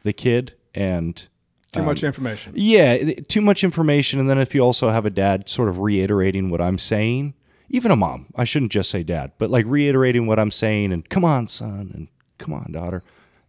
[0.02, 1.26] the kid and
[1.72, 2.52] Too much information.
[2.54, 4.20] yeah, too much information.
[4.20, 7.32] And then if you also have a dad sort of reiterating what I'm saying,
[7.70, 11.08] even a mom, I shouldn't just say dad, but like reiterating what I'm saying and
[11.08, 13.02] come on, son, and come on, daughter,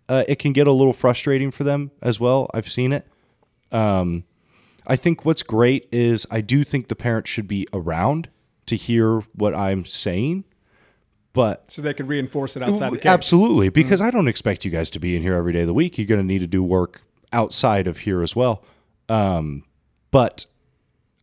[0.07, 2.49] uh, it can get a little frustrating for them as well.
[2.53, 3.05] I've seen it.
[3.73, 4.23] Um,
[4.87, 8.29] I think what's great is I do think the parent should be around
[8.67, 10.45] to hear what I'm saying,
[11.33, 13.05] but So they can reinforce it outside the cage.
[13.05, 15.73] Absolutely, because I don't expect you guys to be in here every day of the
[15.73, 15.97] week.
[15.97, 17.01] You're going to need to do work
[17.33, 18.63] outside of here as well.
[19.09, 19.63] Um,
[20.11, 20.45] but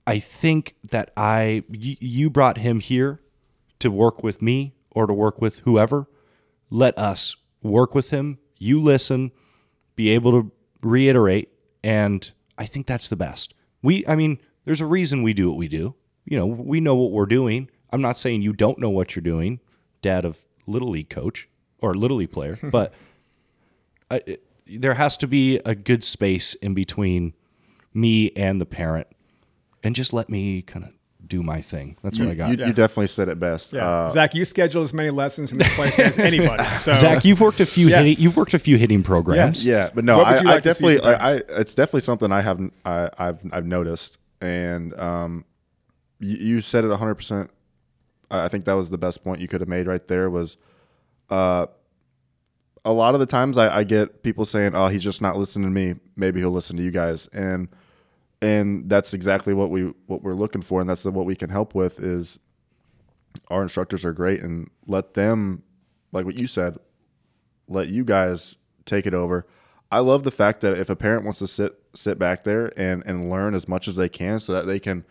[0.07, 3.21] I think that I y- you brought him here
[3.81, 6.09] to work with me or to work with whoever.
[6.71, 8.39] Let us work with him.
[8.59, 9.31] You listen,
[9.97, 10.51] be able to
[10.83, 11.51] reiterate,
[11.85, 13.55] and I think that's the best.
[13.83, 15.95] We, I mean, there's a reason we do what we do.
[16.25, 17.71] You know, we know what we're doing.
[17.91, 19.61] I'm not saying you don't know what you're doing,
[20.03, 21.49] dad of little league coach
[21.81, 22.93] or little league player, but
[24.11, 27.33] I, it, there has to be a good space in between
[27.95, 29.07] me and the parent,
[29.83, 30.93] and just let me kind of
[31.27, 31.97] do my thing.
[32.03, 32.51] That's what I got.
[32.59, 33.73] You, you definitely said it best.
[33.75, 36.65] Yeah, Uh, Zach, you schedule as many lessons in this place as anybody.
[36.77, 37.99] So Zach, you've worked a few Yes.
[38.07, 39.65] hitting, you've worked a few hitting programs.
[39.65, 39.89] Yes.
[39.89, 42.33] Yeah, but no, I, you I like to see definitely, I, I, it's definitely something
[42.33, 45.45] I haven't, I, I've, I've noticed, and um,
[46.21, 47.51] you, you said it hundred percent.
[48.31, 50.29] I think that was the best point you could have made right there.
[50.31, 50.57] Was,
[51.31, 51.67] uh,
[52.85, 55.65] a lot of the times I, I get people saying, "Oh, he's just not listening
[55.67, 55.97] to me.
[56.17, 57.69] Maybe he'll listen to you guys," and
[58.41, 61.75] and that's exactly what we what we're looking for, and that's what we can help
[61.75, 62.01] with.
[62.01, 62.39] Is
[63.49, 65.63] our instructors are great, and let them,
[66.13, 66.79] like what you said,
[67.69, 69.47] let you guys take it over.
[69.91, 73.03] I love the fact that if a parent wants to sit sit back there and
[73.07, 75.05] and learn as much as they can, so that they can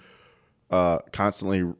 [0.69, 1.73] uh, constantly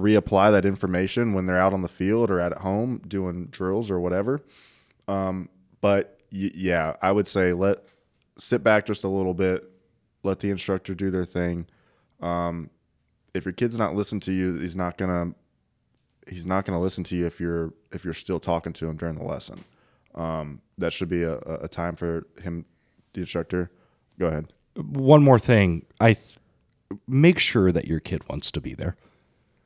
[0.00, 4.00] reapply that information when they're out on the field or at home doing drills or
[4.00, 4.40] whatever.
[5.08, 5.48] Um,
[5.80, 7.84] but y- yeah, I would say let
[8.38, 9.70] sit back just a little bit,
[10.22, 11.66] let the instructor do their thing.
[12.20, 12.70] Um,
[13.34, 15.34] if your kid's not listening to you, he's not gonna
[16.28, 19.16] he's not gonna listen to you if you're if you're still talking to him during
[19.16, 19.64] the lesson.
[20.14, 22.64] Um, that should be a, a time for him,
[23.12, 23.70] the instructor.
[24.18, 24.52] Go ahead.
[24.76, 26.38] One more thing, I th-
[27.06, 28.96] make sure that your kid wants to be there.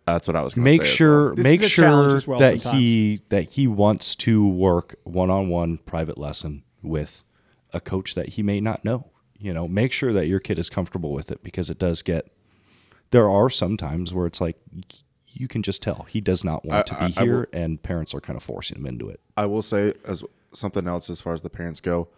[0.07, 0.91] That's what I was going to Make say.
[0.91, 2.79] as sure, This make is a challenge sure well that sometimes.
[2.79, 7.23] he that he wants to work one on one private lesson with
[7.73, 9.11] a coach that he may not know.
[9.39, 12.31] You know, make sure that your kid is comfortable with it because it does get.
[13.11, 14.57] There are some times where it's like
[15.29, 17.83] you can just tell he does not want to I- be I will- here, and
[17.83, 19.21] parents are kind of forcing him into it.
[19.37, 20.23] I will say as
[20.53, 22.09] something else as far as the parents go,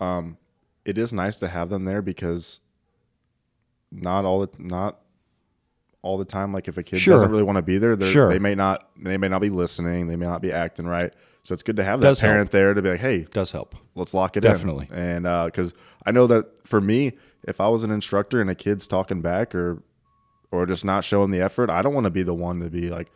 [0.00, 0.38] um,
[0.84, 2.60] it is nice to have them there because
[3.90, 5.00] not all the not
[6.02, 6.52] all the time.
[6.52, 7.14] Like if a kid Sure.
[7.14, 8.28] doesn't really want to be there, they're- Sure.
[8.28, 10.08] they may not they may not be listening.
[10.08, 11.12] They may not be acting right.
[11.44, 12.32] So it's good to have that Does help.
[12.32, 13.74] parent there to be like, hey, Does help.
[13.96, 14.50] let's lock it in.
[14.52, 14.88] Definitely.
[14.92, 15.24] in.
[15.26, 15.72] And because
[16.06, 17.12] I know that for me,
[17.44, 19.82] if I was an instructor and a kid's talking back or
[20.52, 22.90] or just not showing the effort, I don't want to be the one to be
[22.90, 23.10] like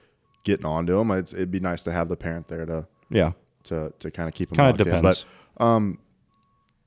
[0.45, 1.11] getting on to them.
[1.11, 3.33] It's, it'd be nice to have the parent there to Yeah,
[3.65, 4.97] to to kind of keep them kind of locked in.
[5.03, 5.25] depends.
[5.59, 5.99] But um,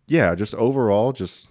[0.07, 1.49] yeah, just overall, just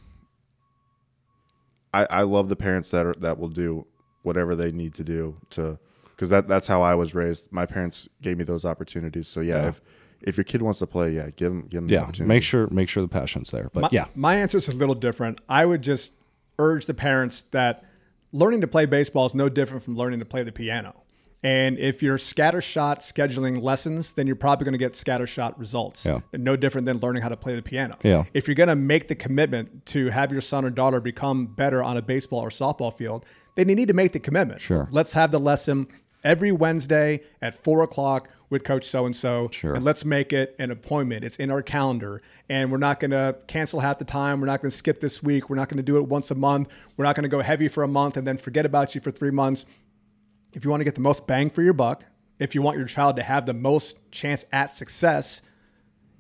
[1.94, 3.86] I I love the parents that are that will do
[4.28, 5.78] whatever they need to do to
[6.14, 7.50] because that that's how I was raised.
[7.52, 9.26] My parents gave me those opportunities.
[9.28, 9.68] So yeah, Yeah.
[9.68, 9.80] if
[10.20, 12.02] if your kid wants to play, yeah, give them give them the yeah.
[12.02, 12.28] opportunity.
[12.28, 13.68] Make sure make sure the passion's there.
[13.72, 15.40] But My, yeah, my answer is a little different.
[15.48, 16.12] I would just
[16.58, 17.84] urge the parents that
[18.32, 20.92] learning to play baseball is no different from learning to play the piano.
[21.44, 26.04] And if you're scattershot scheduling lessons, then you're probably going to get scattershot results.
[26.04, 26.20] Yeah.
[26.32, 27.96] No different than learning how to play the piano.
[28.02, 28.24] Yeah.
[28.34, 31.80] If you're going to make the commitment to have your son or daughter become better
[31.80, 33.24] on a baseball or softball field,
[33.58, 34.60] then you need to make the commitment.
[34.60, 34.88] Sure.
[34.92, 35.88] Let's have the lesson
[36.22, 39.48] every Wednesday at four o'clock with Coach So and So.
[39.52, 39.74] Sure.
[39.74, 41.24] And let's make it an appointment.
[41.24, 42.22] It's in our calendar.
[42.48, 44.40] And we're not going to cancel half the time.
[44.40, 45.50] We're not going to skip this week.
[45.50, 46.68] We're not going to do it once a month.
[46.96, 49.10] We're not going to go heavy for a month and then forget about you for
[49.10, 49.66] three months.
[50.52, 52.04] If you want to get the most bang for your buck,
[52.38, 55.42] if you want your child to have the most chance at success,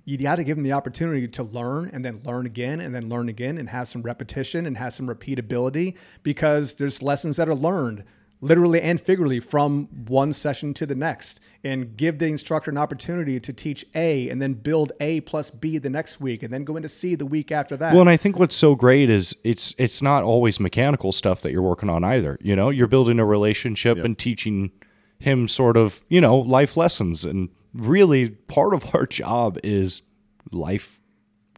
[0.08, 3.10] you got to give them the opportunity to learn and then learn again and then
[3.10, 7.54] learn again and have some repetition and have some repeatability because there's lessons that are
[7.54, 8.04] learned
[8.40, 13.38] literally and figuratively from one session to the next and give the instructor an opportunity
[13.38, 16.76] to teach A and then build A plus B the next week and then go
[16.76, 17.92] into C the week after that.
[17.92, 21.52] Well, and I think what's so great is it's it's not always mechanical stuff that
[21.52, 22.38] you're working on either.
[22.40, 24.70] You know, you're building a relationship and teaching
[25.18, 27.24] him sort of, you know, life lessons.
[27.24, 30.02] And really part of our job is
[30.50, 31.00] life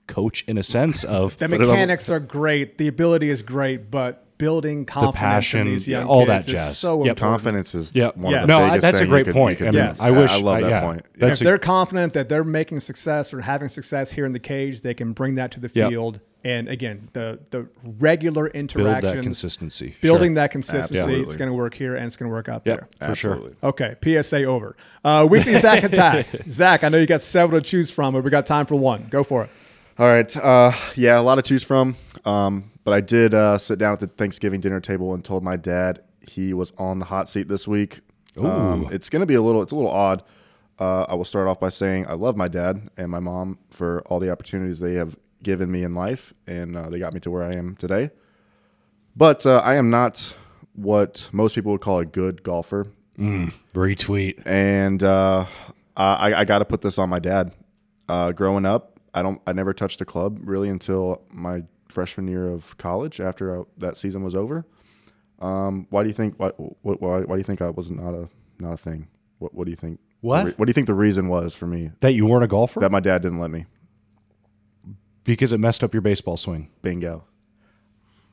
[0.06, 4.86] coach in a sense of the mechanics are great, the ability is great, but building
[4.86, 6.78] confidence passion, in these young all kids that is jazz.
[6.78, 7.10] so Yep.
[7.10, 7.18] important.
[7.18, 8.10] confidence is Yeah.
[8.14, 8.40] one Yeah.
[8.40, 10.02] of the No, biggest that's a great could, point, You could and do.
[10.02, 10.80] I wish- I love I- that yeah.
[10.82, 11.02] point.
[11.18, 14.38] That's if a- they're confident that they're making success or having success here in the
[14.38, 15.90] cage, they can bring that to the Yep.
[15.90, 16.20] field.
[16.42, 19.94] And again, the the regular build interaction, that consistency.
[20.00, 20.34] building Sure.
[20.36, 23.08] that consistency, it's going to work here and it's going to work out Yep, there.
[23.08, 23.40] for sure.
[23.62, 24.74] Okay, PSA over.
[25.04, 26.26] Uh, weekly Zach attack.
[26.48, 29.06] Zach, I know you got several to choose from, but we got time for one.
[29.10, 29.50] Go for it.
[29.98, 30.34] All right.
[30.34, 31.96] Uh, yeah, a lot to choose from.
[32.24, 35.58] Um, but I did uh, sit down at the Thanksgiving dinner table and told my
[35.58, 38.00] dad he was on the hot seat this week.
[38.38, 39.60] Um, it's going to be a little.
[39.60, 40.22] It's a little odd.
[40.78, 44.00] Uh, I will start off by saying I love my dad and my mom for
[44.06, 47.30] all the opportunities they have given me in life, and uh, they got me to
[47.30, 48.10] where I am today.
[49.16, 50.36] But uh, I am not
[50.74, 52.86] what most people would call a good golfer
[53.74, 54.40] Retweet.
[54.46, 55.44] and uh,
[55.96, 57.52] I, I got to put this on my dad.
[58.08, 62.48] Uh, growing up, I don't, I never touched a club really until my freshman year
[62.48, 63.20] of college.
[63.20, 64.64] After I, that season was over,
[65.40, 66.38] um, why do you think?
[66.38, 69.08] What, why, why do you think I was not a, not a thing?
[69.38, 70.00] What, what do you think?
[70.22, 70.58] What?
[70.58, 72.80] what do you think the reason was for me That you weren't a golfer?
[72.80, 73.66] that my dad didn't let me?
[75.24, 76.70] Because it messed up your baseball swing.
[76.82, 77.24] Bingo.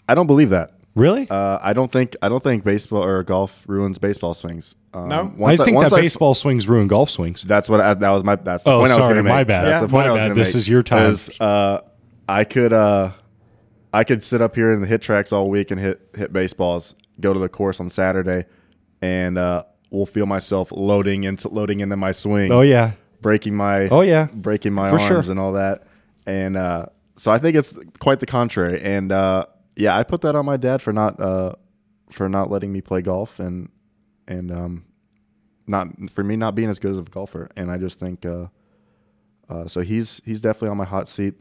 [0.07, 0.71] I don't believe that.
[0.95, 1.29] Really?
[1.29, 4.75] Uh, I don't think I don't think baseball or golf ruins baseball swings.
[4.93, 5.15] Um, No?
[5.19, 7.43] I once think once that baseball swings ruin golf swings.
[7.43, 8.35] That's what I, that was my.
[8.35, 9.31] That's the Oh, point I was sorry, going to make.
[9.31, 9.65] my bad.
[9.65, 10.27] That's Yeah, the point my I was bad.
[10.29, 10.59] gonna This make.
[10.59, 11.11] is your time.
[11.11, 11.81] 'Cause, Uh,
[12.27, 13.11] I could uh,
[13.93, 16.95] I could sit up here in the HitTrax all week and hit hit baseballs.
[17.19, 18.45] Go to the course on Saturday,
[19.01, 22.51] and uh, will feel myself loading into loading into my swing.
[22.51, 22.91] Oh yeah.
[23.21, 24.27] breaking my Oh, yeah.
[24.33, 25.31] breaking my For arms sure.
[25.31, 25.83] and all that.
[26.27, 28.81] And uh, so I think it's quite the contrary.
[28.81, 29.45] And uh,
[29.75, 31.53] yeah, I put that on my dad for not uh,
[32.11, 33.69] for not letting me play golf and
[34.27, 34.85] and um,
[35.65, 37.49] not for me not being as good as a golfer.
[37.55, 38.47] And I just think uh,
[39.49, 41.35] uh, so he's he's definitely on my hot seat.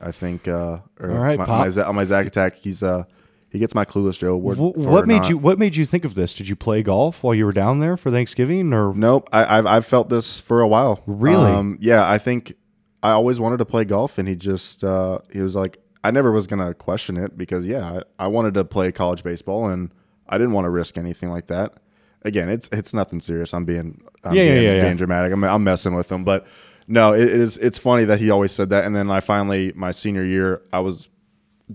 [0.00, 1.74] I think uh, or All right, my, Pop.
[1.74, 3.04] my, on my Zach attack, he's uh,
[3.50, 4.58] he gets my clueless Joe award.
[4.58, 6.34] Wh- what made not- you What made you think of this?
[6.34, 9.66] Did you play golf while you were down there for Thanksgiving, or Nope, I, I've
[9.66, 11.02] I've felt this for a while.
[11.06, 11.50] Really?
[11.50, 12.54] Um, yeah, I think
[13.02, 16.32] I always wanted to play golf, and he just uh, he was like, I never
[16.32, 19.90] was gonna question it because yeah, I, I wanted to play college baseball, and
[20.28, 21.74] I didn't want to risk anything like that.
[22.22, 23.54] Again, it's it's nothing serious.
[23.54, 24.82] I'm being I'm Yeah, being, yeah, yeah.
[24.82, 25.32] being dramatic.
[25.32, 26.46] I'm, I'm messing with him, but
[26.88, 29.92] no, it, is it's funny that he always said that, and then I finally my
[29.92, 31.08] senior year, I was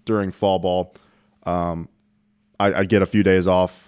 [0.05, 0.93] during fall ball.
[1.43, 1.87] Um,
[2.59, 3.82] I, I'd get a few days off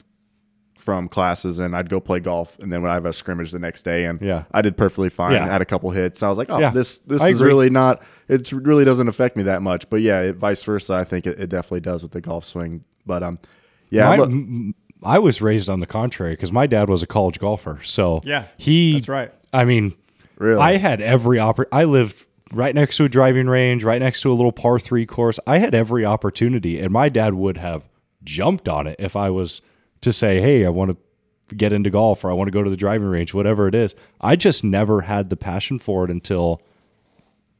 [0.85, 3.57] from classes and I'd go play golf and then when I have a scrimmage the
[3.57, 4.43] next day and Yeah.
[4.51, 5.31] I did perfectly fine.
[5.31, 5.43] Yeah.
[5.45, 6.21] I had a couple hits.
[6.21, 6.69] I was like, oh, Yeah.
[6.69, 7.47] this this I is agree.
[7.47, 8.03] really not.
[8.27, 9.89] It really doesn't affect me that much.
[9.89, 10.93] But yeah, it, vice versa.
[10.93, 12.83] I think it, it definitely does with the golf swing.
[13.03, 13.39] But um,
[13.89, 17.07] yeah, My- look- m- I was raised on the contrary because my dad was a
[17.07, 17.79] college golfer.
[17.83, 18.93] So Yeah, he.
[18.93, 19.31] that's right.
[19.51, 19.93] I mean,
[20.37, 20.61] Really?
[20.61, 24.31] I had every oppor- I lived right next to a driving range, right next to
[24.31, 25.39] a little par three course.
[25.47, 27.83] I had every opportunity, and my dad would have
[28.23, 29.61] jumped on it if I was
[30.05, 30.97] to say, "Hey, I want
[31.49, 33.75] to get into golf or I want to go to the driving range, whatever it
[33.75, 36.61] is." I just never had the passion for it until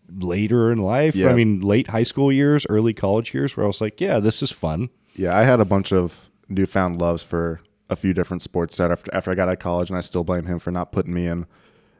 [0.09, 1.15] later in life.
[1.15, 1.29] Yeah.
[1.29, 4.41] I mean, late high school years, early college years, where I was like, "Yeah, this
[4.41, 8.77] is fun." yeah, I had a bunch of newfound loves for a few different sports
[8.77, 10.91] that after after I got out of college, and I still blame him for not
[10.91, 11.45] putting me in.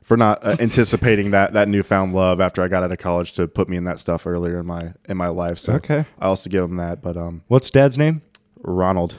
[0.03, 3.47] For not uh, anticipating that that newfound love after I got out of college to
[3.47, 6.05] put me in that stuff earlier in my in my life, so Okay.
[6.19, 7.01] I also give him that.
[7.01, 8.21] But um, What's dad's name?
[8.61, 9.15] Ronald,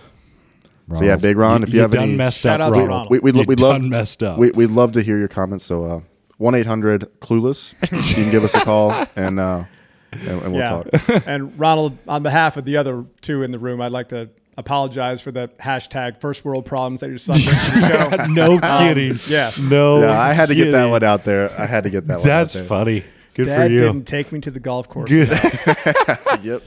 [0.95, 2.89] So yeah, Big Ron, if you have done any- messed Shout up, out Ronald.
[2.91, 3.11] Ronald.
[3.11, 4.39] we we You we done love messed up.
[4.39, 5.65] We we'd love to hear your comments.
[5.65, 6.01] So uh,
[6.39, 7.75] one eight hundred clueless.
[8.09, 9.65] you can give us a call and uh,
[10.13, 10.83] and, and we'll yeah.
[10.83, 11.27] talk.
[11.27, 15.21] and Ronald, on behalf of the other two in the room, I'd like to apologize
[15.21, 17.45] for the hashtag first world problems that you're suffering.
[17.47, 18.27] to the show.
[18.33, 19.19] no kidding.
[19.29, 19.59] yes.
[19.71, 20.01] No.
[20.01, 21.51] Yeah, I had to get that one out there.
[21.61, 22.33] I had to get that That's one.
[22.33, 22.63] out there.
[22.63, 23.05] That's funny.
[23.35, 23.79] Good Dad for you.
[23.81, 25.11] That didn't take me to the golf course.
[25.11, 25.29] Good.
[26.43, 26.63] Yep.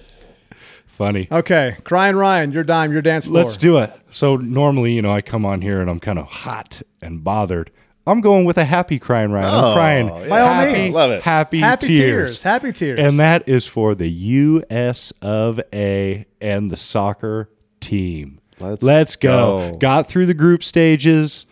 [1.00, 1.28] Funny.
[1.32, 3.42] Okay, crying Ryan, your dime, your dance floor.
[3.42, 3.92] Let's do it.
[4.12, 7.72] So normally, you know, I come on here and I'm kind of hot and bothered.
[8.06, 9.48] I'm going with a happy crying Ryan.
[9.54, 10.08] I'm Oh, crying.
[10.08, 10.28] yeah.
[10.30, 10.94] By all happy, means.
[10.94, 11.22] Love it.
[11.24, 11.98] Happy, Happy tears.
[11.98, 12.44] tears.
[12.44, 13.00] Happy tears.
[13.00, 17.50] And that is for the US of A and the soccer
[17.80, 18.40] team.
[18.60, 19.72] Let's go.
[19.72, 19.78] go.
[19.78, 21.46] Got through the group stages.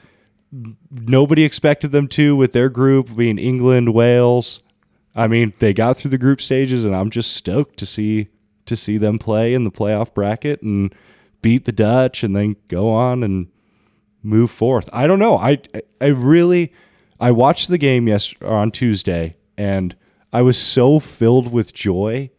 [0.91, 4.61] Nobody expected them to with their group being England, Wales.
[5.15, 8.27] I mean, they got through the group stages and I'm just stoked to see
[8.67, 10.93] to see them play in the playoff bracket and
[11.41, 13.47] beat the Dutch and then go on and
[14.23, 14.89] move forth.
[14.93, 15.37] I don't know.
[15.37, 15.59] I
[16.01, 16.73] I really
[17.19, 19.95] I watched the game yes on Tuesday and
[20.33, 22.29] I was so filled with joy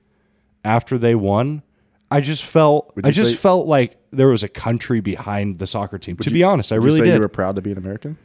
[0.65, 1.63] after they won.
[2.11, 5.99] I just felt I just say- felt like there was a country behind the soccer
[5.99, 6.17] team.
[6.19, 7.15] to you- be honest, I you really say did.
[7.15, 8.17] You were proud to be an American.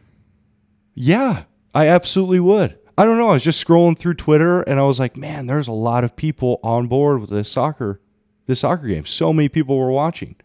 [0.94, 1.44] Yeah,
[1.74, 2.78] I absolutely would.
[2.98, 3.30] I don't know.
[3.30, 6.16] I was just scrolling through Twitter and I was like, man, there's a lot of
[6.16, 8.00] people on board with this soccer,
[8.46, 9.06] this soccer game.
[9.06, 10.36] So many people were watching.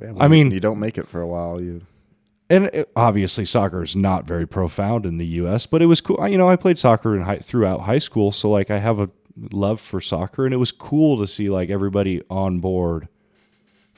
[0.00, 1.60] Yeah, I mean- you don't make it for a while.
[1.60, 1.82] You
[2.48, 6.26] And it, obviously, soccer is not very profound in the U.S., but it was cool.
[6.28, 9.10] You know, I played soccer in high, throughout high school, so like I have a
[9.52, 13.08] love for soccer, and it was cool to see like everybody on board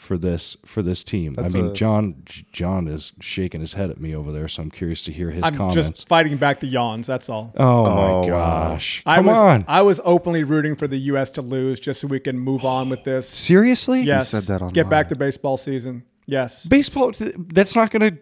[0.08, 1.34] for this for this team.
[1.34, 4.62] That's I mean, a- John John is shaking his head at me over there, so
[4.62, 5.74] I'm curious to hear his I'm comments.
[5.74, 7.06] just fighting back the yawns.
[7.06, 7.52] That's all.
[7.58, 8.26] oh, Oh, my wow.
[8.26, 9.02] gosh!
[9.04, 11.30] I Come was on, I was openly rooting for the U.S.
[11.32, 13.28] to lose just so we can move on with this.
[13.28, 14.00] seriously?
[14.00, 16.04] Yes, said that get back to baseball season.
[16.24, 17.12] Yes, baseball.
[17.36, 18.18] That's not going to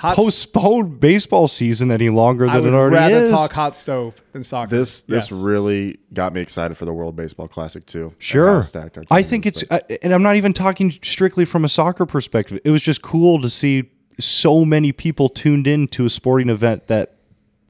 [0.00, 3.30] Hot- postpone baseball season any longer I than would it already rather is.
[3.30, 4.74] talk hot stove than soccer.
[4.74, 5.32] this this Yes.
[5.32, 8.02] really got me excited for the World Baseball Classic too.
[8.04, 8.62] and how Sure.
[8.62, 11.44] stacked our I team think is, it's, but- uh, and I'm not even talking strictly
[11.44, 12.58] from a soccer perspective.
[12.64, 16.86] It was just cool to see so many people tuned in to a sporting event
[16.86, 17.16] that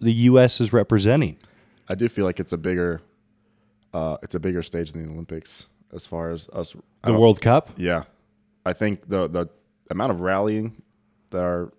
[0.01, 0.61] the U.S.
[0.61, 1.37] is representing.
[1.89, 3.03] I do feel like it's a bigger,
[3.93, 6.77] uh, it's a bigger stage than the Olympics as far as us.
[7.03, 7.71] I The don't- World Cup.
[7.77, 8.05] Yeah,
[8.65, 9.49] I think the the
[9.91, 10.83] amount of rallying
[11.31, 11.73] that our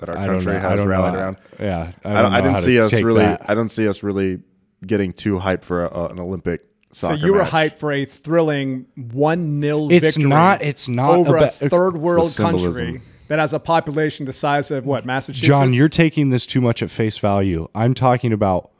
[0.00, 0.58] that our I country know.
[0.58, 1.18] Has rallied know.
[1.20, 1.36] around.
[1.58, 3.20] Yeah, I, don't, I know didn't see us really.
[3.22, 3.48] that.
[3.48, 4.40] I don't see us really
[4.84, 6.62] getting too hyped for a, a, an Olympic
[6.92, 6.92] soccer.
[6.92, 7.50] So soccer you were match.
[7.50, 10.24] hyped for a thrilling one 0 It's victory.
[10.30, 14.70] not- it's not over a about- third world country that has a population the size
[14.72, 15.46] of what Massachusetts.
[15.46, 17.68] John, you're taking this too much at face value.
[17.76, 18.70] I'm talking about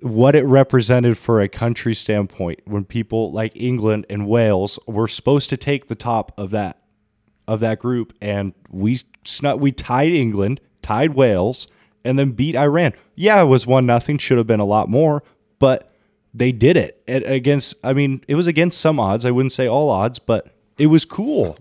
[0.00, 5.50] what it represented for a country standpoint when people like England and Wales were supposed
[5.50, 6.78] to take the top of that
[7.46, 11.66] of that group and we snuck we tied England, tied Wales,
[12.04, 12.92] and then beat Iran.
[13.14, 15.22] Yeah, it was one nothing, should have been a lot more,
[15.58, 15.90] but
[16.34, 19.26] they did it against I mean, it was against some odds.
[19.26, 20.48] I wouldn't say all odds, but
[20.78, 21.58] it was cool.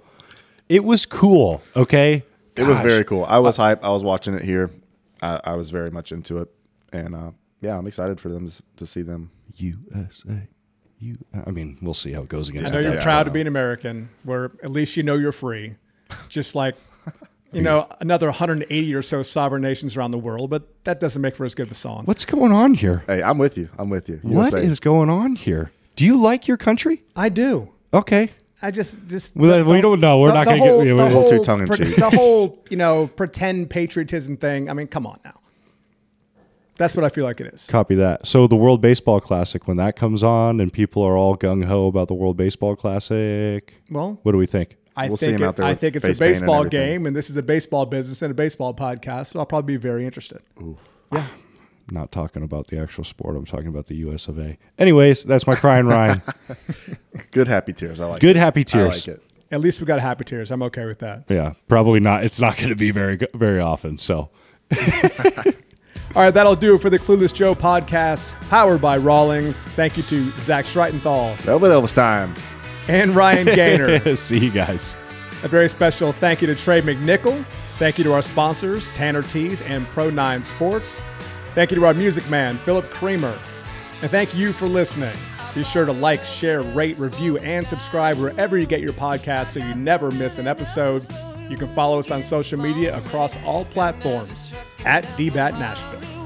[0.70, 2.24] It was cool, okay?
[2.56, 3.26] It was very cool.
[3.26, 3.80] I was hyped.
[3.84, 4.72] I was watching it here.
[5.22, 6.50] I, I was very much into it,
[6.92, 9.32] and uh, yeah, I'm excited for them to, to see them.
[9.56, 10.48] USA.
[11.02, 11.18] You,
[11.48, 12.74] I mean, we'll see how it goes against.
[12.74, 12.84] I against.
[12.86, 15.76] know you're Yeah, proud to be an American, where at least you know you're free.
[16.30, 16.76] Just like,
[17.52, 21.36] you know, another 180 or so sovereign nations around the world, but that doesn't make
[21.36, 22.04] for as good of a song.
[22.06, 23.04] What's going on here?
[23.08, 23.70] Hey, I'm with you.
[23.80, 24.20] I'm with you.
[24.22, 24.62] What USA.
[24.64, 25.72] is going on here?
[25.96, 27.04] Do you like your country?
[27.16, 27.70] I do.
[27.94, 28.32] Okay.
[28.62, 30.20] I just, just Well, we don't know.
[30.20, 31.96] We're the- not gonna get- whole- the we're a little too whole tongue-in-cheek.
[31.96, 34.70] The whole, you know, pretend patriotism thing.
[34.70, 35.40] I mean, come on now.
[36.82, 37.68] That's what I feel like it is.
[37.68, 38.26] Copy that.
[38.26, 41.86] So the World Baseball Classic, when that comes on and people are all gung ho
[41.86, 44.78] about the World Baseball Classic, Well, what do we think?
[44.98, 46.64] I We'll think him it- out there I think it's a face paint and baseball
[46.66, 49.28] game, and this is a baseball business and a baseball podcast.
[49.28, 50.42] So I'll probably be very interested.
[51.14, 51.28] Yeah.
[51.92, 53.36] not talking about the actual sport.
[53.38, 54.58] I'm talking about the US of A.
[54.80, 56.22] Anyways, that's my crying Ryan.
[57.32, 58.00] Good happy tears.
[58.00, 58.22] I like it.
[58.22, 58.40] Good it.
[58.40, 59.08] happy I tears.
[59.08, 59.24] like it.
[59.52, 60.50] At least we got happy tears.
[60.52, 61.26] I'm okay with that.
[61.30, 62.24] Yeah, probably not.
[62.24, 63.98] It's not going to be very go- very often.
[63.98, 64.30] So
[66.14, 69.66] All right, that'll do it for the Clueless Joe podcast, powered by Rawlings.
[69.66, 72.34] Thank you to Zach Schritenthal Velvet Elvis time.
[72.90, 74.16] and Ryan Gaynor.
[74.18, 74.96] see you guys.
[75.44, 77.46] A very special thank you to Trey McNickle.
[77.78, 81.00] Thank you to our sponsors, Tanner Tees and Pro 9 Sports.
[81.56, 83.40] Thank you to our music man, Philip Kramer.
[84.02, 85.16] And thank you for listening.
[85.56, 89.60] Be sure to like, share, rate, review, and subscribe wherever you get your podcasts so
[89.60, 91.06] you never miss an episode.
[91.52, 94.54] You can follow us on social media across all platforms
[94.86, 96.21] at DBAT Nashville.